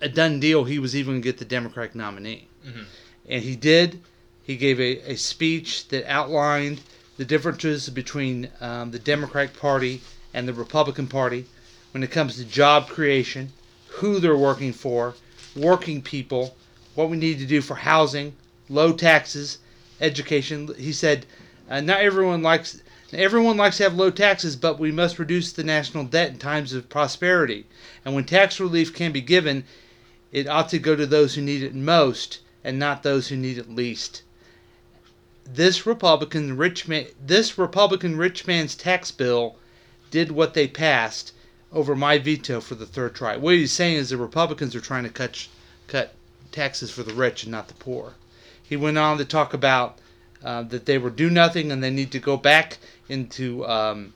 a 0.00 0.08
done 0.08 0.40
deal. 0.40 0.64
He 0.64 0.78
was 0.78 0.94
even 0.94 1.14
going 1.14 1.22
to 1.22 1.28
get 1.28 1.38
the 1.38 1.44
Democratic 1.44 1.94
nominee, 1.94 2.48
Mhm. 2.66 2.84
and 3.28 3.42
he 3.42 3.56
did. 3.56 4.00
He 4.42 4.56
gave 4.56 4.78
a, 4.80 5.12
a 5.12 5.16
speech 5.16 5.88
that 5.88 6.08
outlined 6.10 6.80
the 7.16 7.24
differences 7.24 7.88
between 7.88 8.48
um, 8.60 8.90
the 8.90 8.98
Democratic 8.98 9.58
Party 9.58 10.00
and 10.34 10.46
the 10.46 10.52
Republican 10.52 11.06
Party 11.06 11.46
when 11.92 12.02
it 12.02 12.10
comes 12.10 12.36
to 12.36 12.44
job 12.44 12.88
creation, 12.88 13.52
who 13.88 14.20
they're 14.20 14.36
working 14.36 14.72
for, 14.72 15.14
working 15.56 16.02
people, 16.02 16.54
what 16.94 17.08
we 17.08 17.16
need 17.16 17.38
to 17.38 17.46
do 17.46 17.62
for 17.62 17.74
housing, 17.74 18.34
low 18.68 18.92
taxes, 18.92 19.58
education. 20.00 20.68
He 20.78 20.92
said, 20.92 21.24
uh, 21.70 21.80
not 21.80 22.00
everyone 22.00 22.42
likes 22.42 22.80
everyone 23.12 23.56
likes 23.56 23.76
to 23.78 23.84
have 23.84 23.94
low 23.94 24.10
taxes, 24.10 24.56
but 24.56 24.78
we 24.78 24.90
must 24.92 25.18
reduce 25.18 25.52
the 25.52 25.64
national 25.64 26.04
debt 26.04 26.30
in 26.30 26.38
times 26.38 26.72
of 26.72 26.88
prosperity. 26.88 27.64
And 28.04 28.14
when 28.14 28.24
tax 28.24 28.60
relief 28.60 28.92
can 28.92 29.12
be 29.12 29.20
given, 29.20 29.64
it 30.32 30.48
ought 30.48 30.68
to 30.70 30.78
go 30.78 30.96
to 30.96 31.06
those 31.06 31.34
who 31.34 31.42
need 31.42 31.62
it 31.62 31.74
most 31.74 32.40
and 32.64 32.78
not 32.78 33.02
those 33.02 33.28
who 33.28 33.36
need 33.36 33.58
it 33.58 33.70
least. 33.70 34.22
This 35.44 35.86
Republican 35.86 36.56
rich 36.56 36.88
man, 36.88 37.06
this 37.24 37.56
Republican 37.56 38.16
rich 38.16 38.46
man's 38.46 38.74
tax 38.74 39.10
bill 39.10 39.56
did 40.10 40.32
what 40.32 40.54
they 40.54 40.66
passed 40.66 41.32
over 41.72 41.94
my 41.94 42.18
veto 42.18 42.60
for 42.60 42.74
the 42.74 42.86
third 42.86 43.14
try. 43.14 43.36
What 43.36 43.54
he's 43.54 43.72
saying 43.72 43.96
is 43.96 44.10
the 44.10 44.16
Republicans 44.16 44.74
are 44.74 44.80
trying 44.80 45.04
to 45.04 45.10
cut 45.10 45.46
cut 45.86 46.14
taxes 46.50 46.90
for 46.90 47.02
the 47.02 47.14
rich 47.14 47.44
and 47.44 47.52
not 47.52 47.68
the 47.68 47.74
poor. 47.74 48.14
He 48.62 48.76
went 48.76 48.98
on 48.98 49.18
to 49.18 49.24
talk 49.24 49.54
about 49.54 49.98
uh, 50.42 50.62
that 50.62 50.86
they 50.86 50.98
were 50.98 51.10
do 51.10 51.30
nothing 51.30 51.70
and 51.70 51.82
they 51.82 51.90
need 51.90 52.10
to 52.12 52.18
go 52.18 52.36
back 52.36 52.78
into 53.08 53.66
um, 53.66 54.12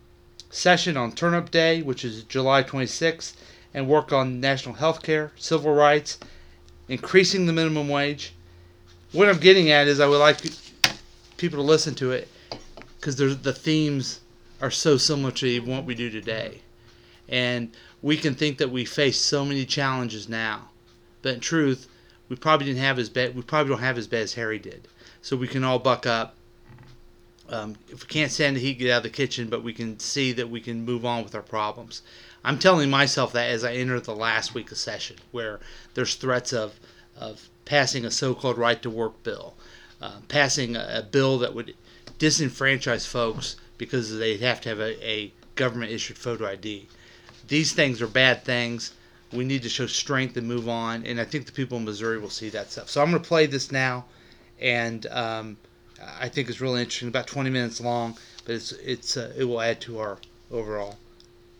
session 0.51 0.97
on 0.97 1.13
Turnip 1.13 1.51
Day, 1.51 1.83
which 1.83 2.05
is 2.05 2.25
July 2.25 2.63
26th, 2.63 3.35
and 3.73 3.89
work 3.89 4.13
on 4.13 4.41
national 4.41 4.75
health 4.75 5.03
care, 5.03 5.33
civil 5.37 5.75
rights, 5.75 6.19
increasing 6.89 7.47
the 7.47 7.53
minimum 7.53 7.89
wage. 7.89 8.33
What 9.13 9.29
I'm 9.29 9.39
getting 9.39 9.71
at 9.71 9.87
is 9.87 10.01
I 10.01 10.07
would 10.07 10.19
like 10.19 10.39
people 11.37 11.59
to 11.59 11.63
listen 11.65 11.95
to 11.97 12.13
it 12.13 12.29
because 12.97 13.17
the 13.17 13.53
themes 13.53 14.21
are 14.61 14.71
so 14.71 14.97
similar 14.97 15.33
to 15.33 15.61
what 15.61 15.85
we 15.85 15.95
do 15.95 16.11
today. 16.11 16.61
And 17.29 17.75
we 18.03 18.17
can 18.17 18.35
think 18.35 18.59
that 18.59 18.71
we 18.71 18.85
face 18.85 19.19
so 19.19 19.45
many 19.45 19.65
challenges 19.65 20.29
now, 20.29 20.69
but 21.23 21.35
in 21.35 21.41
truth, 21.41 21.89
we 22.29 22.37
probably 22.37 22.67
didn't 22.67 22.83
have 22.83 22.99
as 22.99 23.09
bad. 23.09 23.35
We 23.35 23.43
probably 23.43 23.71
don't 23.71 23.83
have 23.83 23.99
as 23.99 24.07
bad 24.07 24.23
as 24.23 24.35
Harry 24.35 24.59
did. 24.59 24.87
So 25.23 25.37
we 25.37 25.49
can 25.49 25.65
all 25.65 25.79
buck 25.79 26.07
up, 26.07 26.37
um, 27.49 27.77
if 27.89 28.03
we 28.03 28.09
can't 28.09 28.31
stand 28.31 28.57
the 28.57 28.61
heat, 28.61 28.79
get 28.79 28.91
out 28.91 28.99
of 28.99 29.03
the 29.03 29.11
kitchen, 29.11 29.49
but 29.49 29.63
we 29.63 29.73
can 29.73 29.99
see 29.99 30.33
that 30.33 30.49
we 30.49 30.61
can 30.61 30.85
move 30.85 31.05
on 31.05 31.25
with 31.25 31.35
our 31.35 31.43
problems. 31.43 32.03
I'm 32.45 32.59
telling 32.59 32.89
myself 32.89 33.33
that 33.35 33.51
as 33.51 33.65
I 33.65 33.75
enter 33.75 34.01
the 34.01 34.15
last 34.15 34.55
week 34.55 34.73
of 34.73 34.79
session, 34.79 35.17
where 35.31 35.61
there's 35.95 36.15
threats 36.15 36.53
of, 36.53 36.81
of 37.17 37.49
passing 37.67 38.05
a 38.05 38.11
so 38.11 38.35
called 38.35 38.57
right 38.57 38.81
to 38.83 38.89
work 38.89 39.23
bill, 39.23 39.55
uh, 40.01 40.21
passing 40.29 40.75
a, 40.75 40.89
a, 40.95 41.03
bill 41.03 41.39
that 41.39 41.55
would 41.55 41.75
disenfranchise 42.19 43.07
folks 43.07 43.57
because 43.77 44.17
they'd 44.17 44.41
have 44.41 44.61
to 44.63 44.71
have 44.71 44.81
a, 44.81 45.07
a 45.07 45.33
government 45.55 45.93
issued 45.93 46.17
photo 46.17 46.47
ID. 46.47 46.89
These 47.49 47.73
things 47.73 48.01
are 48.01 48.07
bad 48.07 48.45
things. 48.45 48.95
We 49.33 49.45
need 49.45 49.63
to 49.63 49.69
show 49.69 49.87
strength 49.87 50.37
and 50.37 50.49
move 50.49 50.69
on, 50.69 51.05
and 51.05 51.21
I 51.21 51.25
think 51.25 51.47
the 51.47 51.53
people 51.53 51.79
in 51.79 51.85
Missouri 51.85 52.19
will 52.19 52.31
see 52.31 52.49
that 52.51 52.73
stuff. 52.73 52.89
So 52.89 53.03
I'm 53.03 53.11
going 53.11 53.23
to 53.23 53.29
play 53.29 53.47
this 53.47 53.71
now, 53.71 54.07
and 54.59 55.07
um, 55.07 55.57
I 56.19 56.29
think 56.29 56.49
it's 56.49 56.61
really 56.61 56.81
interesting. 56.81 57.09
About 57.09 57.27
20 57.27 57.51
minutes 57.51 57.81
long, 57.81 58.17
but 58.45 58.55
it's 58.55 58.73
it's 58.73 59.17
uh, 59.17 59.33
it 59.37 59.45
will 59.45 59.61
add 59.61 59.81
to 59.83 59.99
our 59.99 60.19
overall 60.51 60.97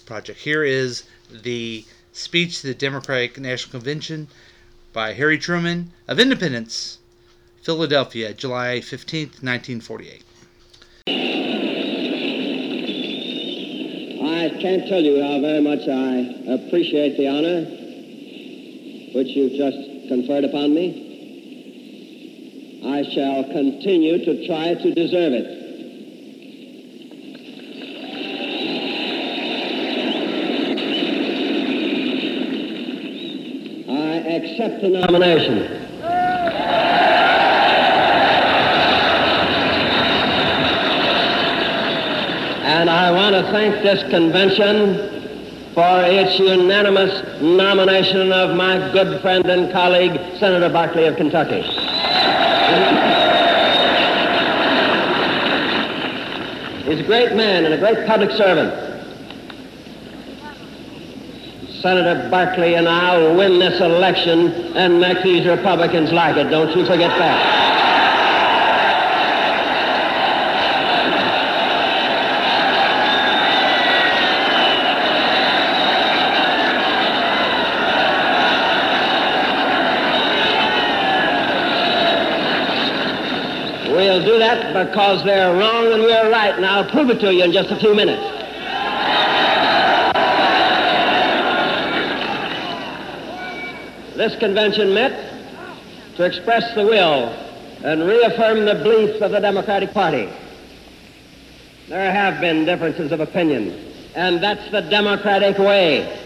project. 0.01 0.41
Here 0.41 0.65
is 0.65 1.05
the 1.31 1.85
speech 2.13 2.61
to 2.61 2.69
the 2.69 2.75
Democratic 2.75 3.39
National 3.39 3.73
Convention 3.73 4.29
by 4.93 5.13
Harry 5.13 5.39
Truman 5.39 5.93
of 6.09 6.19
Independence, 6.19 6.99
Philadelphia, 7.63 8.35
July 8.35 8.81
15th, 8.81 9.43
1948. 9.43 10.25
I 14.23 14.49
can't 14.61 14.89
tell 14.89 15.03
you 15.03 15.23
how 15.23 15.41
very 15.41 15.61
much 15.61 15.87
I 15.89 16.65
appreciate 16.67 17.17
the 17.17 17.29
honor 17.29 17.77
which 19.15 19.29
you've 19.29 19.53
just 19.53 20.09
conferred 20.09 20.45
upon 20.45 20.75
me. 20.75 21.07
I 22.85 23.03
shall 23.15 23.45
continue 23.45 24.25
to 24.25 24.47
try 24.47 24.75
to 24.75 24.95
deserve 24.95 25.33
it. 25.33 25.61
I 33.91 34.17
accept 34.61 34.83
the 34.83 34.89
nomination. 34.91 35.59
And 42.63 42.91
I 42.91 43.11
want 43.11 43.35
to 43.35 43.43
thank 43.53 43.83
this 43.83 44.03
convention 44.11 45.19
for 45.75 46.03
its 46.05 46.39
unanimous 46.39 47.41
nomination 47.41 48.33
of 48.33 48.57
my 48.57 48.77
good 48.93 49.21
friend 49.23 49.47
and 49.47 49.73
colleague, 49.73 50.13
Senator 50.39 50.69
Barkley 50.69 51.07
of 51.07 51.17
Kentucky. 51.17 51.63
He's 56.85 57.01
a 57.01 57.05
great 57.05 57.35
man 57.35 57.65
and 57.65 57.75
a 57.75 57.79
great 57.79 58.07
public 58.07 58.31
servant. 58.33 58.90
Senator 61.81 62.29
Barkley 62.29 62.75
and 62.75 62.87
I 62.87 63.17
will 63.17 63.37
win 63.37 63.59
this 63.59 63.81
election 63.81 64.53
and 64.77 65.01
make 65.01 65.23
these 65.23 65.47
Republicans 65.47 66.13
like 66.13 66.37
it. 66.37 66.51
Don't 66.51 66.77
you 66.77 66.85
forget 66.85 67.09
that. 67.19 67.69
We'll 83.91 84.23
do 84.23 84.39
that 84.39 84.87
because 84.87 85.25
they're 85.25 85.55
wrong 85.55 85.93
and 85.93 86.03
we're 86.03 86.31
right, 86.31 86.55
and 86.55 86.67
I'll 86.67 86.89
prove 86.91 87.09
it 87.09 87.21
to 87.21 87.33
you 87.33 87.45
in 87.45 87.53
just 87.53 87.71
a 87.71 87.77
few 87.77 87.95
minutes. 87.95 88.30
This 94.21 94.37
convention 94.37 94.93
met 94.93 95.33
to 96.17 96.25
express 96.25 96.75
the 96.75 96.85
will 96.85 97.31
and 97.83 98.07
reaffirm 98.07 98.67
the 98.67 98.75
beliefs 98.75 99.23
of 99.23 99.31
the 99.31 99.41
Democratic 99.41 99.95
Party. 99.95 100.29
There 101.89 102.13
have 102.13 102.39
been 102.39 102.67
differences 102.67 103.13
of 103.13 103.21
opinion, 103.21 103.73
and 104.15 104.43
that's 104.43 104.71
the 104.73 104.83
Democratic 104.83 105.57
way. 105.57 106.21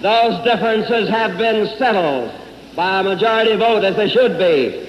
Those 0.00 0.44
differences 0.44 1.08
have 1.08 1.38
been 1.38 1.66
settled 1.78 2.30
by 2.76 3.00
a 3.00 3.04
majority 3.04 3.56
vote 3.56 3.82
as 3.82 3.96
they 3.96 4.10
should 4.10 4.36
be. 4.36 4.86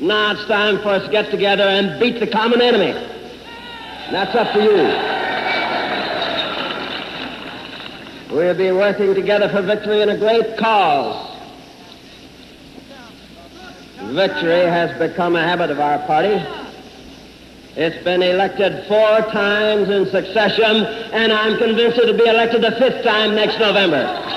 Now 0.00 0.32
it's 0.32 0.44
time 0.44 0.82
for 0.82 0.90
us 0.90 1.06
to 1.06 1.10
get 1.10 1.30
together 1.30 1.64
and 1.64 1.98
beat 1.98 2.20
the 2.20 2.26
common 2.26 2.60
enemy. 2.60 2.90
And 2.90 4.14
That's 4.14 4.34
up 4.34 4.52
to 4.52 4.62
you. 4.62 5.17
We'll 8.30 8.54
be 8.54 8.72
working 8.72 9.14
together 9.14 9.48
for 9.48 9.62
victory 9.62 10.02
in 10.02 10.10
a 10.10 10.18
great 10.18 10.58
cause. 10.58 11.36
Victory 14.02 14.60
has 14.60 14.96
become 14.98 15.34
a 15.34 15.42
habit 15.42 15.70
of 15.70 15.80
our 15.80 15.98
party. 16.00 16.44
It's 17.74 18.04
been 18.04 18.22
elected 18.22 18.86
four 18.86 19.20
times 19.32 19.88
in 19.88 20.10
succession, 20.10 20.84
and 21.12 21.32
I'm 21.32 21.56
convinced 21.56 21.98
it'll 21.98 22.18
be 22.18 22.28
elected 22.28 22.62
the 22.62 22.72
fifth 22.72 23.02
time 23.02 23.34
next 23.34 23.58
November. 23.58 24.27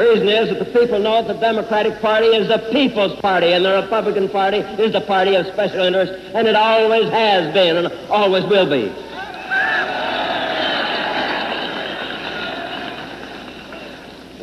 The 0.00 0.06
reason 0.06 0.28
is 0.30 0.48
that 0.48 0.58
the 0.58 0.80
people 0.80 0.98
know 0.98 1.22
that 1.22 1.34
the 1.34 1.38
Democratic 1.38 2.00
Party 2.00 2.28
is 2.28 2.48
the 2.48 2.56
people's 2.72 3.20
party, 3.20 3.52
and 3.52 3.62
the 3.62 3.82
Republican 3.82 4.30
Party 4.30 4.56
is 4.56 4.94
the 4.94 5.02
party 5.02 5.34
of 5.34 5.46
special 5.48 5.80
interest, 5.80 6.14
and 6.34 6.48
it 6.48 6.56
always 6.56 7.10
has 7.10 7.52
been 7.52 7.76
and 7.76 7.92
always 8.08 8.42
will 8.44 8.64
be. 8.64 8.88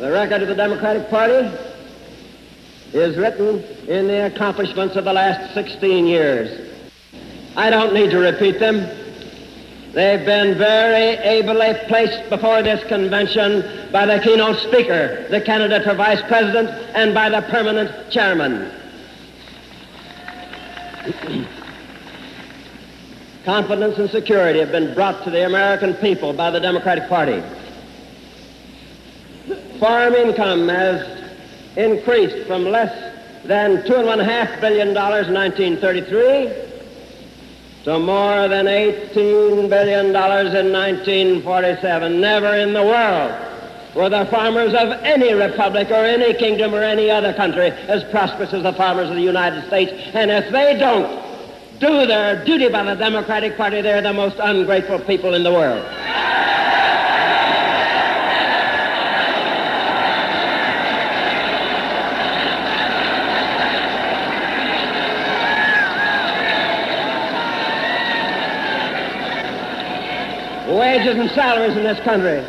The 0.00 0.12
record 0.12 0.42
of 0.42 0.48
the 0.48 0.54
Democratic 0.54 1.10
Party 1.10 1.50
is 2.92 3.16
written 3.16 3.58
in 3.88 4.06
the 4.06 4.26
accomplishments 4.26 4.94
of 4.94 5.06
the 5.06 5.12
last 5.12 5.54
16 5.54 6.06
years. 6.06 6.70
I 7.56 7.68
don't 7.68 7.92
need 7.94 8.12
to 8.12 8.18
repeat 8.18 8.60
them. 8.60 8.97
They've 9.92 10.24
been 10.24 10.58
very 10.58 11.16
ably 11.16 11.72
placed 11.88 12.28
before 12.28 12.62
this 12.62 12.86
convention 12.88 13.90
by 13.90 14.04
the 14.04 14.20
keynote 14.20 14.58
speaker, 14.58 15.26
the 15.30 15.40
candidate 15.40 15.84
for 15.84 15.94
vice 15.94 16.20
president, 16.28 16.68
and 16.94 17.14
by 17.14 17.30
the 17.30 17.40
permanent 17.42 18.10
chairman. 18.10 18.70
Confidence 23.46 23.96
and 23.96 24.10
security 24.10 24.58
have 24.58 24.72
been 24.72 24.92
brought 24.94 25.24
to 25.24 25.30
the 25.30 25.46
American 25.46 25.94
people 25.94 26.34
by 26.34 26.50
the 26.50 26.60
Democratic 26.60 27.08
Party. 27.08 27.42
Farm 29.80 30.14
income 30.14 30.68
has 30.68 31.02
increased 31.78 32.46
from 32.46 32.64
less 32.64 32.92
than 33.44 33.86
two 33.86 33.94
and 33.94 34.06
one 34.06 34.18
half 34.18 34.60
billion 34.60 34.92
dollars 34.92 35.28
in 35.28 35.34
1933 35.34 36.67
to 37.84 37.98
more 37.98 38.48
than 38.48 38.66
$18 38.66 39.68
billion 39.68 40.06
in 40.06 40.72
1947. 40.72 42.20
Never 42.20 42.54
in 42.54 42.72
the 42.72 42.82
world 42.82 43.48
were 43.94 44.08
the 44.08 44.26
farmers 44.26 44.74
of 44.74 44.90
any 45.02 45.32
republic 45.32 45.90
or 45.90 46.04
any 46.04 46.34
kingdom 46.34 46.74
or 46.74 46.82
any 46.82 47.10
other 47.10 47.32
country 47.32 47.70
as 47.70 48.04
prosperous 48.04 48.52
as 48.52 48.62
the 48.62 48.72
farmers 48.72 49.08
of 49.08 49.16
the 49.16 49.22
United 49.22 49.66
States. 49.66 49.92
And 50.14 50.30
if 50.30 50.50
they 50.52 50.78
don't 50.78 51.24
do 51.80 52.06
their 52.06 52.44
duty 52.44 52.68
by 52.68 52.82
the 52.82 52.94
Democratic 52.94 53.56
Party, 53.56 53.80
they're 53.80 54.02
the 54.02 54.12
most 54.12 54.36
ungrateful 54.40 54.98
people 55.00 55.34
in 55.34 55.42
the 55.42 55.52
world. 55.52 55.84
Wages 70.98 71.16
and 71.16 71.30
salaries 71.30 71.76
in 71.76 71.84
this 71.84 72.00
country 72.00 72.42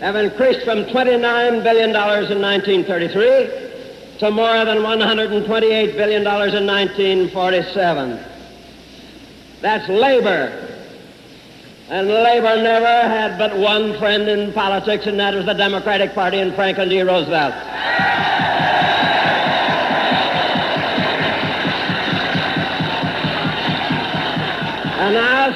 have 0.00 0.16
increased 0.16 0.64
from 0.64 0.84
$29 0.84 1.62
billion 1.62 1.90
in 1.90 2.42
1933 2.42 4.18
to 4.18 4.30
more 4.32 4.64
than 4.64 4.78
$128 4.78 5.96
billion 5.96 6.22
in 6.22 6.66
1947. 6.66 8.24
That's 9.60 9.88
labor. 9.88 10.72
And 11.88 12.08
labor 12.08 12.60
never 12.62 13.08
had 13.08 13.38
but 13.38 13.56
one 13.56 13.96
friend 13.98 14.28
in 14.28 14.52
politics, 14.52 15.06
and 15.06 15.20
that 15.20 15.34
was 15.34 15.46
the 15.46 15.54
Democratic 15.54 16.14
Party 16.14 16.40
and 16.40 16.52
Franklin 16.54 16.88
D. 16.88 17.00
Roosevelt. 17.02 17.54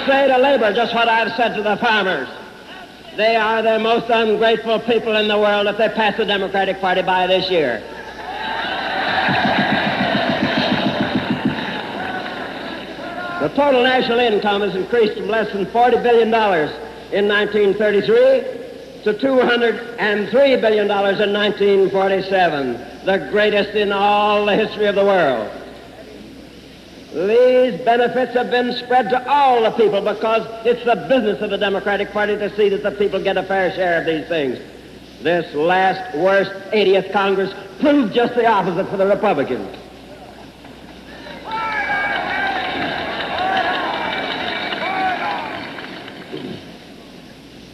Say 0.07 0.31
of 0.31 0.41
labor, 0.41 0.73
just 0.73 0.95
what 0.95 1.09
I've 1.09 1.33
said 1.37 1.55
to 1.57 1.63
the 1.63 1.77
farmers. 1.77 2.29
They 3.17 3.37
are 3.37 3.63
the 3.63 3.79
most 3.79 4.09
ungrateful 4.09 4.81
people 4.81 5.17
in 5.17 5.29
the 5.29 5.39
world 5.39 5.67
if 5.67 5.77
they 5.77 5.89
pass 5.91 6.17
the 6.17 6.25
Democratic 6.25 6.81
Party 6.81 7.03
by 7.03 7.27
this 7.27 7.51
year. 7.51 7.83
the 13.41 13.49
total 13.49 13.83
national 13.83 14.19
income 14.19 14.61
has 14.61 14.77
increased 14.77 15.15
from 15.17 15.29
less 15.29 15.51
than 15.53 15.65
$40 15.67 16.03
billion 16.03 16.29
in 17.13 17.27
1933 17.27 18.61
to 19.05 19.15
$203 19.15 20.61
billion 20.61 20.91
in 20.91 21.33
1947, 21.33 22.73
the 23.07 23.29
greatest 23.31 23.71
in 23.71 23.93
all 23.93 24.45
the 24.45 24.55
history 24.55 24.87
of 24.87 24.95
the 24.95 25.05
world. 25.05 25.60
These 27.13 27.81
benefits 27.81 28.35
have 28.35 28.53
been 28.53 28.73
spread 28.73 29.11
to 29.11 29.29
all 29.29 29.63
the 29.63 29.73
people 29.73 30.01
because 30.01 30.47
it's 30.65 30.85
the 30.85 30.95
business 30.95 31.43
of 31.43 31.51
the 31.51 31.59
Democratic 31.59 32.13
Party 32.13 32.37
to 32.37 32.55
see 32.55 32.69
that 32.69 32.85
the 32.85 32.93
people 32.93 33.21
get 33.21 33.37
a 33.37 33.43
fair 33.43 33.73
share 33.73 33.99
of 33.99 34.07
these 34.07 34.29
things. 34.29 34.61
This 35.21 35.53
last 35.55 36.17
worst 36.17 36.53
80th 36.71 37.11
Congress 37.13 37.53
proved 37.81 38.15
just 38.15 38.37
the 38.37 38.47
opposite 38.47 38.89
for 38.89 38.97
the 38.97 39.07
Republicans. 39.07 39.77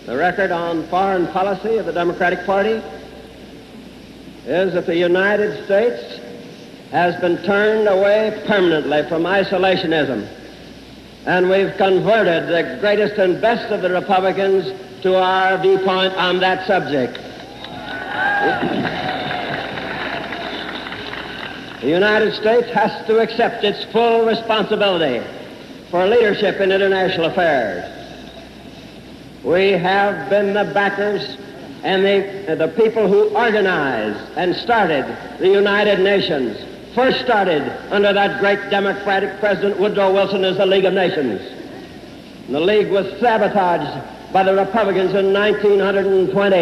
The 0.07 0.17
record 0.17 0.51
on 0.51 0.87
foreign 0.87 1.27
policy 1.29 1.77
of 1.77 1.85
the 1.85 1.93
Democratic 1.93 2.47
Party 2.47 2.81
is 4.47 4.73
that 4.73 4.87
the 4.87 4.97
United 4.97 5.65
States 5.67 6.21
has 6.97 7.15
been 7.21 7.37
turned 7.43 7.87
away 7.87 8.43
permanently 8.47 9.07
from 9.07 9.25
isolationism. 9.25 10.27
And 11.27 11.51
we've 11.51 11.77
converted 11.77 12.49
the 12.49 12.79
greatest 12.81 13.19
and 13.19 13.39
best 13.39 13.71
of 13.71 13.83
the 13.83 13.91
Republicans 13.91 14.73
to 15.03 15.15
our 15.15 15.59
viewpoint 15.59 16.15
on 16.15 16.41
that 16.41 16.67
subject. 16.67 17.17
the 21.83 21.87
United 21.87 22.35
States 22.35 22.71
has 22.71 23.07
to 23.07 23.19
accept 23.19 23.63
its 23.63 23.85
full 23.93 24.25
responsibility 24.25 25.23
for 25.91 26.07
leadership 26.07 26.63
in 26.63 26.73
international 26.73 27.27
affairs. 27.27 27.85
We 29.45 29.73
have 29.73 30.31
been 30.31 30.55
the 30.55 30.73
backers 30.73 31.37
and 31.83 32.03
the, 32.03 32.57
the 32.57 32.69
people 32.69 33.07
who 33.07 33.29
organized 33.37 34.33
and 34.39 34.57
started 34.57 35.05
the 35.39 35.49
United 35.49 36.01
Nations. 36.01 36.76
First 36.97 37.21
started 37.21 37.63
under 37.93 38.11
that 38.15 38.41
great 38.41 38.71
Democratic 38.71 39.39
President 39.39 39.79
Woodrow 39.79 40.15
Wilson 40.15 40.43
as 40.47 40.57
the 40.57 40.65
League 40.65 40.87
of 40.87 40.95
Nations. 40.95 41.43
And 42.47 42.55
the 42.55 42.61
League 42.61 42.91
was 42.91 43.05
sabotaged 43.21 44.33
by 44.33 44.43
the 44.43 44.57
Republicans 44.57 45.13
in 45.13 45.31
1920. 45.31 46.57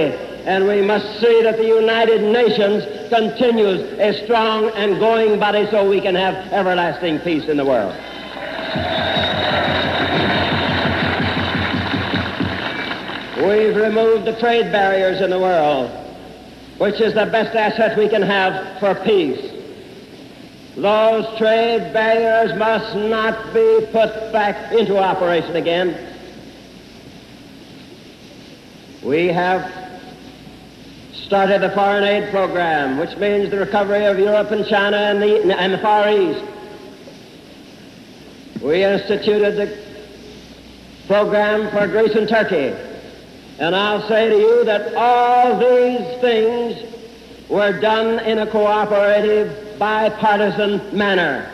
And 0.45 0.67
we 0.67 0.83
must 0.83 1.21
see 1.21 1.41
that 1.45 1.57
the 1.57 1.69
United 1.69 2.21
Nations 2.21 2.83
continues 3.11 3.81
a 4.01 4.25
strong 4.25 4.71
and 4.71 4.99
going 4.99 5.39
body 5.39 5.69
so 5.71 5.89
we 5.89 6.01
can 6.01 6.17
have 6.17 6.35
everlasting 6.53 7.21
peace 7.21 7.45
in 7.45 7.57
the 7.57 7.65
world. 7.65 7.95
We've 13.37 13.77
removed 13.77 14.25
the 14.25 14.37
trade 14.41 14.73
barriers 14.73 15.21
in 15.21 15.31
the 15.31 15.39
world, 15.39 15.93
which 16.79 17.01
is 17.01 17.15
the 17.15 17.27
best 17.27 17.55
asset 17.55 17.97
we 17.97 18.09
can 18.09 18.23
have 18.23 18.81
for 18.81 18.97
peace. 19.05 19.54
Those 20.77 21.39
trade 21.39 21.93
barriers 21.93 22.59
must 22.59 22.97
not 22.97 23.55
be 23.55 23.87
put 23.93 24.33
back 24.33 24.73
into 24.73 24.99
operation 24.99 25.55
again. 25.55 26.15
We 29.03 29.29
have 29.29 29.71
started 31.13 31.63
the 31.63 31.71
foreign 31.71 32.05
aid 32.05 32.31
program, 32.31 32.99
which 32.99 33.17
means 33.19 33.51
the 33.51 33.59
recovery 33.59 34.05
of 34.07 34.19
Europe 34.19 34.51
and 34.51 34.67
China 34.67 34.97
and 34.97 35.23
the, 35.23 35.57
and 35.59 35.73
the 35.73 35.79
Far 35.79 36.11
East. 36.11 36.45
We 38.61 38.83
instituted 38.83 39.57
the 39.57 39.79
program 41.07 41.71
for 41.71 41.87
Greece 41.87 42.15
and 42.17 42.29
Turkey. 42.29 42.75
And 43.59 43.77
I'll 43.77 44.07
say 44.09 44.31
to 44.31 44.37
you 44.37 44.65
that 44.65 44.95
all 44.97 45.59
these 45.59 46.21
things 46.21 46.93
were 47.49 47.79
done 47.79 48.19
in 48.21 48.39
a 48.39 48.47
cooperative, 48.47 49.64
bipartisan 49.79 50.97
manner. 50.97 51.51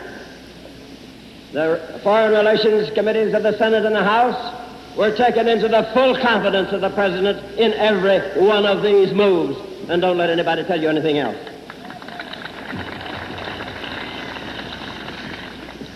The 1.51 1.99
Foreign 2.03 2.31
Relations 2.31 2.89
Committees 2.91 3.33
of 3.33 3.43
the 3.43 3.57
Senate 3.57 3.85
and 3.85 3.95
the 3.95 4.03
House 4.03 4.57
were 4.97 5.15
taken 5.15 5.47
into 5.47 5.67
the 5.67 5.83
full 5.93 6.15
confidence 6.17 6.71
of 6.71 6.81
the 6.81 6.89
President 6.89 7.59
in 7.59 7.73
every 7.73 8.19
one 8.41 8.65
of 8.65 8.81
these 8.81 9.13
moves. 9.13 9.57
And 9.89 10.01
don't 10.01 10.17
let 10.17 10.29
anybody 10.29 10.63
tell 10.63 10.81
you 10.81 10.89
anything 10.89 11.17
else. 11.17 11.37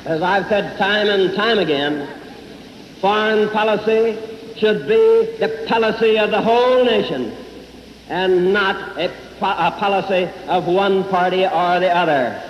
As 0.06 0.22
I've 0.22 0.48
said 0.48 0.78
time 0.78 1.08
and 1.08 1.34
time 1.36 1.58
again, 1.58 2.08
foreign 3.02 3.50
policy 3.50 4.18
should 4.58 4.88
be 4.88 5.36
the 5.40 5.66
policy 5.68 6.18
of 6.20 6.32
the 6.32 6.42
whole 6.42 6.84
nation 6.86 7.36
and 8.10 8.54
not 8.54 8.98
a, 9.00 9.12
a, 9.42 9.72
policy 9.72 10.30
of 10.48 10.68
one 10.68 11.04
party 11.06 11.46
or 11.46 11.80
the 11.80 11.90
other. 11.90 12.42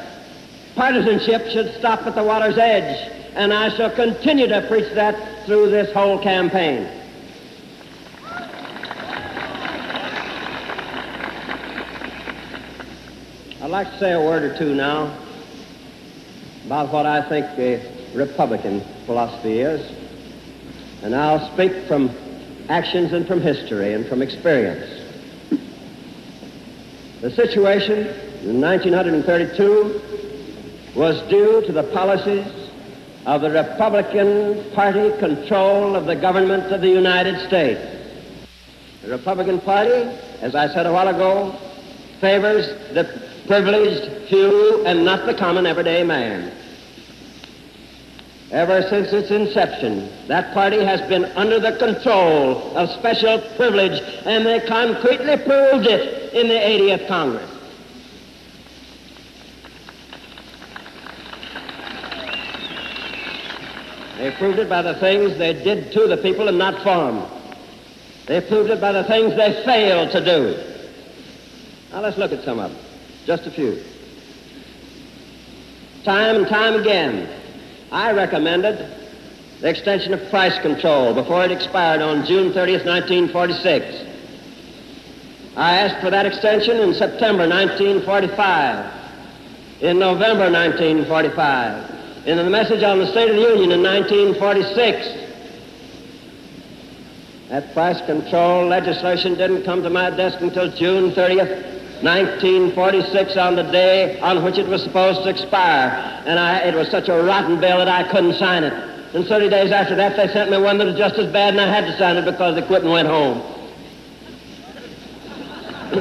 Partisanship 0.75 1.49
should 1.49 1.73
stop 1.75 2.05
at 2.05 2.15
the 2.15 2.23
water's 2.23 2.57
edge, 2.57 3.11
and 3.36 3.53
I 3.53 3.75
shall 3.75 3.91
continue 3.91 4.47
to 4.47 4.65
preach 4.67 4.93
that 4.93 5.45
through 5.45 5.69
this 5.69 5.93
whole 5.93 6.19
campaign. 6.19 6.88
I'd 13.61 13.71
like 13.71 13.89
to 13.91 13.99
say 13.99 14.11
a 14.11 14.19
word 14.19 14.43
or 14.43 14.57
two 14.57 14.75
now 14.75 15.17
about 16.65 16.91
what 16.91 17.05
I 17.05 17.27
think 17.27 17.55
the 17.55 17.81
Republican 18.13 18.81
philosophy 19.05 19.59
is. 19.59 19.91
And 21.03 21.15
I'll 21.15 21.51
speak 21.53 21.88
from 21.88 22.09
actions 22.69 23.13
and 23.13 23.27
from 23.27 23.41
history 23.41 23.93
and 23.93 24.07
from 24.07 24.21
experience. 24.21 25.05
The 27.26 27.32
situation 27.32 28.05
in 28.43 28.61
1932 28.61 29.99
was 30.93 31.19
due 31.23 31.63
to 31.65 31.71
the 31.71 31.82
policies 31.82 32.45
of 33.26 33.41
the 33.41 33.49
Republican 33.49 34.63
Party 34.76 35.09
control 35.17 35.95
of 35.95 36.05
the 36.05 36.15
government 36.15 36.71
of 36.71 36.82
the 36.82 36.88
United 36.88 37.47
States. 37.47 37.82
The 39.01 39.09
Republican 39.09 39.59
Party, 39.59 40.07
as 40.41 40.53
I 40.53 40.67
said 40.71 40.86
a 40.86 40.93
while 40.93 41.07
ago, 41.07 41.55
favors 42.21 42.67
the 42.93 43.05
privileged 43.47 44.28
few 44.30 44.86
and 44.86 45.03
not 45.03 45.26
the 45.26 45.34
common 45.34 45.65
everyday 45.65 46.03
man. 46.03 46.51
Ever 48.52 48.84
since 48.89 49.12
its 49.12 49.32
inception, 49.32 50.10
that 50.28 50.54
party 50.54 50.84
has 50.84 51.02
been 51.10 51.26
under 51.36 51.60
the 51.60 51.74
control 51.78 52.78
of 52.78 52.91
special 52.91 53.39
privilege, 53.56 54.02
and 54.26 54.46
they 54.46 54.60
concretely 54.68 55.38
proved 55.38 55.88
it 55.88 56.34
in 56.34 56.48
the 56.48 56.54
80th 56.54 57.08
Congress. 57.08 57.52
They 64.20 64.32
proved 64.32 64.60
it 64.60 64.70
by 64.70 64.82
the 64.82 64.96
things 64.96 65.38
they 65.38 65.54
did 65.54 65.91
to 65.91 66.08
the 66.08 66.18
people 66.18 66.48
and 66.48 66.58
not 66.58 66.78
for 66.84 67.12
them. 67.12 67.26
They 68.28 68.41
proved 68.41 68.70
it 68.70 68.80
by 68.80 68.91
the 68.91 69.04
things 69.04 69.36
they 69.36 69.64
failed 69.66 70.12
to 70.12 70.24
do. 70.24 70.58
Now 71.91 72.02
let's 72.02 72.18
look 72.18 72.32
at 72.32 72.43
some 72.43 72.60
of 72.60 72.72
them, 72.72 72.82
just 73.26 73.46
a 73.46 73.52
few. 73.52 73.84
Time 76.04 76.38
and 76.38 76.48
time 76.48 76.76
again, 76.76 77.28
I 77.96 78.12
recommended 78.12 78.78
the 79.62 79.70
extension 79.70 80.14
of 80.14 80.30
price 80.30 80.60
control 80.60 81.14
before 81.14 81.46
it 81.46 81.52
expired 81.52 82.02
on 82.02 82.26
June 82.26 82.52
30th, 82.52 82.86
1946. 82.86 84.04
I 85.56 85.78
asked 85.78 86.02
for 86.02 86.10
that 86.10 86.26
extension 86.26 86.76
in 86.76 86.93
September 86.93 87.48
1945, 87.48 88.91
in 89.80 89.98
November 89.98 90.52
1945, 90.52 92.28
in 92.28 92.36
the 92.36 92.50
message 92.50 92.84
on 92.84 93.00
the 93.00 93.08
State 93.08 93.30
of 93.30 93.38
the 93.38 93.41
Union 93.43 93.72
in 93.72 93.82
1946. 93.82 95.08
That 97.48 97.74
price 97.74 98.06
control 98.06 98.68
legislation 98.68 99.36
didn't 99.36 99.64
come 99.64 99.84
to 99.84 99.89
my 99.89 100.10
desk 100.10 100.41
until 100.41 100.70
June 100.70 101.12
30th, 101.12 101.74
1946 102.04 103.38
on 103.38 103.56
the 103.56 103.64
day 103.64 104.20
on 104.20 104.43
which 104.43 104.58
it 104.58 104.68
was 104.68 104.84
supposed 104.84 105.24
to 105.24 105.30
expire. 105.30 105.89
And 106.26 106.39
I, 106.39 106.60
it 106.60 106.76
was 106.76 106.89
such 106.89 107.10
a 107.10 107.24
rotten 107.24 107.60
bill 107.60 107.78
that 107.78 107.88
I 107.88 108.10
couldn't 108.12 108.34
sign 108.34 108.64
it. 108.64 108.74
And 109.16 109.26
30 109.26 109.50
days 109.50 109.72
after 109.72 109.96
that, 109.96 110.18
they 110.18 110.28
sent 110.34 110.52
me 110.52 110.58
one 110.58 110.78
that 110.78 110.88
was 110.88 110.98
just 110.98 111.16
as 111.16 111.32
bad, 111.32 111.54
and 111.54 111.62
I 111.62 111.68
had 111.68 111.86
to 111.86 111.98
sign 111.98 112.18
it 112.18 112.26
because 112.26 112.56
they 112.56 112.62
quit 112.62 112.82
and 112.84 112.91
went 112.91 113.08
home. 113.08 113.38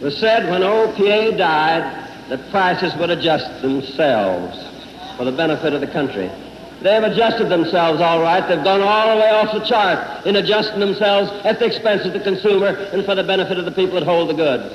it 0.00 0.04
was 0.04 0.16
said 0.18 0.48
when 0.48 0.62
OPA 0.62 1.36
died 1.36 2.28
that 2.28 2.50
prices 2.52 2.94
would 2.94 3.10
adjust 3.10 3.60
themselves 3.60 4.56
for 5.16 5.24
the 5.24 5.32
benefit 5.32 5.72
of 5.72 5.80
the 5.80 5.88
country. 5.88 6.30
They've 6.82 7.02
adjusted 7.02 7.50
themselves 7.50 8.00
all 8.00 8.22
right. 8.22 8.40
They've 8.48 8.64
gone 8.64 8.80
all 8.80 9.14
the 9.14 9.20
way 9.20 9.28
off 9.28 9.52
the 9.52 9.60
chart 9.60 10.26
in 10.26 10.36
adjusting 10.36 10.80
themselves 10.80 11.30
at 11.44 11.58
the 11.58 11.66
expense 11.66 12.06
of 12.06 12.14
the 12.14 12.20
consumer 12.20 12.68
and 12.68 13.04
for 13.04 13.14
the 13.14 13.22
benefit 13.22 13.58
of 13.58 13.66
the 13.66 13.72
people 13.72 13.96
that 13.96 14.04
hold 14.04 14.30
the 14.30 14.34
goods. 14.34 14.72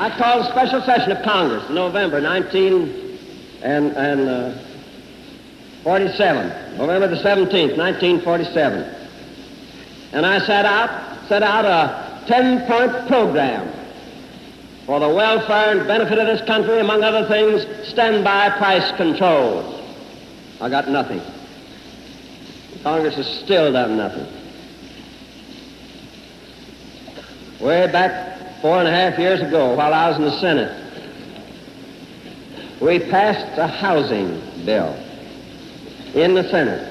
I 0.00 0.10
called 0.18 0.46
a 0.46 0.50
special 0.50 0.82
session 0.82 1.12
of 1.12 1.22
Congress 1.22 1.68
in 1.68 1.76
November 1.76 2.20
1947, 2.20 3.96
uh, 6.36 6.76
November 6.76 7.06
the 7.06 7.22
17th, 7.22 7.76
1947. 7.78 8.82
And 10.12 10.26
I 10.26 10.40
set 10.40 10.64
out, 10.64 11.28
set 11.28 11.44
out 11.44 11.64
a 11.64 12.26
10-point 12.26 13.06
program 13.06 13.81
for 14.86 14.98
the 14.98 15.08
welfare 15.08 15.78
and 15.78 15.86
benefit 15.86 16.18
of 16.18 16.26
this 16.26 16.46
country, 16.46 16.80
among 16.80 17.02
other 17.04 17.26
things, 17.28 17.64
stand-by 17.88 18.50
price 18.58 18.90
controls. 18.96 19.80
I 20.60 20.68
got 20.68 20.88
nothing. 20.88 21.20
Congress 22.82 23.14
has 23.14 23.26
still 23.44 23.72
done 23.72 23.96
nothing. 23.96 24.26
Way 27.60 27.90
back 27.92 28.60
four 28.60 28.78
and 28.78 28.88
a 28.88 28.90
half 28.90 29.18
years 29.18 29.40
ago, 29.40 29.74
while 29.74 29.94
I 29.94 30.08
was 30.08 30.16
in 30.16 30.24
the 30.24 30.40
Senate, 30.40 30.78
we 32.80 32.98
passed 32.98 33.58
a 33.58 33.68
housing 33.68 34.40
bill 34.64 34.94
in 36.14 36.34
the 36.34 36.48
Senate 36.50 36.88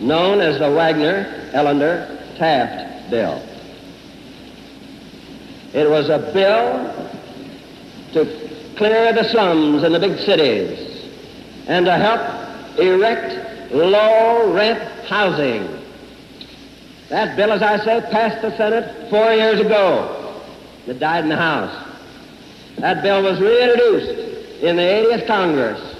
known 0.00 0.40
as 0.40 0.58
the 0.58 0.70
Wagner 0.70 1.50
Ellender 1.52 2.36
Taft 2.36 3.10
bill. 3.10 3.42
It 5.76 5.90
was 5.90 6.08
a 6.08 6.18
bill 6.32 6.90
to 8.14 8.74
clear 8.78 9.12
the 9.12 9.24
slums 9.24 9.84
in 9.84 9.92
the 9.92 10.00
big 10.00 10.18
cities 10.20 11.06
and 11.66 11.84
to 11.84 11.92
help 11.92 12.78
erect 12.78 13.70
low 13.74 14.54
rent 14.54 14.80
housing. 15.04 15.68
That 17.10 17.36
bill, 17.36 17.52
as 17.52 17.60
I 17.60 17.76
say, 17.84 18.00
passed 18.10 18.40
the 18.40 18.56
Senate 18.56 19.10
four 19.10 19.30
years 19.34 19.60
ago. 19.60 20.42
It 20.86 20.98
died 20.98 21.24
in 21.24 21.28
the 21.28 21.36
House. 21.36 21.86
That 22.78 23.02
bill 23.02 23.22
was 23.22 23.38
reintroduced 23.38 24.62
in 24.62 24.76
the 24.76 24.82
80th 24.82 25.26
Congress 25.26 25.94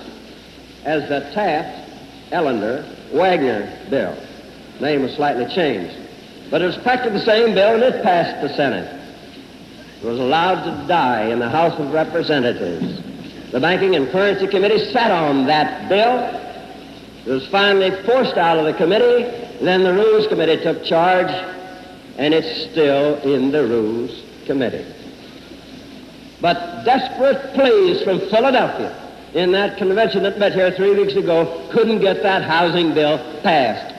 as 0.87 1.07
the 1.11 1.20
Taft 1.35 1.91
Ellender 2.31 3.12
Wagner 3.12 3.79
bill. 3.91 4.16
Name 4.81 5.03
was 5.03 5.14
slightly 5.16 5.45
changed. 5.55 5.95
But 6.51 6.62
it 6.62 6.64
was 6.64 6.79
practically 6.79 7.18
the 7.18 7.24
same 7.27 7.55
bill 7.55 7.74
and 7.74 7.83
it 7.83 8.03
passed 8.03 8.41
the 8.41 8.49
Senate. 8.57 8.95
Was 10.03 10.18
allowed 10.18 10.64
to 10.64 10.86
die 10.86 11.30
in 11.30 11.38
the 11.38 11.49
House 11.49 11.78
of 11.80 11.92
Representatives. 11.92 13.01
The 13.51 13.61
Banking 13.61 13.97
and 13.97 14.09
Currency 14.11 14.47
Committee 14.47 14.92
sat 14.92 15.11
on 15.11 15.47
that 15.47 15.88
bill. 15.88 16.18
It 17.26 17.30
was 17.30 17.49
finally 17.49 17.90
forced 18.05 18.36
out 18.36 18.59
of 18.59 18.66
the 18.66 18.74
committee. 18.74 19.24
Then 19.64 19.82
the 19.82 19.94
Rules 19.94 20.26
Committee 20.28 20.62
took 20.62 20.84
charge, 20.84 21.30
and 22.18 22.34
it's 22.34 22.70
still 22.70 23.16
in 23.22 23.51
the 23.51 23.66
Rules 23.66 24.22
Committee. 24.44 24.84
But 26.40 26.84
desperate 26.84 27.55
pleas 27.55 28.03
from 28.03 28.20
Philadelphia 28.20 28.94
in 29.34 29.53
that 29.53 29.78
convention 29.78 30.22
that 30.24 30.38
met 30.38 30.53
here 30.53 30.70
three 30.72 30.94
weeks 30.94 31.14
ago 31.14 31.68
couldn't 31.72 32.01
get 32.01 32.22
that 32.22 32.42
housing 32.42 32.94
bill 32.94 33.18
passed. 33.42 33.94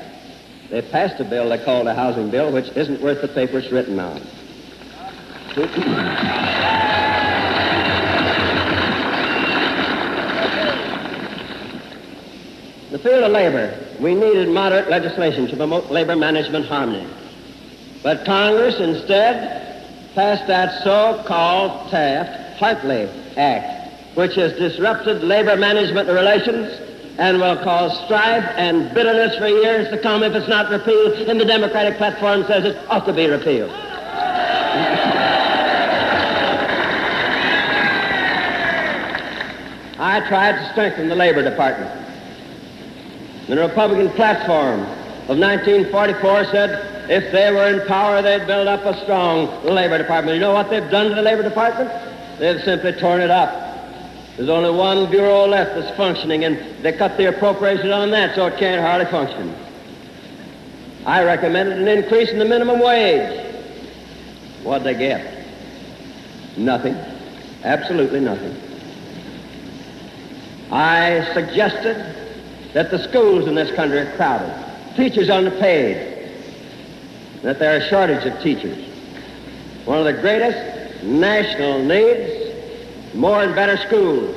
They 0.69 0.81
passed 0.81 1.19
a 1.19 1.23
bill 1.23 1.49
they 1.49 1.63
called 1.63 1.87
a 1.87 1.95
housing 1.95 2.29
bill, 2.29 2.51
which 2.51 2.69
isn't 2.69 3.01
worth 3.01 3.21
the 3.21 3.27
paper 3.27 3.57
it's 3.57 3.71
written 3.71 3.99
on. 3.99 4.21
The 12.91 12.99
field 12.99 13.23
of 13.23 13.31
labor, 13.31 13.75
we 13.99 14.13
needed 14.13 14.49
moderate 14.49 14.87
legislation 14.87 15.47
to 15.47 15.57
promote 15.57 15.89
labor 15.89 16.15
management 16.15 16.67
harmony. 16.67 17.07
But 18.03 18.23
Congress 18.23 18.79
instead 18.79 20.13
passed 20.13 20.45
that 20.45 20.83
so-called 20.83 21.89
Taft-Hartley 21.89 23.09
Act, 23.35 24.15
which 24.15 24.35
has 24.35 24.53
disrupted 24.53 25.23
labor 25.23 25.57
management 25.57 26.07
relations 26.07 26.79
and 27.17 27.39
will 27.39 27.57
cause 27.63 27.97
strife 28.05 28.45
and 28.57 28.93
bitterness 28.93 29.35
for 29.39 29.47
years 29.47 29.89
to 29.89 29.97
come 29.97 30.21
if 30.21 30.35
it's 30.35 30.47
not 30.47 30.69
repealed, 30.69 31.13
and 31.27 31.41
the 31.41 31.45
Democratic 31.45 31.97
platform 31.97 32.43
says 32.45 32.63
it 32.63 32.77
ought 32.89 33.07
to 33.07 33.13
be 33.13 33.25
repealed. 33.25 33.71
I 40.07 40.21
tried 40.21 40.53
to 40.53 40.71
strengthen 40.71 41.09
the 41.09 41.15
Labor 41.15 41.43
Department. 41.43 41.91
The 43.47 43.57
Republican 43.57 44.09
platform 44.11 44.79
of 45.27 45.37
1944 45.37 46.45
said 46.45 47.11
if 47.11 47.29
they 47.33 47.51
were 47.51 47.67
in 47.67 47.85
power, 47.89 48.21
they'd 48.21 48.47
build 48.47 48.69
up 48.69 48.85
a 48.85 48.97
strong 49.03 49.65
Labor 49.65 49.97
Department. 49.97 50.35
You 50.35 50.39
know 50.39 50.53
what 50.53 50.69
they've 50.69 50.89
done 50.89 51.09
to 51.09 51.15
the 51.15 51.21
Labor 51.21 51.43
Department? 51.43 51.91
They've 52.39 52.63
simply 52.63 52.93
torn 52.93 53.19
it 53.19 53.29
up. 53.29 53.51
There's 54.37 54.47
only 54.47 54.69
one 54.71 55.11
bureau 55.11 55.45
left 55.45 55.75
that's 55.75 55.97
functioning, 55.97 56.45
and 56.45 56.57
they 56.85 56.93
cut 56.93 57.17
the 57.17 57.25
appropriation 57.25 57.91
on 57.91 58.09
that, 58.11 58.33
so 58.33 58.45
it 58.45 58.57
can't 58.57 58.79
hardly 58.79 59.11
function. 59.11 59.53
I 61.05 61.25
recommended 61.25 61.79
an 61.79 61.87
increase 61.89 62.29
in 62.29 62.39
the 62.39 62.45
minimum 62.45 62.79
wage. 62.79 63.45
What'd 64.63 64.87
they 64.87 64.95
get? 64.95 65.45
Nothing. 66.55 66.95
Absolutely 67.65 68.21
nothing. 68.21 68.66
I 70.71 71.33
suggested 71.33 71.95
that 72.73 72.91
the 72.91 72.99
schools 73.07 73.47
in 73.47 73.55
this 73.55 73.73
country 73.75 73.99
are 73.99 74.15
crowded, 74.15 74.53
teachers 74.95 75.29
underpaid, 75.29 76.29
that 77.43 77.59
there 77.59 77.73
are 77.73 77.77
a 77.77 77.89
shortage 77.89 78.25
of 78.25 78.41
teachers. 78.41 78.77
One 79.85 79.99
of 79.99 80.05
the 80.05 80.13
greatest 80.13 81.03
national 81.03 81.83
needs 81.83 83.15
more 83.15 83.43
and 83.43 83.55
better 83.55 83.77
schools. 83.77 84.35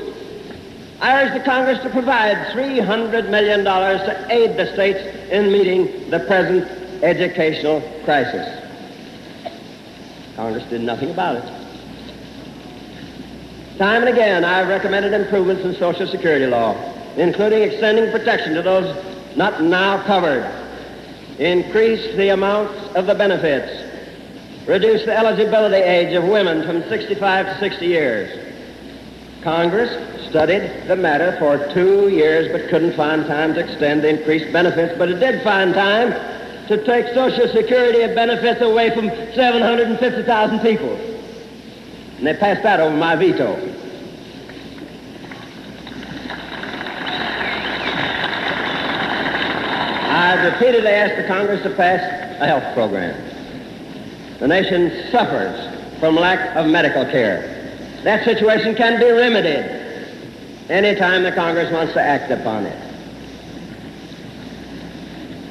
I 1.01 1.24
urge 1.24 1.33
the 1.33 1.45
Congress 1.45 1.83
to 1.83 1.91
provide 1.91 2.37
$300 2.49 3.31
million 3.31 3.64
to 3.64 4.26
aid 4.31 4.57
the 4.57 4.72
states 4.74 5.01
in 5.31 5.51
meeting 5.51 6.11
the 6.11 6.20
present 6.20 6.64
educational 7.03 7.81
crisis. 8.05 8.47
Congress 10.37 10.64
did 10.70 10.83
nothing 10.83 11.11
about 11.11 11.37
it. 11.37 11.59
Time 13.81 14.03
and 14.03 14.11
again, 14.11 14.45
I've 14.45 14.68
recommended 14.68 15.14
improvements 15.14 15.64
in 15.64 15.74
Social 15.76 16.07
Security 16.07 16.45
law, 16.45 16.74
including 17.16 17.62
extending 17.62 18.11
protection 18.11 18.53
to 18.53 18.61
those 18.61 18.95
not 19.39 19.62
now 19.62 20.03
covered, 20.03 20.45
increase 21.39 22.14
the 22.14 22.28
amounts 22.28 22.78
of 22.95 23.07
the 23.07 23.14
benefits, 23.14 23.72
reduce 24.68 25.07
the 25.07 25.16
eligibility 25.16 25.76
age 25.76 26.14
of 26.14 26.24
women 26.24 26.62
from 26.66 26.87
65 26.91 27.47
to 27.47 27.59
60 27.59 27.87
years, 27.87 28.51
Congress 29.41 30.28
studied 30.28 30.87
the 30.87 30.97
matter 30.97 31.35
for 31.39 31.72
two 31.72 32.11
years 32.11 32.53
but 32.53 32.68
couldn't 32.68 32.95
find 32.95 33.26
time 33.26 33.55
to 33.55 33.61
extend 33.61 34.03
the 34.03 34.11
increased 34.11 34.53
benefits, 34.53 34.93
but 34.99 35.09
it 35.09 35.20
did 35.20 35.43
find 35.43 35.72
time 35.72 36.12
to 36.68 36.85
take 36.85 37.14
Social 37.14 37.49
Security 37.49 38.14
benefits 38.14 38.61
away 38.61 38.95
from 38.95 39.09
750,000 39.35 40.61
people. 40.61 41.09
And 42.21 42.27
they 42.27 42.35
passed 42.35 42.62
that 42.64 42.81
over 42.81 42.95
my 42.95 43.16
veto. 43.16 43.55
I've 50.05 50.53
repeatedly 50.53 50.91
asked 50.91 51.16
the 51.16 51.27
Congress 51.27 51.62
to 51.62 51.71
pass 51.71 52.03
a 52.43 52.47
health 52.47 52.75
program. 52.75 53.18
The 54.39 54.49
nation 54.49 55.11
suffers 55.11 55.99
from 55.99 56.14
lack 56.14 56.55
of 56.57 56.66
medical 56.66 57.07
care. 57.07 57.41
That 58.05 58.23
situation 58.27 58.75
can 58.75 59.01
be 59.01 59.11
remedied 59.11 60.68
anytime 60.68 61.23
the 61.23 61.33
Congress 61.33 61.73
wants 61.73 61.95
to 61.95 62.03
act 62.03 62.31
upon 62.31 62.66
it. 62.66 62.77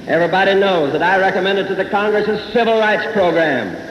Everybody 0.08 0.54
knows 0.54 0.92
that 0.92 1.02
I 1.02 1.18
recommended 1.18 1.68
to 1.70 1.74
the 1.74 1.86
Congress 1.86 2.28
a 2.28 2.52
civil 2.52 2.78
rights 2.78 3.12
program. 3.12 3.89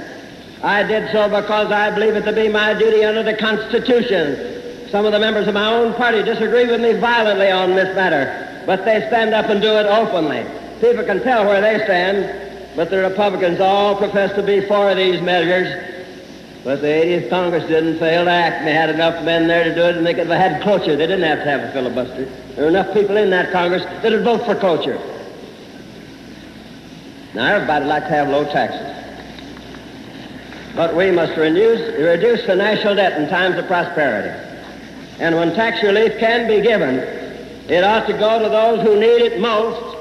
I 0.63 0.83
did 0.83 1.13
so 1.13 1.29
because 1.29 1.71
I 1.71 1.95
believe 1.95 2.17
it 2.17 2.25
to 2.25 2.33
be 2.33 2.49
my 2.49 2.75
duty 2.75 3.05
under 3.05 3.23
the 3.23 3.37
Constitution. 3.37 4.91
Some 4.91 5.05
of 5.05 5.13
the 5.13 5.19
members 5.19 5.47
of 5.47 5.55
my 5.55 5.73
own 5.73 5.95
party 5.95 6.23
disagree 6.23 6.67
with 6.67 6.81
me 6.81 6.95
violently 6.95 7.51
on 7.51 7.77
this 7.77 7.95
matter, 7.95 8.65
but 8.67 8.85
they 8.85 9.07
stand 9.07 9.35
up 9.35 9.47
and 9.47 9.61
do 9.61 9.69
it 9.77 9.87
openly. 9.87 10.45
People 10.81 11.05
can 11.05 11.23
tell 11.23 11.47
where 11.47 11.61
they 11.61 11.85
stand, 11.85 12.75
but 12.75 12.91
the 12.91 12.99
Republicans 12.99 13.61
all 13.61 13.97
profess 13.97 14.35
to 14.35 14.43
be 14.43 14.67
for 14.67 14.95
these 14.95 15.21
measures, 15.21 15.89
but 16.65 16.81
the 16.81 16.89
80th 16.89 17.31
Congress 17.31 17.69
didn't 17.69 17.99
fail 17.99 18.25
to 18.25 18.31
act, 18.31 18.65
they 18.65 18.73
had 18.73 18.91
enough 18.91 19.25
men 19.25 19.47
there 19.47 19.65
to 19.65 19.75
do 19.75 19.83
it, 19.83 19.97
and 19.97 20.05
they 20.05 20.15
could 20.15 20.27
have 20.27 20.53
had 20.53 20.63
cloture. 20.63 20.97
They 20.97 21.07
didn't 21.07 21.23
have 21.23 21.39
to 21.39 21.51
have 21.51 21.61
a 21.61 21.73
filibuster. 21.73 22.25
There 22.55 22.65
were 22.65 22.71
enough 22.71 22.93
people 22.93 23.17
in 23.17 23.31
that 23.31 23.53
Congress 23.53 23.85
that 23.85 24.11
would 24.11 24.25
vote 24.25 24.45
for 24.45 24.57
cloture. 24.57 24.99
Now, 27.35 27.55
everybody 27.55 27.85
would 27.85 27.91
like 27.91 28.05
to 28.05 28.11
have 28.11 28.29
low 28.29 28.45
taxes. 28.45 28.98
But 30.79 30.95
we 30.95 31.11
must 31.11 31.37
reduce, 31.37 31.81
reduce 31.99 32.47
the 32.47 32.55
national 32.55 32.95
debt 32.95 33.21
in 33.21 33.29
times 33.29 33.59
of 33.59 33.67
prosperity. 33.67 34.29
And 35.19 35.35
when 35.35 35.53
tax 35.57 35.83
relief 35.83 36.17
can 36.21 36.47
be 36.47 36.61
given, 36.61 37.01
it 37.69 37.83
ought 37.83 38.07
to 38.07 38.13
go 38.13 38.41
to 38.41 38.49
those 38.49 38.87
who 38.87 38.95
need 38.95 39.23
it 39.23 39.41
most 39.41 39.97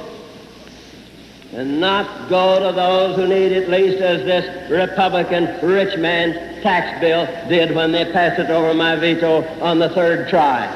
and 1.54 1.80
not 1.80 2.30
go 2.30 2.60
to 2.60 2.76
those 2.76 3.16
who 3.16 3.28
need 3.28 3.54
it 3.54 3.72
least 3.72 4.04
as 4.04 4.24
this 4.24 4.70
Republican 4.70 5.46
rich 5.68 5.98
man 5.98 6.62
tax 6.62 7.02
bill 7.02 7.26
did 7.50 7.76
when 7.76 7.92
they 7.92 8.06
passed 8.12 8.40
it 8.40 8.52
over 8.52 8.72
my 8.76 8.96
veto 8.98 9.42
on 9.60 9.80
the 9.80 9.90
third 9.90 10.30
try. 10.30 10.68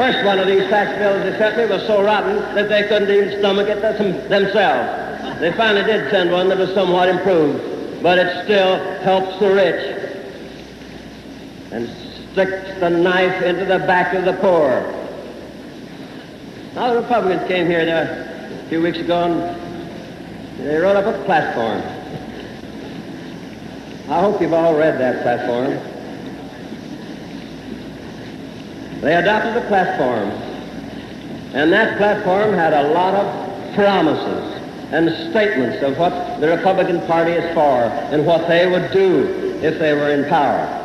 First 0.00 0.24
one 0.24 0.38
of 0.38 0.46
these 0.46 0.66
tax 0.70 0.98
bills 0.98 1.22
they 1.24 1.36
sent 1.36 1.58
me 1.58 1.66
was 1.66 1.86
so 1.86 2.02
rotten 2.02 2.36
that 2.54 2.70
they 2.70 2.84
couldn't 2.84 3.10
even 3.10 3.38
stomach 3.38 3.68
it 3.68 3.82
themselves. 4.30 5.40
They 5.40 5.52
finally 5.52 5.84
did 5.84 6.10
send 6.10 6.32
one 6.32 6.48
that 6.48 6.56
was 6.56 6.72
somewhat 6.72 7.10
improved, 7.10 8.02
but 8.02 8.16
it 8.16 8.44
still 8.44 8.78
helps 9.00 9.38
the 9.38 9.52
rich 9.52 10.14
and 11.70 11.86
sticks 12.32 12.80
the 12.80 12.88
knife 12.88 13.42
into 13.42 13.66
the 13.66 13.80
back 13.80 14.14
of 14.14 14.24
the 14.24 14.32
poor. 14.40 14.70
Now 16.74 16.94
the 16.94 17.02
Republicans 17.02 17.46
came 17.46 17.66
here 17.66 17.80
a 17.80 18.68
few 18.70 18.80
weeks 18.80 19.00
ago 19.00 19.24
and 19.24 20.66
they 20.66 20.76
wrote 20.76 20.96
up 20.96 21.14
a 21.14 21.24
platform. 21.26 21.82
I 24.10 24.18
hope 24.18 24.40
you've 24.40 24.54
all 24.54 24.74
read 24.76 24.98
that 24.98 25.20
platform. 25.20 25.89
They 29.00 29.14
adopted 29.14 29.62
a 29.62 29.66
platform, 29.66 30.28
and 31.54 31.72
that 31.72 31.96
platform 31.96 32.52
had 32.52 32.74
a 32.74 32.88
lot 32.92 33.14
of 33.14 33.74
promises 33.74 34.60
and 34.92 35.08
statements 35.30 35.82
of 35.82 35.96
what 35.96 36.40
the 36.40 36.48
Republican 36.48 37.00
Party 37.06 37.32
is 37.32 37.54
for 37.54 37.84
and 38.12 38.26
what 38.26 38.48
they 38.48 38.66
would 38.66 38.90
do 38.92 39.58
if 39.62 39.78
they 39.78 39.94
were 39.94 40.10
in 40.10 40.28
power. 40.28 40.76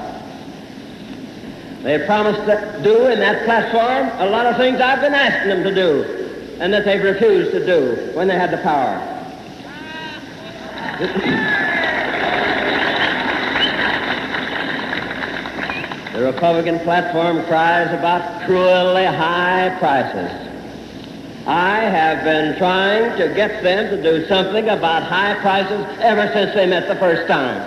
They 1.82 2.06
promised 2.06 2.40
to 2.46 2.80
do 2.84 3.08
in 3.08 3.20
that 3.20 3.46
platform 3.46 4.10
a 4.20 4.30
lot 4.30 4.46
of 4.46 4.58
things 4.58 4.80
I've 4.80 5.02
been 5.02 5.14
asking 5.14 5.50
them 5.50 5.64
to 5.64 5.76
do 5.76 6.58
and 6.60 6.74
that 6.74 6.86
they've 6.86 7.04
refused 7.04 7.52
to 7.52 7.66
do 7.66 8.12
when 8.16 8.28
they 8.28 8.36
had 8.36 8.52
the 8.52 8.58
power. 8.58 9.12
The 16.16 16.24
Republican 16.24 16.80
platform 16.80 17.44
cries 17.44 17.92
about 17.92 18.46
cruelly 18.46 19.04
high 19.04 19.76
prices. 19.80 20.32
I 21.46 21.82
have 21.82 22.24
been 22.24 22.58
trying 22.58 23.18
to 23.18 23.34
get 23.36 23.62
them 23.62 23.90
to 23.90 24.02
do 24.02 24.26
something 24.28 24.70
about 24.70 25.04
high 25.04 25.36
prices 25.42 25.86
ever 26.00 26.32
since 26.32 26.56
they 26.56 26.68
met 26.68 26.88
the 26.88 26.96
first 26.96 27.28
time. 27.28 27.58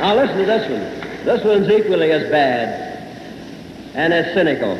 Now 0.00 0.16
listen 0.16 0.36
to 0.36 0.44
this 0.44 0.70
one. 0.70 1.24
This 1.24 1.42
one's 1.42 1.70
equally 1.70 2.12
as 2.12 2.30
bad 2.30 3.02
and 3.94 4.12
as 4.12 4.34
cynical. 4.34 4.74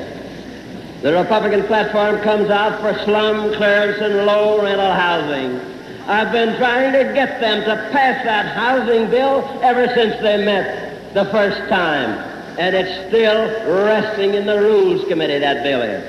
The 1.00 1.14
Republican 1.14 1.62
platform 1.64 2.20
comes 2.20 2.50
out 2.50 2.78
for 2.82 2.92
slum 3.04 3.54
clearance 3.54 4.02
and 4.02 4.26
low 4.26 4.62
rental 4.62 4.92
housing. 4.92 5.77
I've 6.08 6.32
been 6.32 6.56
trying 6.56 6.94
to 6.94 7.12
get 7.12 7.38
them 7.38 7.60
to 7.64 7.92
pass 7.92 8.24
that 8.24 8.56
housing 8.56 9.10
bill 9.10 9.44
ever 9.60 9.92
since 9.94 10.18
they 10.22 10.42
met 10.42 11.12
the 11.12 11.26
first 11.26 11.68
time. 11.68 12.08
And 12.58 12.74
it's 12.74 13.08
still 13.08 13.46
resting 13.84 14.32
in 14.32 14.46
the 14.46 14.58
Rules 14.58 15.06
Committee, 15.06 15.38
that 15.38 15.62
bill 15.62 15.82
is. 15.82 16.02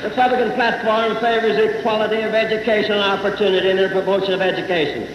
The 0.00 0.08
Republican 0.08 0.52
platform 0.52 1.20
favors 1.20 1.58
equality 1.58 2.22
of 2.22 2.32
educational 2.32 3.02
opportunity 3.02 3.68
and 3.68 3.78
the 3.78 3.90
promotion 3.90 4.32
of 4.32 4.40
education. 4.40 5.06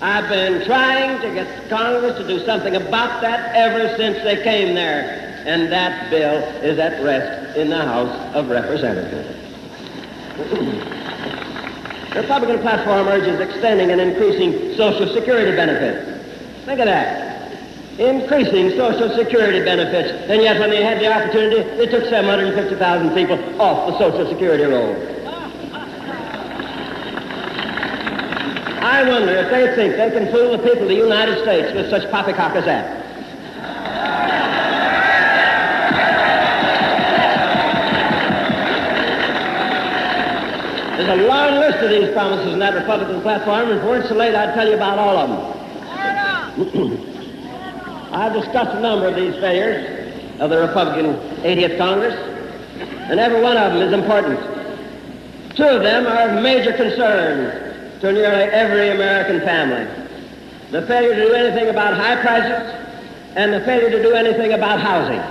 I've 0.00 0.30
been 0.30 0.64
trying 0.64 1.20
to 1.20 1.34
get 1.34 1.68
Congress 1.68 2.16
to 2.16 2.26
do 2.26 2.42
something 2.46 2.74
about 2.74 3.20
that 3.20 3.54
ever 3.54 3.94
since 3.98 4.16
they 4.24 4.42
came 4.42 4.74
there. 4.74 5.44
And 5.44 5.70
that 5.70 6.08
bill 6.08 6.42
is 6.64 6.78
at 6.78 7.04
rest 7.04 7.58
in 7.58 7.68
the 7.68 7.84
House 7.84 8.34
of 8.34 8.48
Representatives. 8.48 9.45
The 10.36 12.20
Republican 12.22 12.60
platform 12.60 13.08
urges 13.08 13.40
extending 13.40 13.90
and 13.90 14.00
increasing 14.00 14.76
Social 14.76 15.12
Security 15.14 15.56
benefits. 15.56 16.64
Think 16.64 16.80
of 16.80 16.86
that. 16.86 17.52
Increasing 17.98 18.70
Social 18.70 19.14
Security 19.16 19.64
benefits. 19.64 20.12
And 20.30 20.42
yet 20.42 20.60
when 20.60 20.70
they 20.70 20.82
had 20.82 21.00
the 21.00 21.10
opportunity, 21.10 21.62
they 21.76 21.86
took 21.86 22.04
750,000 22.04 23.14
people 23.14 23.60
off 23.60 23.92
the 23.92 23.98
Social 23.98 24.28
Security 24.28 24.64
roll. 24.64 24.94
I 28.82 29.02
wonder 29.08 29.32
if 29.32 29.50
they 29.50 29.74
think 29.74 29.96
they 29.96 30.10
can 30.10 30.30
fool 30.30 30.52
the 30.52 30.58
people 30.58 30.82
of 30.82 30.88
the 30.88 30.94
United 30.94 31.42
States 31.42 31.74
with 31.74 31.90
such 31.90 32.10
poppycock 32.10 32.54
as 32.56 32.66
that. 32.66 32.95
There's 41.06 41.20
a 41.20 41.28
long 41.28 41.60
list 41.60 41.78
of 41.84 41.90
these 41.90 42.12
promises 42.14 42.52
in 42.52 42.58
that 42.58 42.74
Republican 42.74 43.22
platform, 43.22 43.70
and 43.70 43.78
if 43.78 43.84
it 43.84 43.86
weren't 43.86 44.08
so 44.08 44.16
late, 44.16 44.34
I'd 44.34 44.54
tell 44.54 44.66
you 44.66 44.74
about 44.74 44.98
all 44.98 45.16
of 45.16 45.28
them. 46.56 46.98
I've 48.12 48.32
discussed 48.32 48.76
a 48.76 48.80
number 48.80 49.06
of 49.06 49.14
these 49.14 49.34
failures 49.36 50.40
of 50.40 50.50
the 50.50 50.58
Republican 50.58 51.14
80th 51.44 51.78
Congress, 51.78 52.14
and 53.08 53.20
every 53.20 53.40
one 53.40 53.56
of 53.56 53.72
them 53.72 53.82
is 53.82 53.92
important. 53.92 54.36
Two 55.54 55.62
of 55.62 55.84
them 55.84 56.08
are 56.08 56.30
of 56.30 56.42
major 56.42 56.72
concern 56.72 58.00
to 58.00 58.12
nearly 58.12 58.42
every 58.50 58.90
American 58.90 59.38
family. 59.42 59.86
The 60.72 60.82
failure 60.88 61.14
to 61.14 61.24
do 61.24 61.34
anything 61.34 61.68
about 61.68 61.94
high 61.94 62.20
prices 62.20 62.74
and 63.36 63.52
the 63.52 63.60
failure 63.60 63.90
to 63.90 64.02
do 64.02 64.12
anything 64.12 64.54
about 64.54 64.80
housing. 64.80 65.22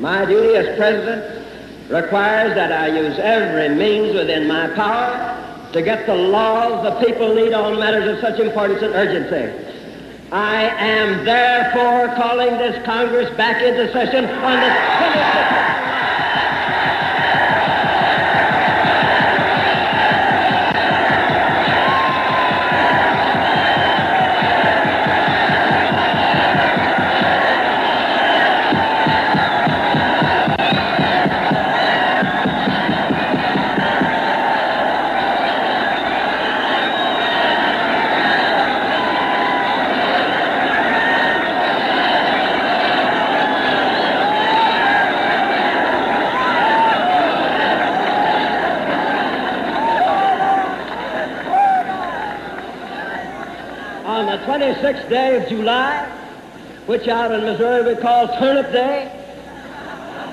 My 0.00 0.24
duty 0.24 0.56
as 0.56 0.76
president 0.76 1.35
requires 1.88 2.54
that 2.54 2.72
I 2.72 2.88
use 2.88 3.18
every 3.18 3.74
means 3.74 4.14
within 4.14 4.48
my 4.48 4.68
power 4.74 5.70
to 5.72 5.82
get 5.82 6.06
the 6.06 6.14
laws 6.14 6.84
the 6.84 7.06
people 7.06 7.34
need 7.34 7.52
on 7.52 7.78
matters 7.78 8.08
of 8.08 8.20
such 8.20 8.40
importance 8.40 8.82
and 8.82 8.94
urgency. 8.94 9.52
I 10.32 10.64
am 10.78 11.24
therefore 11.24 12.14
calling 12.16 12.50
this 12.58 12.84
Congress 12.84 13.34
back 13.36 13.62
into 13.62 13.92
session 13.92 14.24
on 14.24 14.60
the 14.60 14.66
26th. 14.66 15.95
Which 56.96 57.08
out 57.08 57.30
in 57.30 57.42
Missouri 57.42 57.94
we 57.94 58.00
call 58.00 58.26
Turnip 58.38 58.72
Day, 58.72 59.12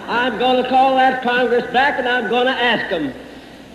I'm 0.08 0.38
going 0.38 0.64
to 0.64 0.70
call 0.70 0.96
that 0.96 1.22
Congress 1.22 1.70
back 1.74 2.00
and 2.00 2.08
I'm 2.08 2.30
going 2.30 2.46
to 2.46 2.54
ask 2.54 2.90
them 2.90 3.14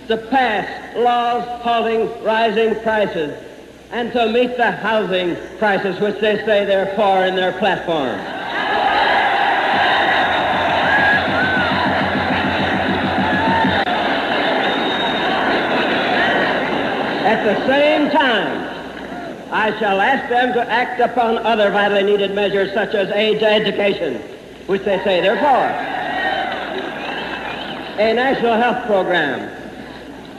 to 0.07 0.17
pass 0.17 0.97
laws 0.97 1.45
halting 1.61 2.25
rising 2.25 2.81
prices 2.81 3.45
and 3.91 4.11
to 4.13 4.33
meet 4.33 4.57
the 4.57 4.71
housing 4.71 5.37
prices 5.59 6.01
which 6.01 6.19
they 6.21 6.37
say 6.47 6.65
they're 6.65 6.97
for 6.97 7.27
in 7.27 7.37
their 7.37 7.53
platform. 7.59 8.19
At 17.27 17.45
the 17.45 17.67
same 17.67 18.11
time, 18.11 18.68
I 19.59 19.77
shall 19.81 20.01
ask 20.01 20.29
them 20.29 20.53
to 20.53 20.71
act 20.71 21.01
upon 21.01 21.39
other 21.39 21.73
vitally 21.73 22.05
needed 22.05 22.33
measures 22.33 22.73
such 22.73 22.95
as 22.95 23.11
aid 23.11 23.41
to 23.41 23.47
education, 23.47 24.23
which 24.69 24.85
they 24.85 25.03
say 25.03 25.21
they're 25.21 25.37
for, 25.37 25.67
a 28.01 28.15
national 28.15 28.55
health 28.55 28.87
program, 28.87 29.51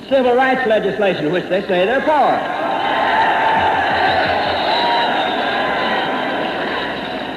civil 0.07 0.35
rights 0.35 0.65
legislation, 0.65 1.33
which 1.33 1.43
they 1.49 1.59
say 1.63 1.85
they're 1.85 1.99
for, 1.99 2.31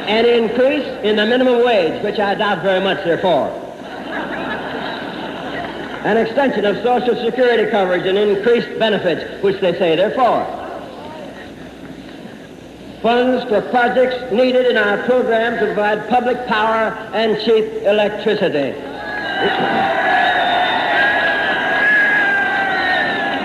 an 0.08 0.24
increase 0.24 0.86
in 1.02 1.16
the 1.16 1.26
minimum 1.26 1.64
wage, 1.64 2.00
which 2.04 2.20
I 2.20 2.36
doubt 2.36 2.62
very 2.62 2.80
much 2.80 3.02
they're 3.02 3.18
for. 3.18 3.48
An 6.06 6.16
extension 6.16 6.64
of 6.64 6.76
Social 6.84 7.16
Security 7.24 7.68
coverage 7.72 8.06
and 8.06 8.16
increased 8.16 8.78
benefits, 8.78 9.42
which 9.42 9.60
they 9.60 9.76
say 9.76 9.96
they're 9.96 10.12
for. 10.12 10.61
Funds 13.02 13.44
for 13.44 13.60
projects 13.70 14.32
needed 14.32 14.66
in 14.66 14.76
our 14.76 15.02
program 15.04 15.58
to 15.58 15.66
provide 15.66 16.08
public 16.08 16.46
power 16.46 16.92
and 17.12 17.36
cheap 17.44 17.64
electricity. 17.82 18.78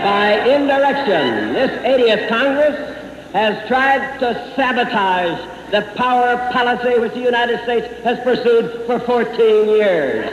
By 0.04 0.40
indirection, 0.48 1.54
this 1.54 1.72
80th 1.84 2.30
Congress 2.30 2.96
has 3.34 3.68
tried 3.68 4.20
to 4.20 4.54
sabotage 4.56 5.72
the 5.72 5.82
power 5.96 6.38
policy 6.54 7.00
which 7.00 7.14
the 7.14 7.20
United 7.20 7.62
States 7.64 7.88
has 8.04 8.20
pursued 8.20 8.86
for 8.86 9.00
14 9.00 9.70
years. 9.70 10.30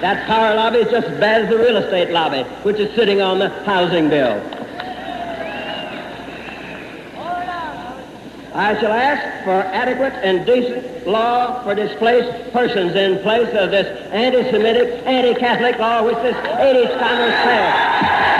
that 0.00 0.26
power 0.26 0.54
lobby 0.54 0.78
is 0.78 0.90
just 0.90 1.06
as 1.06 1.20
bad 1.20 1.42
as 1.42 1.50
the 1.50 1.58
real 1.58 1.76
estate 1.76 2.10
lobby, 2.10 2.42
which 2.62 2.78
is 2.78 2.92
sitting 2.96 3.20
on 3.20 3.38
the 3.38 3.50
housing 3.64 4.08
bill. 4.08 4.57
I 8.58 8.76
shall 8.80 8.92
ask 8.92 9.44
for 9.44 9.62
adequate 9.72 10.14
and 10.14 10.44
decent 10.44 11.06
law 11.06 11.62
for 11.62 11.76
displaced 11.76 12.52
persons 12.52 12.96
in 12.96 13.20
place 13.20 13.54
of 13.54 13.70
this 13.70 13.86
anti-Semitic, 14.10 15.06
anti-Catholic 15.06 15.78
law 15.78 16.04
which 16.04 16.16
this 16.16 16.34
80th 16.34 16.98
Congress 16.98 17.34
passed. 17.44 18.37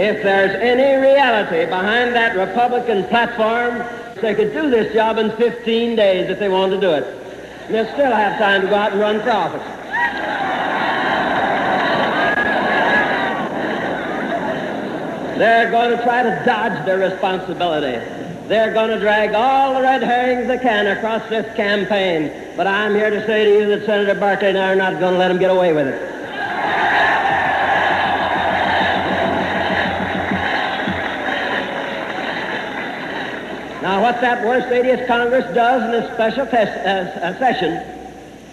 If 0.00 0.22
there's 0.22 0.54
any 0.62 0.98
reality 0.98 1.66
behind 1.66 2.14
that 2.14 2.34
Republican 2.34 3.04
platform, 3.08 3.84
they 4.22 4.34
could 4.34 4.50
do 4.54 4.70
this 4.70 4.94
job 4.94 5.18
in 5.18 5.30
15 5.36 5.94
days 5.94 6.30
if 6.30 6.38
they 6.38 6.48
wanted 6.48 6.76
to 6.76 6.80
do 6.80 6.90
it. 6.92 7.04
And 7.66 7.74
they'll 7.74 7.92
still 7.92 8.10
have 8.10 8.38
time 8.38 8.62
to 8.62 8.68
go 8.68 8.76
out 8.76 8.92
and 8.92 9.00
run 9.00 9.20
for 9.20 9.30
office. 9.30 9.60
They're 15.38 15.70
going 15.70 15.94
to 15.94 16.02
try 16.02 16.22
to 16.22 16.42
dodge 16.46 16.86
their 16.86 16.98
responsibility. 16.98 18.02
They're 18.48 18.72
going 18.72 18.88
to 18.88 18.98
drag 18.98 19.34
all 19.34 19.74
the 19.74 19.82
red 19.82 20.02
herrings 20.02 20.48
they 20.48 20.58
can 20.58 20.86
across 20.86 21.28
this 21.28 21.44
campaign. 21.54 22.56
But 22.56 22.66
I'm 22.66 22.94
here 22.94 23.10
to 23.10 23.26
say 23.26 23.44
to 23.44 23.50
you 23.50 23.66
that 23.76 23.84
Senator 23.84 24.18
Barkley 24.18 24.48
and 24.48 24.58
I 24.58 24.72
are 24.72 24.76
not 24.76 24.98
going 24.98 25.12
to 25.12 25.18
let 25.18 25.28
them 25.28 25.38
get 25.38 25.50
away 25.50 25.74
with 25.74 25.88
it. 25.88 26.20
Now, 33.82 33.99
what 34.10 34.20
that 34.22 34.44
worst 34.44 34.66
80th 34.66 35.06
Congress 35.06 35.54
does 35.54 35.84
in 35.84 35.92
this 35.92 36.12
special 36.14 36.44
test, 36.44 36.72
uh, 36.84 37.20
uh, 37.20 37.38
session 37.38 37.80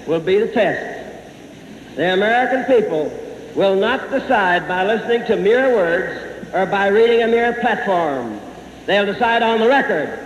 will 0.05 0.19
be 0.19 0.37
the 0.37 0.47
test. 0.49 1.95
The 1.95 2.13
American 2.13 2.63
people 2.65 3.11
will 3.55 3.75
not 3.75 4.11
decide 4.11 4.67
by 4.67 4.85
listening 4.85 5.25
to 5.25 5.35
mere 5.35 5.73
words 5.73 6.53
or 6.53 6.67
by 6.67 6.89
reading 6.89 7.23
a 7.23 7.27
mere 7.27 7.53
platform. 7.53 8.39
They'll 8.85 9.07
decide 9.07 9.41
on 9.41 9.59
the 9.59 9.67
record, 9.67 10.19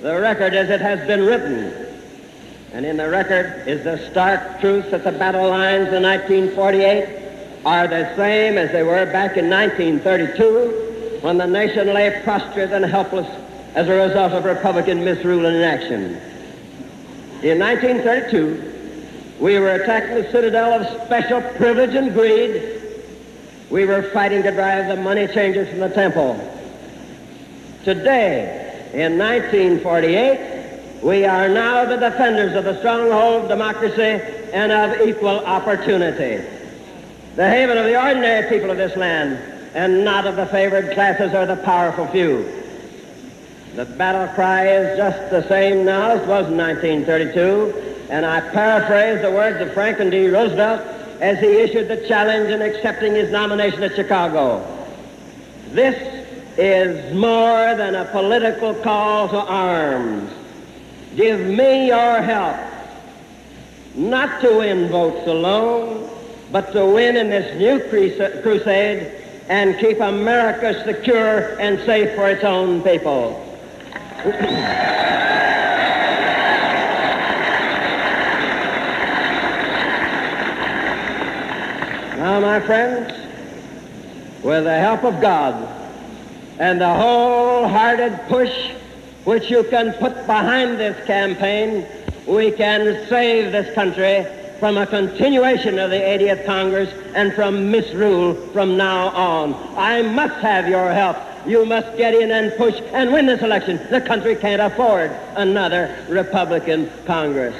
the 0.00 0.18
record 0.18 0.54
as 0.54 0.70
it 0.70 0.80
has 0.80 1.06
been 1.06 1.26
written. 1.26 1.74
And 2.72 2.86
in 2.86 2.96
the 2.96 3.10
record 3.10 3.68
is 3.68 3.84
the 3.84 3.98
stark 4.10 4.60
truth 4.60 4.90
that 4.92 5.04
the 5.04 5.12
battle 5.12 5.46
lines 5.46 5.92
in 5.92 6.02
1948 6.02 7.66
are 7.66 7.86
the 7.86 8.16
same 8.16 8.56
as 8.56 8.72
they 8.72 8.82
were 8.82 9.04
back 9.12 9.36
in 9.36 9.50
1932 9.50 11.18
when 11.20 11.36
the 11.36 11.46
nation 11.46 11.92
lay 11.92 12.22
prostrate 12.24 12.70
and 12.70 12.86
helpless 12.86 13.28
as 13.74 13.88
a 13.88 14.06
result 14.06 14.32
of 14.32 14.44
Republican 14.44 15.04
misrule 15.04 15.46
and 15.46 15.56
inaction. 15.56 16.20
In 17.42 17.58
1932, 17.58 19.38
we 19.40 19.58
were 19.58 19.72
attacking 19.72 20.16
the 20.16 20.30
citadel 20.30 20.82
of 20.82 21.06
special 21.06 21.40
privilege 21.56 21.94
and 21.94 22.12
greed. 22.12 22.82
We 23.70 23.86
were 23.86 24.02
fighting 24.10 24.42
to 24.42 24.50
drive 24.50 24.88
the 24.88 25.02
money 25.02 25.26
changers 25.28 25.68
from 25.68 25.78
the 25.78 25.88
temple. 25.88 26.34
Today, 27.84 28.90
in 28.92 29.16
1948, 29.16 31.02
we 31.02 31.24
are 31.24 31.48
now 31.48 31.86
the 31.86 31.96
defenders 31.96 32.54
of 32.54 32.64
the 32.64 32.78
stronghold 32.80 33.44
of 33.44 33.48
democracy 33.48 34.20
and 34.52 34.72
of 34.72 35.00
equal 35.08 35.38
opportunity. 35.46 36.44
The 37.36 37.48
haven 37.48 37.78
of 37.78 37.84
the 37.84 37.98
ordinary 37.98 38.48
people 38.50 38.70
of 38.70 38.76
this 38.76 38.96
land 38.96 39.38
and 39.74 40.04
not 40.04 40.26
of 40.26 40.36
the 40.36 40.46
favored 40.46 40.92
classes 40.92 41.32
or 41.32 41.46
the 41.46 41.56
powerful 41.56 42.06
few. 42.08 42.59
The 43.74 43.84
battle 43.84 44.26
cry 44.34 44.66
is 44.66 44.96
just 44.96 45.30
the 45.30 45.46
same 45.48 45.84
now 45.84 46.10
as 46.10 46.22
it 46.22 46.26
was 46.26 46.48
in 46.48 46.56
1932, 46.56 48.08
and 48.10 48.26
I 48.26 48.40
paraphrase 48.40 49.22
the 49.22 49.30
words 49.30 49.60
of 49.60 49.72
Franklin 49.72 50.10
D. 50.10 50.26
Roosevelt 50.26 50.80
as 51.20 51.38
he 51.38 51.46
issued 51.46 51.86
the 51.86 52.08
challenge 52.08 52.50
in 52.50 52.62
accepting 52.62 53.14
his 53.14 53.30
nomination 53.30 53.84
at 53.84 53.94
Chicago. 53.94 54.66
This 55.68 55.94
is 56.58 57.14
more 57.14 57.76
than 57.76 57.94
a 57.94 58.06
political 58.06 58.74
call 58.74 59.28
to 59.28 59.38
arms. 59.38 60.32
Give 61.14 61.38
me 61.38 61.86
your 61.86 62.22
help, 62.22 62.56
not 63.94 64.40
to 64.40 64.58
win 64.58 64.88
votes 64.88 65.28
alone, 65.28 66.10
but 66.50 66.72
to 66.72 66.84
win 66.86 67.16
in 67.16 67.30
this 67.30 67.56
new 67.56 67.78
crusade 68.42 69.12
and 69.48 69.78
keep 69.78 70.00
America 70.00 70.82
secure 70.84 71.56
and 71.60 71.78
safe 71.86 72.16
for 72.16 72.28
its 72.28 72.42
own 72.42 72.82
people. 72.82 73.46
Now, 82.18 82.40
my 82.40 82.60
friends, 82.60 83.12
with 84.42 84.64
the 84.64 84.78
help 84.78 85.04
of 85.04 85.20
God 85.22 85.54
and 86.58 86.78
the 86.80 86.94
wholehearted 86.94 88.20
push 88.28 88.52
which 89.24 89.50
you 89.50 89.64
can 89.64 89.94
put 89.94 90.14
behind 90.26 90.78
this 90.78 91.06
campaign, 91.06 91.86
we 92.26 92.50
can 92.50 93.06
save 93.08 93.52
this 93.52 93.74
country 93.74 94.26
from 94.58 94.76
a 94.76 94.86
continuation 94.86 95.78
of 95.78 95.88
the 95.88 95.96
80th 95.96 96.44
Congress 96.44 96.92
and 97.14 97.32
from 97.32 97.70
misrule 97.70 98.34
from 98.48 98.76
now 98.76 99.08
on. 99.08 99.54
I 99.78 100.02
must 100.02 100.34
have 100.42 100.68
your 100.68 100.92
help. 100.92 101.16
You 101.46 101.64
must 101.64 101.96
get 101.96 102.14
in 102.14 102.30
and 102.30 102.52
push 102.56 102.80
and 102.92 103.12
win 103.12 103.26
this 103.26 103.42
election. 103.42 103.80
The 103.90 104.00
country 104.00 104.36
can't 104.36 104.60
afford 104.60 105.10
another 105.36 106.04
Republican 106.08 106.90
Congress. 107.06 107.54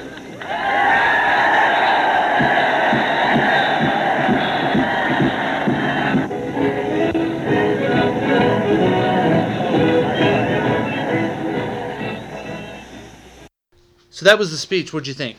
So 14.21 14.25
that 14.25 14.37
was 14.37 14.51
the 14.51 14.57
speech. 14.57 14.93
What'd 14.93 15.07
you 15.07 15.15
think? 15.15 15.37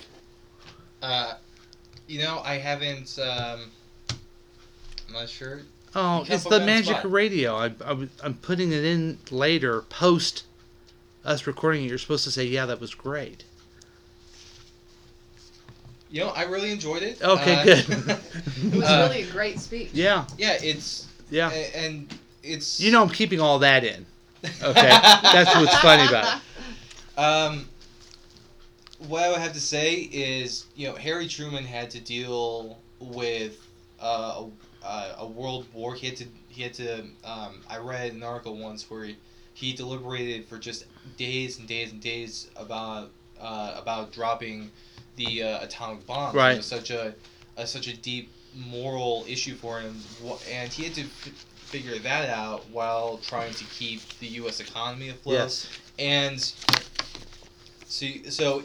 Uh, 1.01 1.35
you 2.09 2.19
know, 2.19 2.43
I 2.45 2.59
haven't. 2.59 3.17
Um, 3.17 3.71
I'm 5.07 5.13
not 5.13 5.29
sure. 5.29 5.61
Oh, 5.95 6.25
it's 6.29 6.45
the 6.45 6.51
me 6.51 6.55
on 6.57 6.61
the 6.61 6.67
magic 6.67 6.93
spot. 6.97 7.05
of 7.05 7.13
radio. 7.13 7.57
I, 7.57 7.67
I, 7.85 8.09
am 8.25 8.35
putting 8.41 8.73
it 8.73 8.85
in 8.85 9.19
later, 9.31 9.83
post 9.83 10.45
us 11.25 11.47
recording 11.47 11.85
it. 11.85 11.89
You're 11.89 11.99
supposed 11.99 12.25
to 12.25 12.31
say, 12.31 12.45
"Yeah, 12.45 12.67
that 12.67 12.81
was 12.81 12.95
great." 12.95 13.45
You 16.11 16.21
know, 16.21 16.29
I 16.31 16.43
really 16.43 16.71
enjoyed 16.73 17.03
it. 17.03 17.23
Okay, 17.23 17.55
Uh, 17.55 17.65
good. 17.65 17.89
It 18.65 18.75
was 18.75 18.85
Uh, 18.85 19.09
really 19.11 19.23
a 19.23 19.31
great 19.33 19.59
speech. 19.59 19.91
Yeah, 19.93 20.27
Yeah, 20.37 20.59
it's 20.63 21.07
yeah. 21.31 21.49
and 21.51 22.13
it's 22.43 22.79
You 22.81 22.91
know, 22.93 23.03
I'm 23.03 23.09
keeping 23.09 23.41
all 23.41 23.59
that 23.61 23.83
in. 23.85 24.05
Okay, 24.45 24.89
that's 25.23 25.55
what's 25.55 25.75
funny 25.79 26.07
about 26.07 26.37
it. 27.17 27.19
Um, 27.19 27.69
what 29.09 29.23
I 29.23 29.29
would 29.31 29.39
have 29.39 29.53
to 29.55 29.61
say 29.61 29.95
is, 29.95 30.67
you 30.77 30.87
know, 30.89 30.95
Harry 30.97 31.27
Truman 31.29 31.65
had 31.65 31.91
to 31.93 32.01
deal 32.01 32.79
with 33.01 33.67
uh, 34.01 34.43
a, 34.45 34.51
a 35.19 35.27
world 35.27 35.67
war. 35.73 35.95
He 35.95 36.07
had 36.07 36.17
to. 36.17 36.25
He 36.49 36.63
had 36.63 36.75
to. 36.75 37.01
Um, 37.25 37.61
I 37.69 37.79
read 37.79 38.13
an 38.13 38.23
article 38.23 38.57
once 38.57 38.91
where 38.91 39.05
he, 39.05 39.17
he 39.55 39.73
deliberated 39.73 40.47
for 40.47 40.59
just 40.59 40.87
days 41.17 41.59
and 41.59 41.69
days 41.69 41.93
and 41.93 42.01
days 42.01 42.51
about 42.57 43.11
uh, 43.41 43.77
about 43.81 44.13
dropping 44.13 44.71
the 45.17 45.43
uh, 45.43 45.65
atomic 45.65 46.07
bomb. 46.07 46.35
Right. 46.35 46.53
It 46.53 46.57
was 46.59 46.67
such 46.67 46.91
a, 46.91 47.15
a 47.57 47.67
such 47.67 47.89
a 47.89 47.97
deep 47.97 48.31
moral 48.55 49.25
issue 49.29 49.55
for 49.55 49.81
him, 49.81 49.97
and 50.51 50.73
he 50.73 50.85
had 50.85 50.95
to 50.95 51.03
f- 51.03 51.47
figure 51.57 51.99
that 51.99 52.29
out 52.29 52.69
while 52.71 53.19
trying 53.19 53.55
to 53.55 53.65
keep 53.65 54.01
the 54.19 54.27
U.S. 54.27 54.61
economy 54.61 55.09
afloat. 55.09 55.35
Yes. 55.35 55.69
And 55.99 56.53
so, 57.93 58.07
so, 58.31 58.63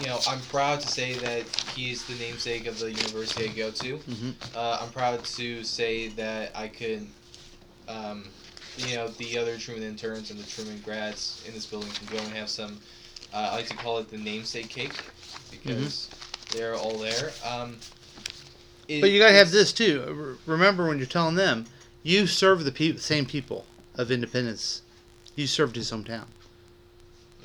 you 0.00 0.06
know, 0.06 0.18
I'm 0.26 0.40
proud 0.42 0.80
to 0.80 0.88
say 0.88 1.12
that 1.14 1.42
he's 1.74 2.04
the 2.06 2.14
namesake 2.14 2.66
of 2.66 2.78
the 2.78 2.90
university 2.90 3.44
I 3.44 3.52
go 3.52 3.70
to. 3.70 3.98
Mhm. 3.98 4.34
Uh, 4.56 4.78
I'm 4.80 4.90
proud 4.92 5.22
to 5.24 5.62
say 5.62 6.08
that 6.08 6.52
I 6.54 6.68
could 6.68 7.06
um, 7.88 8.24
you 8.78 8.94
know 8.96 9.08
the 9.08 9.36
other 9.36 9.58
Truman 9.58 9.82
interns 9.82 10.30
and 10.30 10.40
the 10.40 10.48
Truman 10.48 10.80
grads 10.84 11.42
in 11.46 11.52
this 11.52 11.66
building 11.66 11.90
can 11.90 12.06
go 12.16 12.22
and 12.22 12.32
have 12.32 12.48
some. 12.48 12.78
Uh, 13.34 13.50
I 13.52 13.56
like 13.56 13.66
to 13.68 13.76
call 13.76 13.98
it 13.98 14.10
the 14.10 14.16
namesake 14.16 14.68
cake 14.70 14.94
because 15.50 16.08
they're 16.52 16.74
all 16.74 16.96
there. 16.96 17.32
Um, 17.44 17.76
it- 18.88 19.00
But 19.02 19.10
you 19.10 19.18
gotta 19.18 19.34
have 19.34 19.50
this 19.50 19.72
too. 19.72 20.38
Remember 20.46 20.86
when 20.88 20.96
you're 20.98 21.06
telling 21.06 21.34
them, 21.34 21.66
you 22.02 22.26
serve 22.26 22.64
the 22.64 22.72
pe- 22.72 22.96
same 22.96 23.26
people 23.26 23.66
of 23.96 24.10
Independence. 24.10 24.80
You 25.36 25.46
served 25.46 25.76
his 25.76 25.90
hometown. 25.90 26.26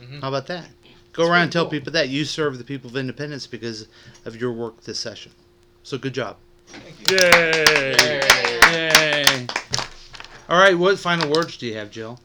Mhm. 0.01 0.21
How 0.21 0.29
about 0.29 0.47
that? 0.47 0.69
Go 1.17 1.23
That's 1.23 1.31
around 1.31 1.41
and 1.43 1.51
tell 1.51 1.63
cool. 1.63 1.71
people 1.71 1.93
that 1.93 2.09
you 2.09 2.25
serve 2.25 2.59
the 2.59 2.63
people 2.63 2.91
of 2.91 2.95
Independence 2.95 3.47
because 3.47 3.87
of 4.25 4.39
your 4.39 4.53
work 4.53 4.81
this 4.83 4.99
session. 4.99 5.31
So 5.81 5.97
good 5.97 6.13
job. 6.13 6.37
Thank 6.67 7.09
you. 7.11 7.17
Yay! 7.17 7.95
Yay. 8.71 9.23
Yay! 9.41 9.47
All 10.47 10.59
right, 10.59 10.77
what 10.77 10.99
final 10.99 11.31
words 11.31 11.57
do 11.57 11.65
you 11.65 11.73
have, 11.75 11.89
Jill? 11.89 12.19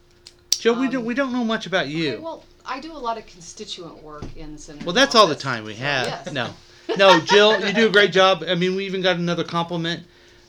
Jill, 0.51 0.75
we 0.79 0.85
Um, 0.85 0.91
don't 0.93 1.05
we 1.05 1.15
don't 1.15 1.33
know 1.33 1.43
much 1.43 1.65
about 1.65 1.87
you. 1.87 2.11
Okay, 2.13 2.21
well, 2.21 2.43
I 2.67 2.79
do 2.79 2.91
a 2.91 2.93
lot 2.93 3.17
of 3.17 3.25
constituent 3.25 4.03
work 4.03 4.25
in 4.35 4.53
the 4.53 4.59
Senator's 4.59 4.85
Well, 4.85 4.93
that's 4.93 5.15
all 5.15 5.25
the 5.25 5.33
time 5.35 5.63
we 5.63 5.73
So, 5.73 5.79
have. 5.81 6.05
yes. 6.05 6.31
No, 6.31 6.53
no, 6.95 7.19
Jill, 7.19 7.65
you 7.65 7.73
do 7.73 7.87
a 7.87 7.91
great 7.91 8.11
job. 8.11 8.43
I 8.47 8.53
mean, 8.53 8.75
we 8.75 8.85
even 8.85 9.01
got 9.01 9.15
another 9.15 9.43
compliment 9.43 10.03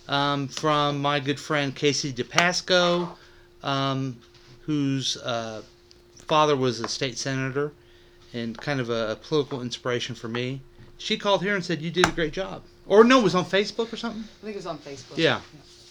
um, 0.07 0.49
from 0.49 1.01
my 1.01 1.19
good 1.19 1.41
friend 1.41 1.75
Casey 1.75 2.13
DePasco, 2.13 3.09
um, 3.63 4.19
whose 4.67 5.17
uh, 5.17 5.63
father 6.27 6.55
was 6.57 6.81
a 6.81 6.89
state 6.89 7.17
senator 7.17 7.73
and 8.35 8.59
kind 8.59 8.81
of 8.81 8.91
a, 8.91 9.17
political 9.23 9.63
inspiration 9.63 10.15
for 10.15 10.29
me. 10.29 10.61
She 10.99 11.17
called 11.17 11.43
here 11.43 11.55
and 11.55 11.65
said 11.65 11.81
you 11.81 11.91
did 11.91 12.07
a 12.07 12.11
great 12.11 12.33
job. 12.33 12.63
Or 12.87 13.05
no, 13.05 13.21
it 13.21 13.25
was 13.25 13.35
on 13.35 13.45
Facebook 13.45 13.93
or 13.93 13.97
something. 13.97 14.25
I 14.25 14.45
think 14.45 14.55
it 14.55 14.59
was 14.59 14.67
on 14.67 14.79
Facebook. 14.79 15.17
Yeah. 15.17 15.41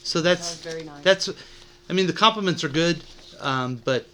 So 0.04 0.22
That 0.22 0.38
that's 0.38 0.64
was 0.64 0.74
very 0.74 0.84
nice. 0.84 1.04
that's. 1.04 1.30
I 1.90 1.94
mean, 1.94 2.08
the 2.08 2.14
compliments 2.14 2.64
are 2.64 2.70
good, 2.70 3.04
um, 3.40 3.82
but 3.84 4.06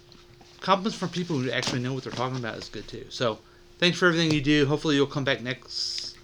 compliments 0.60 0.96
from 0.98 1.08
people 1.10 1.38
who 1.38 1.50
actually 1.50 1.80
know 1.80 1.92
what 1.92 2.04
they're 2.04 2.12
talking 2.12 2.38
about 2.38 2.56
is 2.56 2.68
good 2.68 2.86
too. 2.88 3.06
So, 3.10 3.38
thanks 3.78 3.98
for 3.98 4.06
everything 4.06 4.32
you 4.32 4.40
do. 4.40 4.66
Hopefully, 4.66 4.94
you'll 4.96 5.06
come 5.06 5.24
back 5.24 5.40
next. 5.42 6.16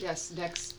yes, 0.00 0.32
next 0.36 0.74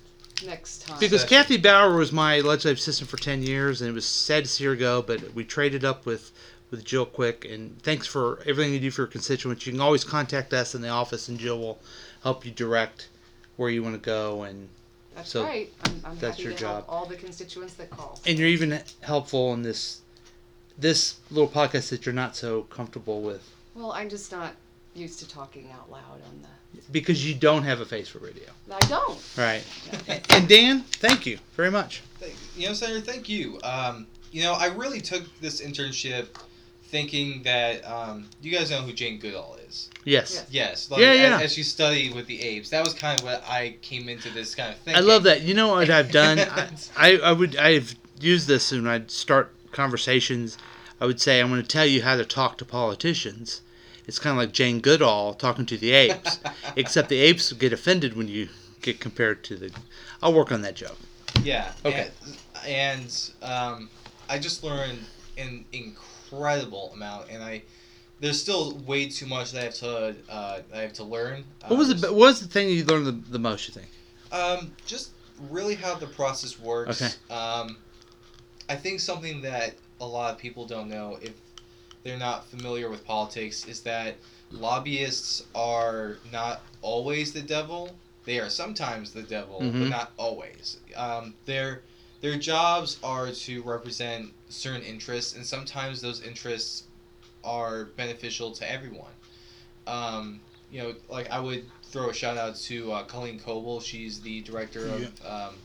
next 0.46 0.86
time. 0.86 1.00
Because 1.00 1.22
Session. 1.22 1.38
Kathy 1.38 1.58
Bauer 1.58 1.96
was 1.96 2.12
my 2.12 2.42
legislative 2.42 2.78
assistant 2.80 3.10
for 3.10 3.18
ten 3.18 3.42
years, 3.44 3.82
and 3.82 3.90
it 3.90 3.94
was 3.94 4.06
sad 4.06 4.44
to 4.46 4.50
see 4.50 4.66
her 4.66 4.76
go. 4.76 5.02
But 5.02 5.34
we 5.34 5.44
traded 5.44 5.84
up 5.86 6.06
with 6.06 6.32
with 6.72 6.84
Jill 6.84 7.06
Quick, 7.06 7.46
and 7.46 7.82
thanks 7.84 8.08
for 8.08 8.40
everything 8.46 8.74
you 8.74 8.80
do 8.80 8.92
for 8.92 9.04
your 9.04 9.08
constituents. 9.08 9.66
You 9.66 9.72
can 9.74 9.82
always 9.82 10.04
contact 10.04 10.54
us 10.54 10.76
in 10.76 10.82
the 10.82 10.90
office, 10.90 11.28
and 11.30 11.40
Jill 11.40 11.60
will 11.60 11.80
help 12.24 12.46
you 12.46 12.52
direct 12.52 13.10
where 13.58 13.70
you 13.70 13.82
want 13.84 13.96
to 13.96 14.02
go 14.06 14.44
and 14.44 14.68
that's 15.16 15.30
so 15.30 15.44
right. 15.46 15.72
I'm, 15.86 15.92
I'm 16.04 16.18
that's 16.18 16.36
happy 16.38 16.44
your 16.44 16.52
to 16.52 16.58
job. 16.58 16.74
help 16.74 16.86
all 16.90 17.06
the 17.06 17.16
constituents 17.16 17.76
that 17.76 17.90
call. 17.90 18.20
and 18.28 18.38
you're 18.38 18.50
even 18.50 18.82
helpful 19.02 19.54
in 19.54 19.62
this 19.62 20.02
this 20.78 21.16
little 21.32 21.48
podcast 21.48 21.88
that 21.90 22.06
you're 22.06 22.12
not 22.14 22.36
so 22.36 22.64
comfortable 22.64 23.22
with 23.22 23.50
Well, 23.76 23.94
I'm 23.94 24.10
just 24.10 24.30
not 24.34 24.54
used 24.94 25.20
to 25.20 25.30
talking 25.30 25.70
out 25.72 25.90
loud 25.90 26.02
on 26.28 26.42
the. 26.42 26.82
because 26.92 27.26
you 27.26 27.34
don't 27.34 27.64
have 27.64 27.80
a 27.80 27.86
face 27.86 28.10
for 28.10 28.20
radio. 28.20 28.44
I 28.70 28.80
don't. 28.88 29.18
Right. 29.38 29.64
and 30.32 30.50
Dan, 30.50 30.82
thank 30.82 31.26
you 31.26 31.38
very 31.56 31.72
much. 31.72 32.02
Thank- 32.20 32.36
You 32.58 32.68
know, 32.68 32.74
Senator, 32.74 33.00
thank 33.00 33.30
you. 33.30 33.58
Um, 33.64 34.08
you 34.34 34.44
know, 34.44 34.52
I 34.54 34.66
really 34.68 35.00
took 35.00 35.24
this 35.40 35.62
internship 35.62 36.28
thinking 36.88 37.44
that 37.44 37.86
um, 37.86 38.30
you 38.42 38.52
guys 38.52 38.72
know 38.72 38.82
who 38.82 38.94
Jane 38.94 39.20
Goodall 39.20 39.58
is. 39.68 39.90
Yes. 40.04 40.34
Yes. 40.34 40.46
Yes, 40.50 40.92
like, 40.92 41.02
Yeah, 41.02 41.08
as- 41.08 41.20
yeah. 41.20 41.40
As, 41.42 41.58
you 41.58 41.64
study 41.64 42.12
with 42.14 42.28
the 42.28 42.42
apes, 42.42 42.70
that 42.70 42.84
was 42.84 42.94
kind 42.94 43.20
of 43.20 43.26
what 43.26 43.44
I 43.50 43.76
came 43.82 44.08
into 44.08 44.30
this 44.30 44.56
kind 44.56 44.72
of 44.72 44.78
thing. 44.80 44.96
I 44.96 45.00
love 45.00 45.24
that. 45.24 45.42
You 45.42 45.54
know 45.54 45.70
what 45.70 45.90
I've 45.90 46.12
done? 46.12 46.40
I, 46.40 46.70
I, 46.98 47.18
I 47.18 47.32
would 47.32 47.56
I've 47.56 47.96
used 48.20 48.48
this 48.48 48.72
when 48.72 48.88
I'd 48.88 49.12
start 49.12 49.54
conversations. 49.72 50.58
I 51.02 51.06
would 51.06 51.20
say 51.20 51.42
I'm 51.42 51.50
going 51.50 51.62
to 51.62 51.68
tell 51.68 51.86
you 51.86 52.04
how 52.04 52.16
to 52.16 52.26
talk 52.26 52.58
to 52.60 52.66
politicians. 52.66 53.62
It's 54.08 54.20
kind 54.20 54.32
of 54.32 54.38
like 54.38 54.54
Jane 54.54 54.80
Goodall 54.80 55.34
talking 55.34 55.66
to 55.66 55.78
the 55.78 55.92
apes, 55.92 56.40
except 56.76 57.10
the 57.10 57.20
apes 57.20 57.52
get 57.54 57.74
offended 57.74 58.16
when 58.16 58.28
you 58.28 58.50
get 58.82 59.00
compared 59.00 59.44
to 59.46 59.56
the. 59.56 59.72
I'll 60.22 60.34
work 60.34 60.52
on 60.52 60.62
that 60.62 60.76
joke. 60.76 60.98
Yeah. 61.44 61.72
Okay. 61.84 62.10
And, 62.64 62.68
and 62.68 63.32
um, 63.42 63.90
I 64.30 64.40
just 64.40 64.64
learned 64.64 65.00
an 65.38 65.66
incredible 65.74 66.15
amount, 66.94 67.30
and 67.30 67.44
I 67.44 67.64
there's 68.20 68.42
still 68.42 68.78
way 68.88 69.10
too 69.10 69.26
much 69.26 69.52
that 69.52 69.62
I 69.62 69.64
have 69.66 69.74
to 69.76 70.16
uh, 70.30 70.62
I 70.74 70.78
have 70.80 70.94
to 70.94 71.04
learn. 71.04 71.44
What 71.68 71.78
was 71.78 71.90
Um, 71.90 72.00
the 72.00 72.08
what 72.14 72.20
was 72.20 72.40
the 72.40 72.48
thing 72.48 72.70
you 72.70 72.84
learned 72.86 73.06
the, 73.06 73.32
the 73.32 73.40
most? 73.40 73.68
You 73.68 73.74
think? 73.74 73.88
Um, 74.32 74.72
just 74.86 75.12
really 75.50 75.76
how 75.76 75.96
the 75.96 76.08
process 76.08 76.60
works. 76.60 77.02
Okay. 77.02 77.14
Um, 77.34 77.78
I 78.70 78.76
think 78.76 79.00
something 79.00 79.42
that 79.42 79.76
a 80.00 80.06
lot 80.06 80.34
of 80.34 80.40
people 80.40 80.66
don't 80.66 80.90
know 80.90 81.20
if 81.22 81.34
they're 82.04 82.18
not 82.18 82.46
familiar 82.46 82.90
with 82.90 83.06
politics 83.06 83.66
is 83.66 83.82
that 83.82 84.16
lobbyists 84.52 85.44
are 85.54 86.18
not 86.32 86.62
always 86.82 87.34
the 87.34 87.42
devil. 87.42 87.96
They 88.26 88.40
are 88.40 88.50
sometimes 88.50 89.12
the 89.12 89.24
devil, 89.24 89.60
but 89.60 89.70
Mhm. 89.72 89.90
not 89.90 90.12
always. 90.18 90.78
Um, 90.96 91.36
their 91.46 91.82
their 92.22 92.38
jobs 92.38 92.98
are 93.04 93.32
to 93.32 93.62
represent 93.62 94.34
certain 94.56 94.82
interests, 94.84 95.36
and 95.36 95.46
sometimes 95.46 96.02
those 96.02 96.22
interests 96.22 96.84
are 97.44 97.86
beneficial 97.86 98.52
to 98.52 98.70
everyone. 98.72 99.12
Um, 99.88 100.40
you 100.72 100.82
know, 100.82 100.96
like 101.10 101.30
I 101.30 101.40
would 101.40 101.64
throw 101.84 102.10
a 102.10 102.14
shout 102.14 102.38
out 102.38 102.56
to 102.56 102.92
uh, 102.92 103.04
Colleen 103.04 103.40
Coble. 103.40 103.80
She's 103.80 104.22
the 104.22 104.42
director 104.42 104.88
of. 104.88 105.22
Um, 105.26 105.56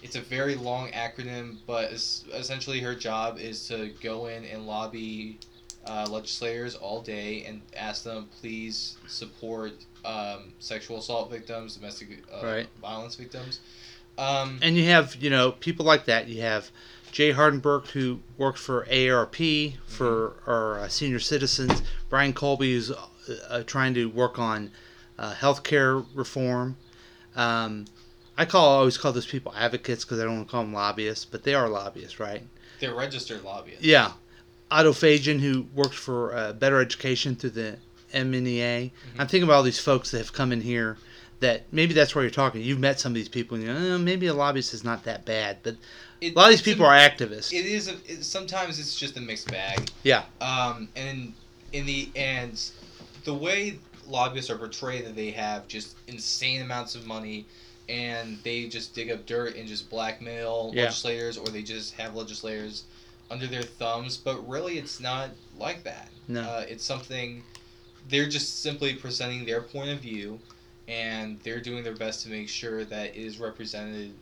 it's 0.00 0.14
a 0.14 0.20
very 0.20 0.54
long 0.54 0.90
acronym, 0.92 1.56
but 1.66 1.92
es- 1.92 2.22
essentially 2.32 2.78
her 2.80 2.94
job 2.94 3.38
is 3.38 3.66
to 3.66 3.90
go 4.00 4.26
in 4.26 4.44
and 4.44 4.64
lobby 4.64 5.38
uh, 5.84 6.06
legislators 6.08 6.76
all 6.76 7.00
day 7.00 7.44
and 7.46 7.60
ask 7.76 8.04
them 8.04 8.28
please 8.40 8.96
support 9.08 9.72
um, 10.04 10.52
sexual 10.60 10.98
assault 10.98 11.32
victims, 11.32 11.74
domestic 11.74 12.22
uh, 12.32 12.46
Right. 12.46 12.68
violence 12.80 13.16
victims. 13.16 13.58
Um, 14.18 14.60
And 14.62 14.76
you 14.76 14.84
have, 14.84 15.16
you 15.16 15.30
know, 15.30 15.50
people 15.52 15.84
like 15.84 16.04
that. 16.04 16.28
You 16.28 16.42
have 16.42 16.70
Jay 17.12 17.32
Hardenbrook, 17.32 17.88
who 17.88 18.20
works 18.36 18.60
for 18.60 18.86
ARP 18.92 19.36
for 19.86 20.34
our 20.46 20.80
uh, 20.80 20.88
senior 20.88 21.18
citizens. 21.18 21.82
Brian 22.08 22.32
Colby, 22.32 22.72
who's 22.72 22.90
uh, 22.90 22.96
uh, 23.48 23.62
trying 23.64 23.94
to 23.94 24.06
work 24.06 24.38
on 24.38 24.70
uh, 25.18 25.34
healthcare 25.34 26.04
reform. 26.14 26.76
Um, 27.36 27.86
I 28.36 28.44
call 28.44 28.66
always 28.66 28.96
call 28.96 29.12
those 29.12 29.26
people 29.26 29.52
advocates 29.56 30.04
because 30.04 30.20
I 30.20 30.24
don't 30.24 30.36
want 30.36 30.48
to 30.48 30.50
call 30.52 30.62
them 30.62 30.72
lobbyists, 30.72 31.24
but 31.24 31.42
they 31.42 31.54
are 31.54 31.68
lobbyists, 31.68 32.20
right? 32.20 32.42
they're 32.80 32.94
registered 32.94 33.42
lobbyists. 33.42 33.84
Yeah. 33.84 34.12
Otto 34.70 34.92
Fajen, 34.92 35.40
who 35.40 35.66
works 35.74 35.96
for 35.96 36.34
uh, 36.36 36.52
Better 36.52 36.80
Education 36.80 37.34
through 37.34 37.50
the 37.50 37.76
MNEA. 38.14 38.90
I'm 39.18 39.26
thinking 39.26 39.42
about 39.42 39.54
all 39.54 39.62
these 39.62 39.80
folks 39.80 40.10
that 40.12 40.18
have 40.18 40.32
come 40.32 40.52
in 40.52 40.60
here 40.60 40.96
that 41.40 41.64
maybe 41.72 41.94
that's 41.94 42.14
where 42.14 42.22
you're 42.22 42.30
talking. 42.30 42.62
You've 42.62 42.78
met 42.78 43.00
some 43.00 43.12
of 43.12 43.14
these 43.14 43.28
people 43.28 43.56
and 43.56 43.66
you 43.66 43.72
know, 43.72 43.94
"Eh, 43.94 43.98
maybe 43.98 44.26
a 44.26 44.34
lobbyist 44.34 44.74
is 44.74 44.84
not 44.84 45.04
that 45.04 45.24
bad. 45.24 45.58
But 45.62 45.76
It- 46.20 46.34
a 46.34 46.36
lot 46.38 46.44
of 46.46 46.50
these 46.50 46.60
it's 46.60 46.68
a- 46.68 46.70
people 46.70 46.86
are 46.86 46.96
activists. 46.96 47.52
It 47.52 47.66
is. 47.66 47.88
A, 47.88 47.92
it, 48.06 48.24
sometimes 48.24 48.78
it's 48.78 48.96
just 48.98 49.16
a 49.16 49.20
mixed 49.20 49.48
bag. 49.50 49.90
yeah. 50.02 50.24
Um, 50.40 50.88
and 50.96 51.32
in 51.72 51.86
the 51.86 52.10
and 52.16 52.60
the 53.24 53.34
way 53.34 53.78
lobbyists 54.06 54.50
are 54.50 54.56
portrayed 54.56 55.04
that 55.04 55.14
they 55.14 55.30
have 55.32 55.68
just 55.68 55.96
insane 56.06 56.62
amounts 56.62 56.94
of 56.94 57.06
money 57.06 57.44
and 57.90 58.38
they 58.42 58.66
just 58.66 58.94
dig 58.94 59.10
up 59.10 59.26
dirt 59.26 59.54
and 59.56 59.68
just 59.68 59.90
blackmail 59.90 60.72
Yeah. 60.74 60.84
legislators 60.84 61.36
or 61.36 61.46
they 61.48 61.62
just 61.62 61.94
have 61.94 62.14
legislators 62.14 62.84
under 63.30 63.46
their 63.46 63.62
thumbs 63.62 64.16
but 64.16 64.36
really 64.48 64.78
it's 64.78 64.98
not 64.98 65.28
like 65.58 65.84
that 65.84 66.08
No. 66.26 66.40
uh, 66.40 66.64
it's 66.66 66.84
something 66.84 67.42
they're 68.08 68.28
just 68.28 68.62
simply 68.62 68.94
presenting 68.94 69.44
their 69.44 69.60
point 69.60 69.90
of 69.90 70.00
view 70.00 70.40
and 70.86 71.38
they're 71.42 71.60
doing 71.60 71.84
their 71.84 71.94
best 71.96 72.22
to 72.22 72.30
make 72.30 72.48
sure 72.48 72.84
that 72.86 73.08
it 73.14 73.16
is 73.16 73.38
represented 73.38 74.12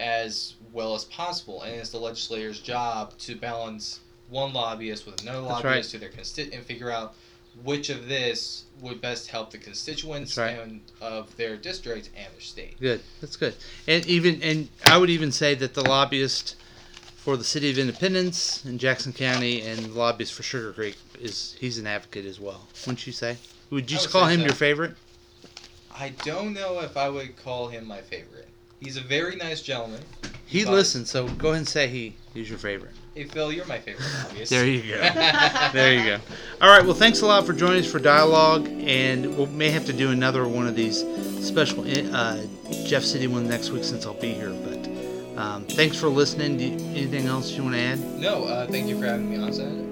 as 0.00 0.54
well 0.72 0.94
as 0.94 1.04
possible 1.04 1.62
and 1.62 1.74
it's 1.74 1.90
the 1.90 1.98
legislator's 1.98 2.60
job 2.60 3.16
to 3.18 3.34
balance 3.34 4.00
one 4.28 4.52
lobbyist 4.52 5.06
with 5.06 5.22
another 5.22 5.40
That's 5.40 5.64
lobbyist 5.64 5.64
right. 5.64 5.84
to 5.84 5.98
their 5.98 6.10
consti- 6.10 6.54
and 6.54 6.64
figure 6.64 6.90
out 6.90 7.14
which 7.62 7.88
of 7.88 8.08
this 8.08 8.64
would 8.80 9.00
best 9.00 9.28
help 9.28 9.50
the 9.50 9.58
constituents 9.58 10.36
right. 10.36 10.58
and 10.58 10.80
of 11.00 11.34
their 11.36 11.56
district 11.56 12.10
and 12.16 12.26
their 12.32 12.40
state. 12.40 12.78
Good. 12.78 13.00
That's 13.20 13.36
good. 13.36 13.54
And 13.86 14.04
even 14.06 14.42
and 14.42 14.68
I 14.84 14.98
would 14.98 15.10
even 15.10 15.32
say 15.32 15.54
that 15.54 15.74
the 15.74 15.82
lobbyist 15.82 16.56
for 17.16 17.36
the 17.36 17.44
city 17.44 17.70
of 17.70 17.78
Independence 17.78 18.64
in 18.66 18.78
Jackson 18.78 19.12
County 19.12 19.62
and 19.62 19.78
the 19.78 19.98
lobbyist 19.98 20.34
for 20.34 20.42
Sugar 20.42 20.72
Creek 20.72 20.96
is 21.18 21.56
he's 21.58 21.78
an 21.78 21.86
advocate 21.86 22.26
as 22.26 22.38
well. 22.38 22.68
Wouldn't 22.86 23.06
you 23.06 23.12
say? 23.12 23.38
Would 23.70 23.90
you 23.90 23.96
just 23.96 24.08
would 24.08 24.12
call 24.12 24.28
him 24.28 24.40
so. 24.40 24.46
your 24.46 24.54
favorite? 24.54 24.94
I 25.98 26.10
don't 26.24 26.52
know 26.52 26.80
if 26.80 26.96
I 26.96 27.08
would 27.08 27.36
call 27.36 27.68
him 27.68 27.86
my 27.86 28.02
favorite. 28.02 28.35
He's 28.80 28.96
a 28.96 29.00
very 29.00 29.36
nice 29.36 29.62
gentleman. 29.62 30.00
He 30.46 30.64
But- 30.64 30.72
listens, 30.74 31.10
so 31.10 31.26
go 31.28 31.48
ahead 31.48 31.58
and 31.58 31.68
say 31.68 31.88
he 31.88 32.14
he's 32.34 32.48
your 32.48 32.58
favorite. 32.58 32.92
Hey 33.14 33.24
Phil, 33.24 33.50
you're 33.50 33.64
my 33.64 33.78
favorite 33.78 34.06
lobbyist. 34.24 34.50
There 34.50 34.66
you 34.66 34.82
go. 34.82 35.00
there 35.72 35.94
you 35.94 36.04
go. 36.04 36.18
All 36.60 36.68
right. 36.68 36.84
Well, 36.84 36.94
thanks 36.94 37.22
a 37.22 37.26
lot 37.26 37.46
for 37.46 37.54
joining 37.54 37.82
us 37.82 37.90
for 37.90 37.98
dialogue, 37.98 38.68
and 38.68 39.38
we 39.38 39.46
may 39.46 39.70
have 39.70 39.86
to 39.86 39.92
do 39.94 40.10
another 40.10 40.46
one 40.46 40.66
of 40.66 40.76
these 40.76 40.98
special 41.40 41.84
uh, 42.14 42.38
Jeff 42.84 43.02
City 43.02 43.26
one 43.26 43.48
next 43.48 43.70
week 43.70 43.84
since 43.84 44.04
I'll 44.04 44.14
be 44.20 44.32
here. 44.34 44.50
But 44.50 44.76
Um, 45.40 45.64
thanks 45.64 45.98
for 45.98 46.08
listening. 46.08 46.56
Do 46.58 46.64
you, 46.64 46.72
anything 46.96 47.26
else 47.26 47.50
you 47.52 47.62
want 47.62 47.74
to 47.74 47.80
add? 47.80 48.00
No, 48.18 48.44
uh, 48.44 48.66
thank 48.66 48.86
you 48.88 48.98
for 48.98 49.06
having 49.06 49.30
me 49.30 49.36
on, 49.42 49.52
Senator. 49.52 49.85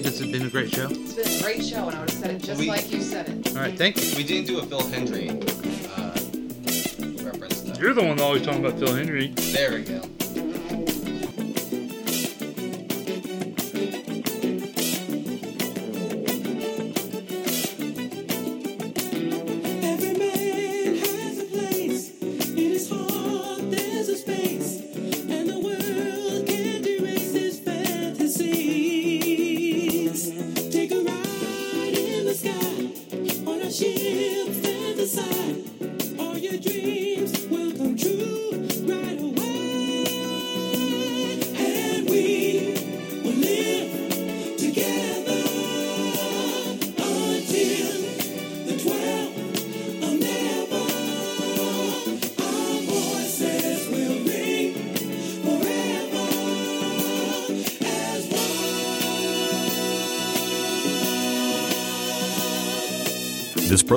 Think 0.00 0.14
it's 0.14 0.20
been 0.30 0.46
a 0.46 0.50
great 0.50 0.70
show? 0.74 0.88
It's 0.90 1.14
been 1.14 1.26
a 1.26 1.42
great 1.42 1.64
show, 1.64 1.88
and 1.88 1.96
I 1.96 2.00
would 2.00 2.10
have 2.10 2.18
said 2.18 2.30
it 2.32 2.42
just 2.42 2.60
We- 2.60 2.68
like 2.68 2.90
you 2.92 3.00
said 3.00 3.28
it. 3.28 3.56
All 3.56 3.62
right, 3.62 3.76
thank 3.76 3.96
you. 3.96 4.16
We 4.16 4.24
didn't 4.24 4.46
do 4.46 4.58
a 4.58 4.62
Phil 4.66 4.86
Hendry 4.88 5.30
uh, 5.30 5.34
reference, 7.24 7.62
though. 7.62 7.80
You're 7.80 7.94
the 7.94 8.04
one 8.04 8.20
always 8.20 8.42
talking 8.42 8.64
about 8.64 8.78
Phil 8.78 8.94
Henry. 8.94 9.28
There 9.28 9.72
we 9.72 9.82
go. 9.84 10.02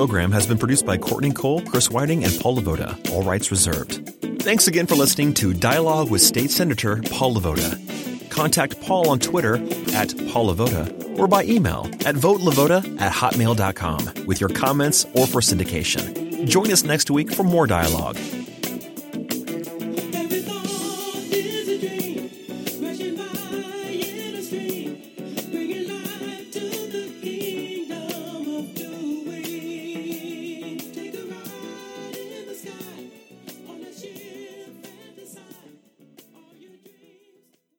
Program 0.00 0.32
has 0.32 0.46
been 0.46 0.56
produced 0.56 0.86
by 0.86 0.96
Courtney 0.96 1.30
Cole, 1.30 1.60
Chris 1.60 1.90
Whiting, 1.90 2.24
and 2.24 2.32
Paul 2.40 2.56
LeVota. 2.56 3.10
All 3.10 3.22
rights 3.22 3.50
reserved. 3.50 4.16
Thanks 4.40 4.66
again 4.66 4.86
for 4.86 4.94
listening 4.94 5.34
to 5.34 5.52
Dialogue 5.52 6.10
with 6.10 6.22
State 6.22 6.50
Senator 6.50 7.02
Paul 7.10 7.34
LeVota. 7.34 8.30
Contact 8.30 8.80
Paul 8.80 9.10
on 9.10 9.18
Twitter 9.18 9.56
at 9.92 10.14
Paul 10.30 10.54
LeVota 10.54 11.18
or 11.18 11.28
by 11.28 11.44
email 11.44 11.84
at 12.06 12.14
votelevota 12.14 12.98
at 12.98 13.12
hotmail.com 13.12 14.24
with 14.24 14.40
your 14.40 14.48
comments 14.48 15.04
or 15.12 15.26
for 15.26 15.42
syndication. 15.42 16.48
Join 16.48 16.72
us 16.72 16.82
next 16.82 17.10
week 17.10 17.30
for 17.30 17.42
more 17.42 17.66
dialogue. 17.66 18.16